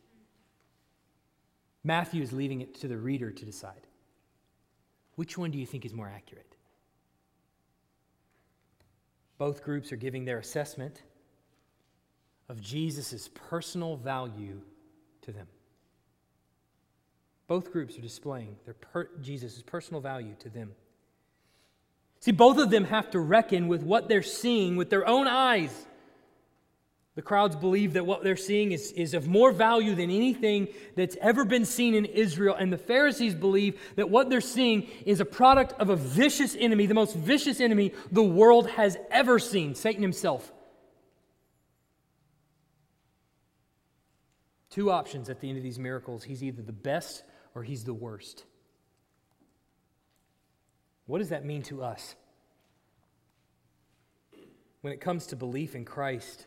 Matthew 1.82 2.22
is 2.22 2.32
leaving 2.32 2.62
it 2.62 2.74
to 2.76 2.88
the 2.88 2.96
reader 2.96 3.30
to 3.30 3.44
decide. 3.44 3.86
Which 5.16 5.36
one 5.36 5.50
do 5.50 5.58
you 5.58 5.66
think 5.66 5.84
is 5.84 5.92
more 5.92 6.08
accurate? 6.08 6.56
Both 9.36 9.62
groups 9.62 9.92
are 9.92 9.96
giving 9.96 10.24
their 10.24 10.38
assessment 10.38 11.02
of 12.48 12.62
Jesus' 12.62 13.28
personal 13.34 13.96
value 13.96 14.62
to 15.22 15.32
them. 15.32 15.48
Both 17.54 17.70
groups 17.70 17.96
are 17.96 18.02
displaying 18.02 18.56
their 18.64 18.74
per- 18.74 19.10
Jesus' 19.22 19.62
personal 19.64 20.00
value 20.00 20.34
to 20.40 20.48
them. 20.48 20.72
See, 22.18 22.32
both 22.32 22.58
of 22.58 22.68
them 22.68 22.82
have 22.82 23.12
to 23.12 23.20
reckon 23.20 23.68
with 23.68 23.84
what 23.84 24.08
they're 24.08 24.24
seeing 24.24 24.74
with 24.74 24.90
their 24.90 25.06
own 25.06 25.28
eyes. 25.28 25.86
The 27.14 27.22
crowds 27.22 27.54
believe 27.54 27.92
that 27.92 28.06
what 28.06 28.24
they're 28.24 28.34
seeing 28.34 28.72
is, 28.72 28.90
is 28.90 29.14
of 29.14 29.28
more 29.28 29.52
value 29.52 29.94
than 29.94 30.10
anything 30.10 30.66
that's 30.96 31.16
ever 31.20 31.44
been 31.44 31.64
seen 31.64 31.94
in 31.94 32.06
Israel. 32.06 32.56
And 32.58 32.72
the 32.72 32.76
Pharisees 32.76 33.36
believe 33.36 33.80
that 33.94 34.10
what 34.10 34.30
they're 34.30 34.40
seeing 34.40 34.88
is 35.06 35.20
a 35.20 35.24
product 35.24 35.80
of 35.80 35.90
a 35.90 35.96
vicious 35.96 36.56
enemy, 36.58 36.86
the 36.86 36.94
most 36.94 37.14
vicious 37.14 37.60
enemy 37.60 37.92
the 38.10 38.24
world 38.24 38.68
has 38.70 38.96
ever 39.12 39.38
seen 39.38 39.76
Satan 39.76 40.02
himself. 40.02 40.52
Two 44.70 44.90
options 44.90 45.30
at 45.30 45.38
the 45.38 45.48
end 45.48 45.56
of 45.56 45.62
these 45.62 45.78
miracles 45.78 46.24
he's 46.24 46.42
either 46.42 46.60
the 46.60 46.72
best 46.72 47.22
or 47.54 47.62
he's 47.62 47.84
the 47.84 47.94
worst. 47.94 48.44
What 51.06 51.18
does 51.18 51.28
that 51.28 51.44
mean 51.44 51.62
to 51.64 51.82
us? 51.82 52.16
When 54.80 54.92
it 54.92 55.00
comes 55.00 55.26
to 55.26 55.36
belief 55.36 55.74
in 55.74 55.84
Christ, 55.84 56.46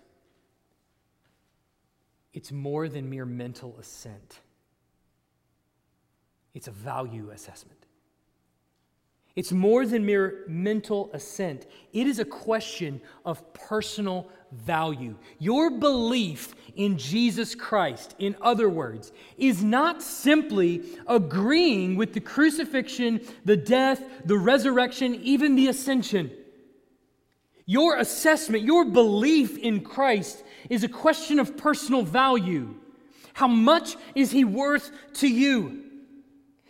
it's 2.34 2.52
more 2.52 2.88
than 2.88 3.10
mere 3.10 3.26
mental 3.26 3.76
assent, 3.80 4.42
it's 6.54 6.68
a 6.68 6.72
value 6.72 7.32
assessment. 7.32 7.87
It's 9.38 9.52
more 9.52 9.86
than 9.86 10.04
mere 10.04 10.44
mental 10.48 11.12
assent. 11.14 11.68
It 11.94 12.08
is 12.08 12.18
a 12.18 12.26
question 12.26 13.00
of 13.24 13.54
personal 13.54 14.28
value. 14.52 15.16
Your 15.38 15.70
belief 15.70 16.56
in 16.76 16.98
Jesus 16.98 17.54
Christ, 17.54 18.16
in 18.18 18.36
other 18.42 18.68
words, 18.68 19.12
is 19.38 19.64
not 19.64 20.02
simply 20.02 20.86
agreeing 21.06 21.98
with 21.98 22.14
the 22.14 22.20
crucifixion, 22.20 23.22
the 23.46 23.56
death, 23.56 24.02
the 24.26 24.40
resurrection, 24.40 25.14
even 25.22 25.56
the 25.56 25.68
ascension. 25.68 26.32
Your 27.68 27.98
assessment, 27.98 28.64
your 28.64 28.86
belief 28.86 29.56
in 29.60 29.82
Christ 29.82 30.44
is 30.68 30.84
a 30.84 30.90
question 30.90 31.38
of 31.38 31.56
personal 31.56 32.02
value. 32.02 32.74
How 33.34 33.48
much 33.48 33.98
is 34.16 34.32
he 34.32 34.44
worth 34.44 34.90
to 35.14 35.28
you? 35.28 35.87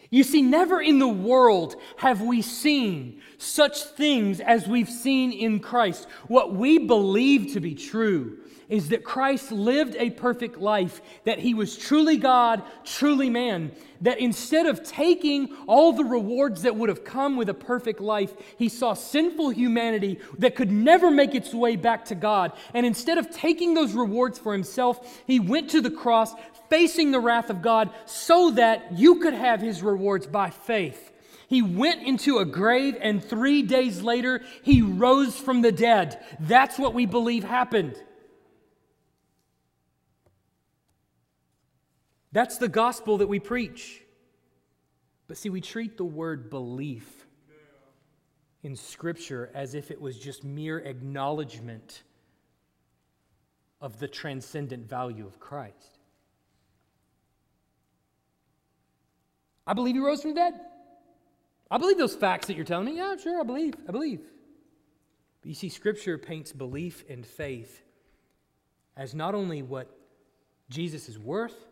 You 0.09 0.23
see, 0.23 0.41
never 0.41 0.81
in 0.81 0.99
the 0.99 1.07
world 1.07 1.75
have 1.97 2.21
we 2.21 2.41
seen 2.41 3.21
such 3.37 3.83
things 3.83 4.39
as 4.39 4.67
we've 4.67 4.89
seen 4.89 5.31
in 5.31 5.59
Christ. 5.59 6.07
What 6.27 6.55
we 6.55 6.77
believe 6.79 7.53
to 7.53 7.59
be 7.59 7.75
true 7.75 8.39
is 8.69 8.89
that 8.89 9.03
Christ 9.03 9.51
lived 9.51 9.95
a 9.97 10.09
perfect 10.09 10.57
life, 10.57 11.01
that 11.23 11.39
he 11.39 11.53
was 11.53 11.77
truly 11.77 12.17
God, 12.17 12.63
truly 12.83 13.29
man, 13.29 13.71
that 14.01 14.19
instead 14.19 14.65
of 14.65 14.83
taking 14.83 15.55
all 15.67 15.93
the 15.93 16.03
rewards 16.03 16.63
that 16.63 16.75
would 16.75 16.89
have 16.89 17.03
come 17.03 17.37
with 17.37 17.49
a 17.49 17.53
perfect 17.53 18.01
life, 18.01 18.33
he 18.57 18.69
saw 18.69 18.93
sinful 18.93 19.49
humanity 19.49 20.19
that 20.39 20.55
could 20.55 20.71
never 20.71 21.09
make 21.09 21.33
its 21.33 21.53
way 21.53 21.75
back 21.75 22.05
to 22.05 22.15
God. 22.15 22.51
And 22.73 22.85
instead 22.85 23.17
of 23.17 23.31
taking 23.31 23.73
those 23.73 23.93
rewards 23.93 24.37
for 24.37 24.53
himself, 24.53 25.21
he 25.25 25.39
went 25.39 25.69
to 25.71 25.81
the 25.81 25.91
cross, 25.91 26.33
facing 26.69 27.11
the 27.11 27.19
wrath 27.19 27.49
of 27.49 27.61
God 27.61 27.89
so 28.05 28.51
that 28.51 28.97
you 28.97 29.19
could 29.19 29.33
have 29.33 29.61
his 29.61 29.81
rewards 29.81 30.27
by 30.27 30.49
faith. 30.49 31.13
He 31.47 31.61
went 31.61 32.03
into 32.03 32.39
a 32.39 32.45
grave, 32.45 32.97
and 32.99 33.23
three 33.23 33.61
days 33.61 34.01
later, 34.01 34.41
he 34.63 34.81
rose 34.81 35.39
from 35.39 35.61
the 35.61 35.71
dead. 35.71 36.21
That's 36.41 36.77
what 36.77 36.93
we 36.93 37.05
believe 37.05 37.45
happened. 37.45 37.95
That's 42.37 42.59
the 42.59 42.69
gospel 42.69 43.17
that 43.17 43.27
we 43.27 43.39
preach. 43.39 44.03
But 45.27 45.37
see, 45.37 45.49
we 45.49 45.59
treat 45.59 45.97
the 45.97 46.05
word 46.05 46.51
belief 46.51 47.25
in 48.61 48.75
Scripture 48.75 49.49
as 49.55 49.73
if 49.73 49.89
it 49.89 49.99
was 49.99 50.19
just 50.19 50.43
mere 50.43 50.77
acknowledgement 50.77 52.03
of 53.81 53.97
the 53.97 54.07
transcendent 54.07 54.87
value 54.87 55.25
of 55.25 55.39
Christ. 55.39 55.97
I 59.65 59.73
believe 59.73 59.95
he 59.95 59.99
rose 59.99 60.21
from 60.21 60.35
the 60.35 60.39
dead. 60.39 60.61
I 61.71 61.79
believe 61.79 61.97
those 61.97 62.15
facts 62.15 62.45
that 62.45 62.55
you're 62.55 62.65
telling 62.65 62.85
me. 62.85 62.97
Yeah, 62.97 63.15
sure, 63.17 63.41
I 63.41 63.43
believe. 63.43 63.73
I 63.89 63.91
believe. 63.91 64.21
But 65.41 65.49
you 65.49 65.55
see, 65.55 65.69
Scripture 65.69 66.19
paints 66.19 66.51
belief 66.51 67.03
and 67.09 67.25
faith 67.25 67.81
as 68.95 69.15
not 69.15 69.33
only 69.33 69.63
what 69.63 69.89
Jesus 70.69 71.09
is 71.09 71.17
worth, 71.17 71.66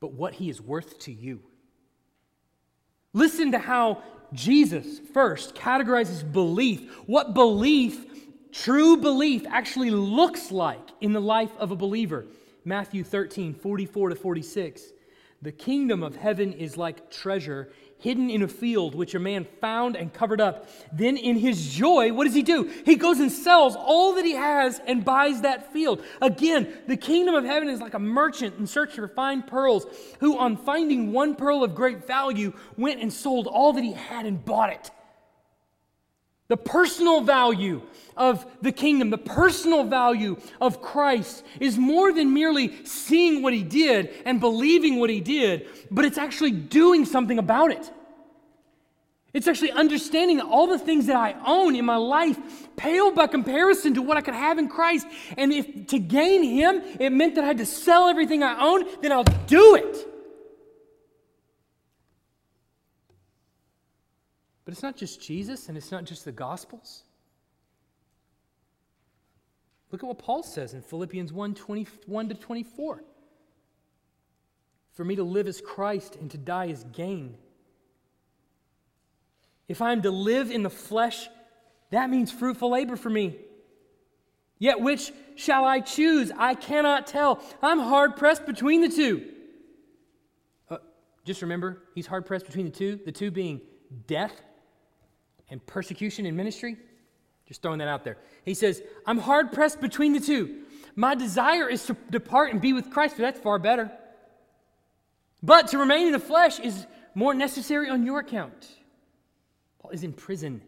but 0.00 0.12
what 0.12 0.34
he 0.34 0.48
is 0.48 0.60
worth 0.60 0.98
to 1.00 1.12
you. 1.12 1.42
Listen 3.12 3.52
to 3.52 3.58
how 3.58 4.02
Jesus 4.32 4.98
first 5.14 5.54
categorizes 5.54 6.30
belief. 6.30 6.92
What 7.06 7.34
belief, 7.34 8.04
true 8.52 8.96
belief, 8.96 9.44
actually 9.48 9.90
looks 9.90 10.50
like 10.50 10.90
in 11.00 11.12
the 11.12 11.20
life 11.20 11.56
of 11.58 11.70
a 11.70 11.76
believer. 11.76 12.26
Matthew 12.64 13.04
13, 13.04 13.54
44 13.54 14.10
to 14.10 14.14
46. 14.16 14.82
The 15.42 15.52
kingdom 15.52 16.02
of 16.02 16.16
heaven 16.16 16.52
is 16.52 16.76
like 16.76 17.10
treasure 17.10 17.70
hidden 17.98 18.30
in 18.30 18.42
a 18.42 18.48
field, 18.48 18.94
which 18.94 19.14
a 19.14 19.18
man 19.18 19.46
found 19.60 19.96
and 19.96 20.12
covered 20.12 20.40
up. 20.40 20.68
Then, 20.92 21.16
in 21.16 21.36
his 21.36 21.72
joy, 21.72 22.12
what 22.12 22.24
does 22.24 22.34
he 22.34 22.42
do? 22.42 22.70
He 22.84 22.96
goes 22.96 23.20
and 23.20 23.32
sells 23.32 23.74
all 23.74 24.14
that 24.14 24.24
he 24.24 24.32
has 24.32 24.80
and 24.86 25.04
buys 25.04 25.40
that 25.42 25.72
field. 25.72 26.02
Again, 26.20 26.72
the 26.86 26.96
kingdom 26.96 27.34
of 27.34 27.44
heaven 27.44 27.68
is 27.68 27.80
like 27.80 27.94
a 27.94 27.98
merchant 27.98 28.58
in 28.58 28.66
search 28.66 28.92
for 28.92 29.08
fine 29.08 29.42
pearls, 29.42 29.86
who, 30.20 30.38
on 30.38 30.56
finding 30.56 31.12
one 31.12 31.34
pearl 31.34 31.64
of 31.64 31.74
great 31.74 32.06
value, 32.06 32.52
went 32.76 33.00
and 33.00 33.12
sold 33.12 33.46
all 33.46 33.72
that 33.72 33.84
he 33.84 33.92
had 33.92 34.26
and 34.26 34.44
bought 34.44 34.70
it. 34.70 34.90
The 36.48 36.56
personal 36.56 37.22
value 37.22 37.82
of 38.16 38.46
the 38.62 38.72
kingdom, 38.72 39.10
the 39.10 39.18
personal 39.18 39.84
value 39.84 40.36
of 40.60 40.80
Christ 40.80 41.44
is 41.58 41.76
more 41.76 42.12
than 42.12 42.32
merely 42.32 42.84
seeing 42.84 43.42
what 43.42 43.52
he 43.52 43.62
did 43.62 44.10
and 44.24 44.40
believing 44.40 45.00
what 45.00 45.10
he 45.10 45.20
did, 45.20 45.66
but 45.90 46.04
it's 46.04 46.18
actually 46.18 46.52
doing 46.52 47.04
something 47.04 47.38
about 47.38 47.72
it. 47.72 47.90
It's 49.34 49.48
actually 49.48 49.72
understanding 49.72 50.38
that 50.38 50.46
all 50.46 50.66
the 50.66 50.78
things 50.78 51.06
that 51.06 51.16
I 51.16 51.34
own 51.44 51.76
in 51.76 51.84
my 51.84 51.96
life 51.96 52.38
pale 52.76 53.10
by 53.10 53.26
comparison 53.26 53.92
to 53.94 54.02
what 54.02 54.16
I 54.16 54.22
could 54.22 54.34
have 54.34 54.56
in 54.56 54.68
Christ. 54.68 55.06
And 55.36 55.52
if 55.52 55.88
to 55.88 55.98
gain 55.98 56.42
him, 56.42 56.80
it 56.98 57.10
meant 57.10 57.34
that 57.34 57.44
I 57.44 57.48
had 57.48 57.58
to 57.58 57.66
sell 57.66 58.08
everything 58.08 58.42
I 58.42 58.58
own, 58.58 58.86
then 59.02 59.12
I'll 59.12 59.24
do 59.24 59.74
it. 59.74 60.15
But 64.66 64.72
it's 64.72 64.82
not 64.82 64.96
just 64.96 65.22
Jesus 65.22 65.68
and 65.68 65.78
it's 65.78 65.92
not 65.92 66.04
just 66.04 66.24
the 66.26 66.32
Gospels. 66.32 67.04
Look 69.92 70.02
at 70.02 70.06
what 70.06 70.18
Paul 70.18 70.42
says 70.42 70.74
in 70.74 70.82
Philippians 70.82 71.32
1 71.32 71.54
21 71.54 72.28
to 72.28 72.34
24. 72.34 73.04
For 74.92 75.04
me 75.04 75.14
to 75.16 75.22
live 75.22 75.46
as 75.46 75.60
Christ 75.60 76.16
and 76.16 76.30
to 76.32 76.38
die 76.38 76.68
as 76.68 76.82
gain. 76.82 77.36
If 79.68 79.80
I 79.80 79.92
am 79.92 80.02
to 80.02 80.10
live 80.10 80.50
in 80.50 80.64
the 80.64 80.70
flesh, 80.70 81.28
that 81.90 82.10
means 82.10 82.32
fruitful 82.32 82.70
labor 82.70 82.96
for 82.96 83.10
me. 83.10 83.36
Yet 84.58 84.80
which 84.80 85.12
shall 85.36 85.64
I 85.64 85.78
choose? 85.78 86.32
I 86.36 86.54
cannot 86.54 87.06
tell. 87.06 87.40
I'm 87.62 87.78
hard 87.78 88.16
pressed 88.16 88.46
between 88.46 88.80
the 88.80 88.88
two. 88.88 89.30
Uh, 90.68 90.78
just 91.24 91.42
remember, 91.42 91.84
he's 91.94 92.06
hard 92.06 92.26
pressed 92.26 92.46
between 92.46 92.64
the 92.64 92.72
two, 92.72 92.98
the 93.04 93.12
two 93.12 93.30
being 93.30 93.60
death 94.08 94.32
and 95.50 95.64
persecution 95.66 96.26
in 96.26 96.36
ministry? 96.36 96.76
Just 97.46 97.62
throwing 97.62 97.78
that 97.78 97.88
out 97.88 98.04
there. 98.04 98.18
He 98.44 98.54
says, 98.54 98.82
I'm 99.06 99.18
hard 99.18 99.52
pressed 99.52 99.80
between 99.80 100.12
the 100.12 100.20
two. 100.20 100.62
My 100.96 101.14
desire 101.14 101.68
is 101.68 101.84
to 101.86 101.96
depart 102.10 102.52
and 102.52 102.60
be 102.60 102.72
with 102.72 102.90
Christ, 102.90 103.16
but 103.16 103.22
that's 103.22 103.38
far 103.38 103.58
better. 103.58 103.90
But 105.42 105.68
to 105.68 105.78
remain 105.78 106.06
in 106.06 106.12
the 106.12 106.18
flesh 106.18 106.58
is 106.58 106.86
more 107.14 107.34
necessary 107.34 107.88
on 107.88 108.04
your 108.04 108.18
account. 108.18 108.66
Paul 109.78 109.92
is 109.92 110.02
in 110.02 110.12
prison. 110.12 110.62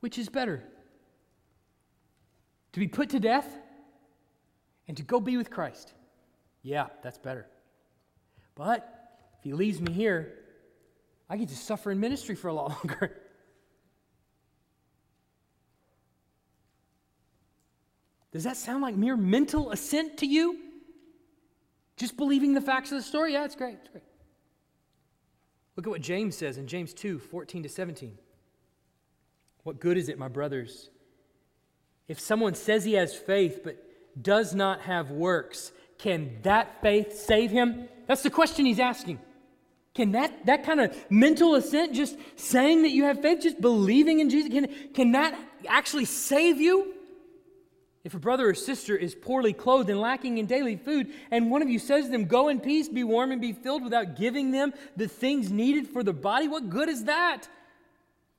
Which 0.00 0.18
is 0.18 0.28
better? 0.28 0.62
To 2.74 2.80
be 2.80 2.86
put 2.86 3.10
to 3.10 3.20
death 3.20 3.48
and 4.86 4.96
to 4.98 5.02
go 5.02 5.18
be 5.18 5.36
with 5.36 5.50
Christ? 5.50 5.94
Yeah, 6.62 6.88
that's 7.02 7.18
better. 7.18 7.46
But 8.54 8.93
he 9.44 9.52
leaves 9.52 9.78
me 9.78 9.92
here, 9.92 10.32
I 11.28 11.36
get 11.36 11.50
to 11.50 11.56
suffer 11.56 11.90
in 11.90 12.00
ministry 12.00 12.34
for 12.34 12.48
a 12.48 12.54
lot 12.54 12.70
longer. 12.84 13.20
Does 18.32 18.44
that 18.44 18.56
sound 18.56 18.82
like 18.82 18.96
mere 18.96 19.16
mental 19.16 19.70
assent 19.70 20.18
to 20.18 20.26
you? 20.26 20.58
Just 21.96 22.16
believing 22.16 22.54
the 22.54 22.60
facts 22.60 22.90
of 22.90 22.96
the 22.96 23.02
story? 23.02 23.34
Yeah, 23.34 23.44
it's 23.44 23.54
great. 23.54 23.76
It's 23.80 23.88
great. 23.90 24.02
Look 25.76 25.86
at 25.86 25.90
what 25.90 26.00
James 26.00 26.36
says 26.36 26.56
in 26.56 26.66
James 26.66 26.94
2 26.94 27.18
14 27.18 27.62
to 27.64 27.68
17. 27.68 28.18
What 29.62 29.78
good 29.78 29.98
is 29.98 30.08
it, 30.08 30.18
my 30.18 30.28
brothers, 30.28 30.90
if 32.08 32.18
someone 32.18 32.54
says 32.54 32.84
he 32.84 32.94
has 32.94 33.14
faith 33.14 33.60
but 33.62 33.76
does 34.20 34.54
not 34.54 34.80
have 34.82 35.10
works? 35.10 35.70
Can 35.98 36.38
that 36.42 36.80
faith 36.80 37.18
save 37.18 37.50
him? 37.50 37.88
That's 38.06 38.22
the 38.22 38.30
question 38.30 38.66
he's 38.66 38.80
asking. 38.80 39.20
Can 39.94 40.12
that, 40.12 40.46
that 40.46 40.64
kind 40.64 40.80
of 40.80 40.96
mental 41.08 41.54
assent, 41.54 41.94
just 41.94 42.16
saying 42.36 42.82
that 42.82 42.90
you 42.90 43.04
have 43.04 43.22
faith, 43.22 43.42
just 43.42 43.60
believing 43.60 44.18
in 44.18 44.28
Jesus, 44.28 44.50
can, 44.50 44.68
can 44.92 45.12
that 45.12 45.38
actually 45.68 46.04
save 46.04 46.60
you? 46.60 46.94
If 48.02 48.12
a 48.12 48.18
brother 48.18 48.48
or 48.48 48.54
sister 48.54 48.96
is 48.96 49.14
poorly 49.14 49.52
clothed 49.52 49.88
and 49.88 49.98
lacking 49.98 50.36
in 50.38 50.46
daily 50.46 50.76
food, 50.76 51.12
and 51.30 51.50
one 51.50 51.62
of 51.62 51.70
you 51.70 51.78
says 51.78 52.06
to 52.06 52.10
them, 52.10 52.26
Go 52.26 52.48
in 52.48 52.60
peace, 52.60 52.88
be 52.88 53.04
warm, 53.04 53.32
and 53.32 53.40
be 53.40 53.52
filled 53.52 53.82
without 53.82 54.16
giving 54.16 54.50
them 54.50 54.74
the 54.96 55.08
things 55.08 55.50
needed 55.50 55.88
for 55.88 56.02
the 56.02 56.12
body, 56.12 56.48
what 56.48 56.68
good 56.68 56.88
is 56.88 57.04
that? 57.04 57.48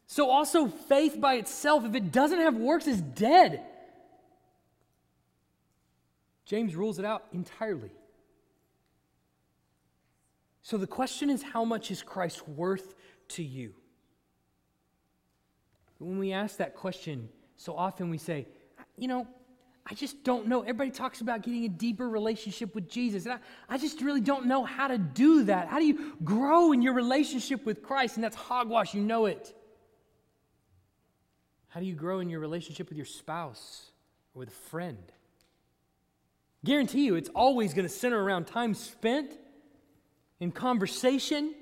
So, 0.07 0.29
also, 0.29 0.67
faith 0.67 1.19
by 1.19 1.35
itself, 1.35 1.83
if 1.83 1.95
it 1.95 2.11
doesn't 2.11 2.39
have 2.39 2.55
works, 2.55 2.85
is 2.85 3.01
dead. 3.01 3.61
James 6.45 6.75
rules 6.75 6.99
it 6.99 7.05
out 7.05 7.25
entirely. 7.33 7.89
So 10.65 10.77
the 10.77 10.87
question 10.87 11.29
is 11.29 11.43
how 11.43 11.63
much 11.63 11.91
is 11.91 12.01
Christ 12.01 12.47
worth 12.49 12.95
to 13.27 13.43
you? 13.43 13.75
When 15.99 16.17
we 16.17 16.33
ask 16.33 16.57
that 16.57 16.75
question, 16.75 17.29
so 17.55 17.75
often 17.75 18.09
we 18.09 18.17
say, 18.17 18.47
you 18.97 19.07
know, 19.07 19.27
I 19.85 19.93
just 19.93 20.23
don't 20.23 20.47
know. 20.47 20.61
Everybody 20.61 20.89
talks 20.89 21.21
about 21.21 21.43
getting 21.43 21.65
a 21.65 21.69
deeper 21.69 22.09
relationship 22.09 22.73
with 22.73 22.89
Jesus. 22.89 23.25
And 23.25 23.33
I, 23.35 23.37
I 23.69 23.77
just 23.77 24.01
really 24.01 24.21
don't 24.21 24.47
know 24.47 24.63
how 24.63 24.87
to 24.87 24.97
do 24.97 25.43
that. 25.43 25.67
How 25.67 25.77
do 25.77 25.85
you 25.85 26.15
grow 26.23 26.71
in 26.71 26.81
your 26.81 26.93
relationship 26.93 27.63
with 27.63 27.83
Christ? 27.83 28.15
And 28.15 28.23
that's 28.23 28.35
hogwash, 28.35 28.95
you 28.95 29.01
know 29.01 29.27
it. 29.27 29.53
How 31.67 31.79
do 31.79 31.85
you 31.85 31.93
grow 31.93 32.21
in 32.21 32.29
your 32.31 32.39
relationship 32.39 32.89
with 32.89 32.97
your 32.97 33.05
spouse 33.05 33.91
or 34.33 34.39
with 34.39 34.49
a 34.49 34.69
friend? 34.71 35.11
Guarantee 36.63 37.05
you, 37.05 37.13
it's 37.13 37.29
always 37.35 37.75
going 37.75 37.87
to 37.87 37.93
center 37.93 38.19
around 38.19 38.45
time 38.45 38.73
spent 38.73 39.37
in 40.39 40.51
conversation, 40.51 41.53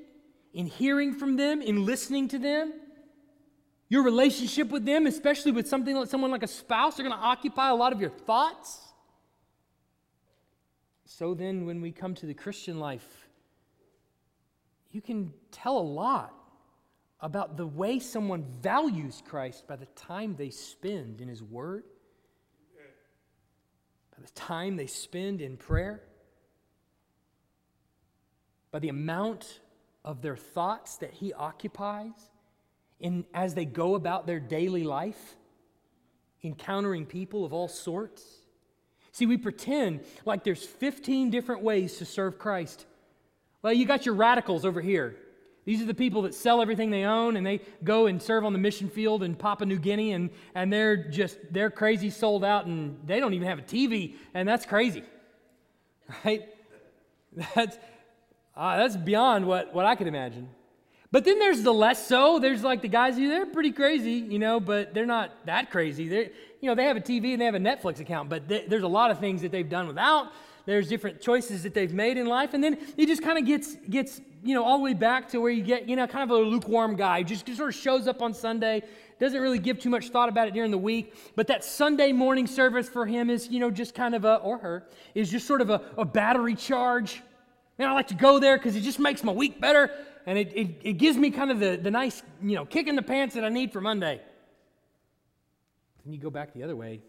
in 0.54 0.66
hearing 0.66 1.14
from 1.14 1.38
them, 1.38 1.62
in 1.62 1.86
listening 1.86 2.28
to 2.30 2.40
them. 2.40 2.74
Your 3.90 4.04
relationship 4.04 4.70
with 4.70 4.86
them, 4.86 5.06
especially 5.06 5.52
with 5.52 5.68
something 5.68 5.96
like 5.96 6.10
someone 6.10 6.32
like 6.32 6.44
a 6.44 6.48
spouse, 6.48 7.00
are 7.00 7.04
going 7.04 7.16
to 7.16 7.22
occupy 7.22 7.70
a 7.70 7.76
lot 7.76 7.94
of 7.94 8.02
your 8.02 8.10
thoughts. 8.10 8.80
So 11.06 11.34
then, 11.34 11.66
when 11.66 11.80
we 11.82 11.92
come 11.92 12.16
to 12.16 12.26
the 12.26 12.34
Christian 12.34 12.80
life, 12.80 13.28
you 14.92 15.02
can 15.02 15.34
tell 15.52 15.78
a 15.78 15.80
lot 15.80 16.34
about 17.20 17.56
the 17.56 17.68
way 17.68 18.00
someone 18.00 18.46
values 18.62 19.22
Christ 19.26 19.68
by 19.68 19.76
the 19.76 19.86
time 19.96 20.36
they 20.36 20.50
spend 20.50 21.22
in 21.22 21.28
His 21.28 21.44
Word, 21.44 21.84
by 24.16 24.24
the 24.24 24.32
time 24.32 24.76
they 24.76 24.88
spend 24.88 25.40
in 25.40 25.56
prayer 25.56 26.02
by 28.74 28.80
the 28.80 28.90
amount 28.90 29.60
of 30.04 30.24
their 30.24 30.36
thoughts 30.36 30.98
that 30.98 31.12
He 31.12 31.32
occupies 31.32 32.12
in, 33.00 33.24
as 33.32 33.54
they 33.54 33.66
go 33.66 33.94
about 33.94 34.26
their 34.26 34.40
daily 34.40 34.84
life, 34.84 35.36
encountering 36.44 37.06
people 37.06 37.46
of 37.46 37.54
all 37.54 37.68
sorts. 37.68 38.24
See, 39.12 39.28
we 39.28 39.38
pretend 39.38 40.02
like 40.26 40.44
there's 40.44 40.66
15 40.66 41.30
different 41.30 41.62
ways 41.62 41.98
to 42.00 42.06
serve 42.06 42.40
Christ. 42.40 42.88
Well, 43.62 43.74
you 43.74 43.86
got 43.86 44.08
your 44.08 44.16
radicals 44.16 44.66
over 44.66 44.82
here. 44.82 45.16
These 45.66 45.82
are 45.82 45.86
the 45.86 45.94
people 45.94 46.24
that 46.24 46.34
sell 46.34 46.60
everything 46.60 46.90
they 46.90 47.04
own 47.04 47.38
and 47.38 47.46
they 47.46 47.62
go 47.84 48.08
and 48.08 48.22
serve 48.22 48.44
on 48.44 48.54
the 48.54 48.60
mission 48.60 48.90
field 48.90 49.22
in 49.22 49.36
Papua 49.36 49.68
New 49.68 49.78
Guinea 49.78 50.14
and, 50.14 50.32
and 50.56 50.74
they're 50.74 50.98
just, 50.98 51.38
they're 51.52 51.70
crazy 51.70 52.10
sold 52.10 52.44
out 52.44 52.66
and 52.66 52.98
they 53.06 53.20
don't 53.20 53.36
even 53.36 53.48
have 53.48 53.60
a 53.60 53.62
TV 53.62 54.16
and 54.34 54.50
that's 54.50 54.66
crazy. 54.66 55.04
Right? 56.26 56.44
That's, 57.56 57.78
uh, 58.56 58.78
that's 58.78 58.96
beyond 58.98 59.46
what, 59.46 59.74
what 59.74 59.86
I 59.86 59.96
could 59.96 60.08
imagine. 60.08 60.50
But 61.12 61.26
then 61.26 61.38
there's 61.38 61.62
the 61.62 61.74
less 61.74 62.08
so. 62.08 62.40
There's 62.40 62.64
like 62.64 62.82
the 62.82 62.88
guys 62.88 63.16
who 63.16 63.28
they're 63.28 63.46
pretty 63.46 63.72
crazy, 63.72 64.14
you 64.14 64.40
know, 64.40 64.60
but 64.60 64.94
they're 64.94 65.06
not 65.06 65.46
that 65.46 65.70
crazy. 65.70 66.08
They, 66.08 66.32
you 66.60 66.70
know, 66.70 66.76
they 66.76 66.86
have 66.86 66.98
a 66.98 67.02
TV 67.02 67.34
and 67.34 67.42
they 67.42 67.46
have 67.46 67.56
a 67.56 67.60
Netflix 67.60 68.00
account, 68.00 68.30
but 68.30 68.48
they, 68.48 68.66
there's 68.68 68.84
a 68.84 68.88
lot 68.88 69.12
of 69.12 69.20
things 69.20 69.42
that 69.44 69.52
they've 69.52 69.70
done 69.70 69.88
without. 69.88 70.32
There's 70.66 70.88
different 70.88 71.22
choices 71.22 71.64
that 71.64 71.74
they've 71.74 71.94
made 71.94 72.18
in 72.18 72.26
life, 72.26 72.54
and 72.54 72.64
then 72.64 72.78
it 72.98 73.08
just 73.08 73.22
kind 73.22 73.38
of 73.38 73.46
gets 73.46 73.76
gets 73.90 74.22
you 74.44 74.54
know, 74.54 74.64
all 74.64 74.78
the 74.78 74.84
way 74.84 74.94
back 74.94 75.30
to 75.30 75.40
where 75.40 75.52
you 75.52 75.64
get, 75.64 75.88
you 75.88 75.96
know, 75.96 76.06
kind 76.06 76.30
of 76.30 76.38
a 76.38 76.42
lukewarm 76.42 76.96
guy, 76.96 77.24
just, 77.24 77.46
just 77.46 77.58
sort 77.58 77.70
of 77.70 77.76
shows 77.76 78.08
up 78.08 78.22
on 78.22 78.34
Sunday, 78.34 78.84
doesn't 79.20 79.42
really 79.42 79.60
give 79.60 79.80
too 79.80 79.90
much 79.90 80.10
thought 80.10 80.28
about 80.28 80.48
it 80.48 80.54
during 80.54 80.70
the 80.70 80.78
week, 80.78 81.16
but 81.36 81.48
that 81.48 81.64
Sunday 81.64 82.12
morning 82.12 82.46
service 82.46 82.90
for 82.90 83.06
him 83.06 83.30
is, 83.30 83.48
you 83.48 83.60
know, 83.60 83.72
just 83.72 83.96
kind 83.96 84.14
of 84.14 84.26
a, 84.26 84.36
or 84.36 84.58
her, 84.58 84.84
is 85.16 85.32
just 85.32 85.48
sort 85.48 85.62
of 85.62 85.70
a, 85.70 85.82
a 85.98 86.04
battery 86.04 86.56
charge. 86.56 87.22
And 87.78 87.88
I 87.88 87.94
like 87.94 88.08
to 88.08 88.16
go 88.16 88.40
there 88.40 88.58
because 88.58 88.76
it 88.76 88.82
just 88.82 89.00
makes 89.00 89.24
my 89.24 89.32
week 89.32 89.60
better 89.60 89.90
and 90.26 90.38
it, 90.38 90.52
it, 90.56 90.82
it 90.84 90.94
gives 90.94 91.18
me 91.18 91.32
kind 91.32 91.52
of 91.52 91.60
the, 91.60 91.78
the 91.82 91.92
nice, 91.92 92.24
you 92.42 92.56
know, 92.56 92.66
kick 92.66 92.88
in 92.88 92.96
the 92.96 93.02
pants 93.02 93.36
that 93.36 93.44
I 93.44 93.50
need 93.50 93.74
for 93.74 93.82
Monday. 93.82 94.22
Then 96.04 96.14
you 96.14 96.20
go 96.20 96.30
back 96.30 96.54
the 96.54 96.64
other 96.64 96.76
way, 96.76 97.02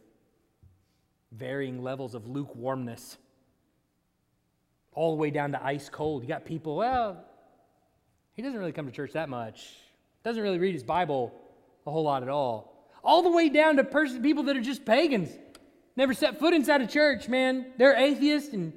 varying 1.32 1.82
levels 1.82 2.14
of 2.14 2.26
lukewarmness, 2.26 3.18
all 4.92 5.14
the 5.14 5.20
way 5.20 5.30
down 5.30 5.52
to 5.52 5.64
ice 5.64 5.88
cold. 5.88 6.22
You 6.22 6.28
got 6.28 6.44
people, 6.44 6.76
well, 6.76 7.24
he 8.34 8.42
doesn't 8.42 8.58
really 8.58 8.72
come 8.72 8.86
to 8.86 8.92
church 8.92 9.12
that 9.12 9.28
much, 9.28 9.70
doesn't 10.22 10.42
really 10.42 10.58
read 10.58 10.74
his 10.74 10.84
Bible 10.84 11.32
a 11.86 11.90
whole 11.90 12.04
lot 12.04 12.22
at 12.22 12.28
all. 12.28 12.88
All 13.02 13.22
the 13.22 13.30
way 13.30 13.48
down 13.48 13.76
to 13.76 13.84
person, 13.84 14.22
people 14.22 14.44
that 14.44 14.56
are 14.56 14.62
just 14.62 14.84
pagans, 14.84 15.28
never 15.94 16.14
set 16.14 16.40
foot 16.40 16.54
inside 16.54 16.80
a 16.80 16.86
church, 16.86 17.28
man. 17.28 17.66
They're 17.76 17.96
atheists 17.96 18.54
and 18.54 18.72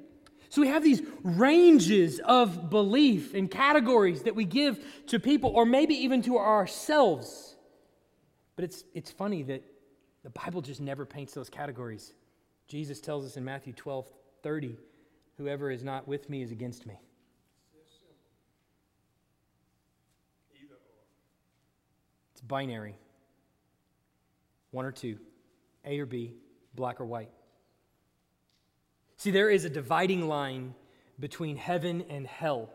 so 0.49 0.61
we 0.61 0.67
have 0.67 0.83
these 0.83 1.01
ranges 1.23 2.19
of 2.19 2.69
belief 2.69 3.33
and 3.33 3.49
categories 3.49 4.23
that 4.23 4.35
we 4.35 4.45
give 4.45 4.83
to 5.07 5.19
people, 5.19 5.51
or 5.51 5.65
maybe 5.65 5.93
even 5.95 6.21
to 6.23 6.37
ourselves. 6.37 7.55
But 8.55 8.65
it's, 8.65 8.83
it's 8.93 9.11
funny 9.11 9.43
that 9.43 9.63
the 10.23 10.29
Bible 10.29 10.61
just 10.61 10.81
never 10.81 11.05
paints 11.05 11.33
those 11.33 11.49
categories. 11.49 12.13
Jesus 12.67 12.99
tells 12.99 13.25
us 13.25 13.37
in 13.37 13.45
Matthew 13.45 13.73
12 13.73 14.09
30, 14.43 14.77
whoever 15.37 15.71
is 15.71 15.83
not 15.83 16.07
with 16.07 16.29
me 16.29 16.41
is 16.41 16.51
against 16.51 16.85
me. 16.85 16.99
It's 22.31 22.41
binary 22.41 22.95
one 24.71 24.85
or 24.85 24.91
two, 24.91 25.17
A 25.85 25.99
or 25.99 26.05
B, 26.05 26.33
black 26.75 27.01
or 27.01 27.05
white. 27.05 27.31
See, 29.17 29.31
there 29.31 29.49
is 29.49 29.65
a 29.65 29.69
dividing 29.69 30.27
line 30.27 30.75
between 31.19 31.57
heaven 31.57 32.05
and 32.09 32.27
hell. 32.27 32.69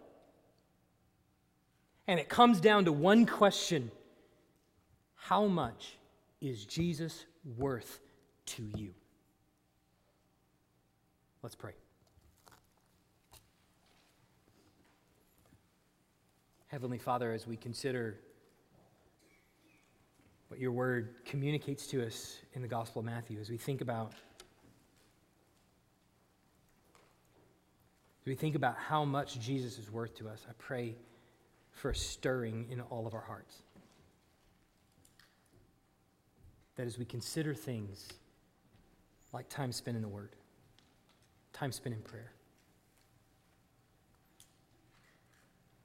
And 2.09 2.19
it 2.19 2.29
comes 2.29 2.61
down 2.61 2.85
to 2.87 2.93
one 2.93 3.27
question 3.27 3.91
How 5.15 5.47
much 5.47 5.99
is 6.41 6.65
Jesus 6.65 7.25
worth 7.57 8.01
to 8.47 8.69
you? 8.77 8.93
Let's 11.43 11.55
pray. 11.55 11.73
Heavenly 16.67 16.99
Father, 16.99 17.33
as 17.33 17.47
we 17.47 17.57
consider 17.57 18.19
what 20.49 20.59
your 20.59 20.73
word 20.73 21.15
communicates 21.25 21.87
to 21.89 22.05
us 22.05 22.39
in 22.55 22.63
the 22.63 22.69
Gospel 22.69 23.01
of 23.01 23.07
Matthew, 23.07 23.39
as 23.41 23.51
we 23.51 23.57
think 23.57 23.81
about 23.81 24.13
As 28.23 28.27
we 28.27 28.37
think 28.37 28.55
about 28.55 28.77
how 28.77 29.05
much 29.05 29.41
Jesus 29.41 29.79
is 29.79 29.91
worth 29.91 30.15
to 30.19 30.29
us, 30.29 30.47
I 30.49 30.53
pray 30.57 30.95
for 31.73 31.91
a 31.91 31.95
stirring 31.95 32.67
in 32.71 32.81
all 32.81 33.05
of 33.05 33.15
our 33.15 33.21
hearts. 33.21 33.57
That 36.77 36.87
as 36.87 36.99
we 36.99 37.05
consider 37.05 37.53
things 37.53 38.09
like 39.33 39.49
time 39.49 39.73
spent 39.73 39.97
in 39.97 40.03
the 40.03 40.09
Word, 40.09 40.37
time 41.53 41.73
spent 41.73 41.97
in 41.97 42.03
prayer, 42.03 42.31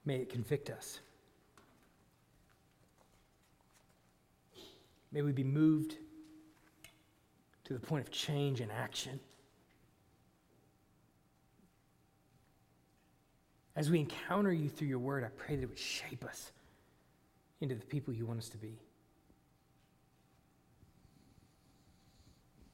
may 0.04 0.18
it 0.18 0.30
convict 0.30 0.70
us. 0.70 1.00
May 5.10 5.22
we 5.22 5.32
be 5.32 5.42
moved 5.42 5.96
to 7.64 7.72
the 7.72 7.80
point 7.80 8.06
of 8.06 8.12
change 8.12 8.60
and 8.60 8.70
action. 8.70 9.18
As 13.78 13.92
we 13.92 14.00
encounter 14.00 14.52
you 14.52 14.68
through 14.68 14.88
your 14.88 14.98
word, 14.98 15.22
I 15.22 15.28
pray 15.36 15.54
that 15.54 15.62
it 15.62 15.66
would 15.66 15.78
shape 15.78 16.24
us 16.24 16.50
into 17.60 17.76
the 17.76 17.86
people 17.86 18.12
you 18.12 18.26
want 18.26 18.40
us 18.40 18.48
to 18.48 18.56
be. 18.56 18.76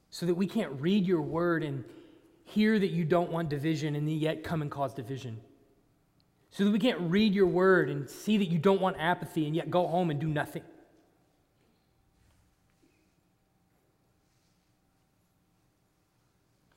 So 0.08 0.24
that 0.24 0.34
we 0.34 0.46
can't 0.46 0.80
read 0.80 1.04
your 1.04 1.20
word 1.20 1.62
and 1.62 1.84
hear 2.44 2.78
that 2.78 2.88
you 2.88 3.04
don't 3.04 3.30
want 3.30 3.50
division 3.50 3.96
and 3.96 4.10
yet 4.10 4.42
come 4.42 4.62
and 4.62 4.70
cause 4.70 4.94
division. 4.94 5.42
So 6.50 6.64
that 6.64 6.70
we 6.70 6.78
can't 6.78 7.00
read 7.00 7.34
your 7.34 7.48
word 7.48 7.90
and 7.90 8.08
see 8.08 8.38
that 8.38 8.46
you 8.46 8.56
don't 8.56 8.80
want 8.80 8.96
apathy 8.98 9.46
and 9.46 9.54
yet 9.54 9.70
go 9.70 9.86
home 9.86 10.10
and 10.10 10.18
do 10.18 10.28
nothing. 10.28 10.62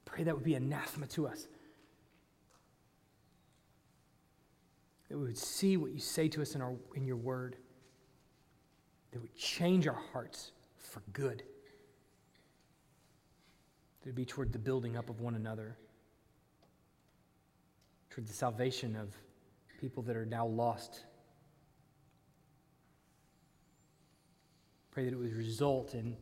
Pray 0.04 0.26
that 0.26 0.36
would 0.36 0.44
be 0.44 0.56
anathema 0.56 1.06
to 1.08 1.28
us. 1.28 1.48
That 5.10 5.18
we 5.18 5.26
would 5.26 5.38
see 5.38 5.78
what 5.78 5.92
you 5.92 6.00
say 6.00 6.28
to 6.28 6.42
us 6.42 6.56
in, 6.56 6.62
our, 6.62 6.74
in 6.96 7.06
your 7.06 7.16
word, 7.16 7.56
that 9.12 9.22
would 9.22 9.36
change 9.36 9.88
our 9.88 10.00
hearts 10.12 10.52
for 10.78 11.02
good, 11.14 11.44
that 14.02 14.06
would 14.06 14.16
be 14.16 14.26
toward 14.26 14.52
the 14.52 14.60
building 14.60 14.98
up 14.98 15.10
of 15.10 15.22
one 15.22 15.36
another, 15.36 15.78
toward 18.10 18.28
the 18.28 18.34
salvation 18.34 18.96
of 18.96 19.16
people 19.80 20.04
that 20.04 20.16
are 20.16 20.26
now 20.26 20.46
lost. 20.46 21.06
Pray 24.92 25.06
that 25.06 25.14
it 25.14 25.18
would 25.18 25.36
result 25.36 25.94
in 25.94 26.18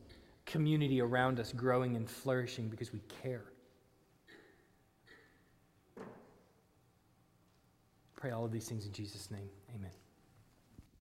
community 0.46 1.02
around 1.02 1.40
us 1.40 1.52
growing 1.54 1.96
and 1.96 2.10
flourishing 2.10 2.68
because 2.68 2.94
we 2.94 3.00
care. 3.24 3.46
Pray 8.16 8.32
all 8.32 8.46
of 8.46 8.52
these 8.52 8.68
things 8.68 8.86
in 8.86 8.92
Jesus' 8.92 9.32
name. 9.32 9.50
Amen. 9.76 9.92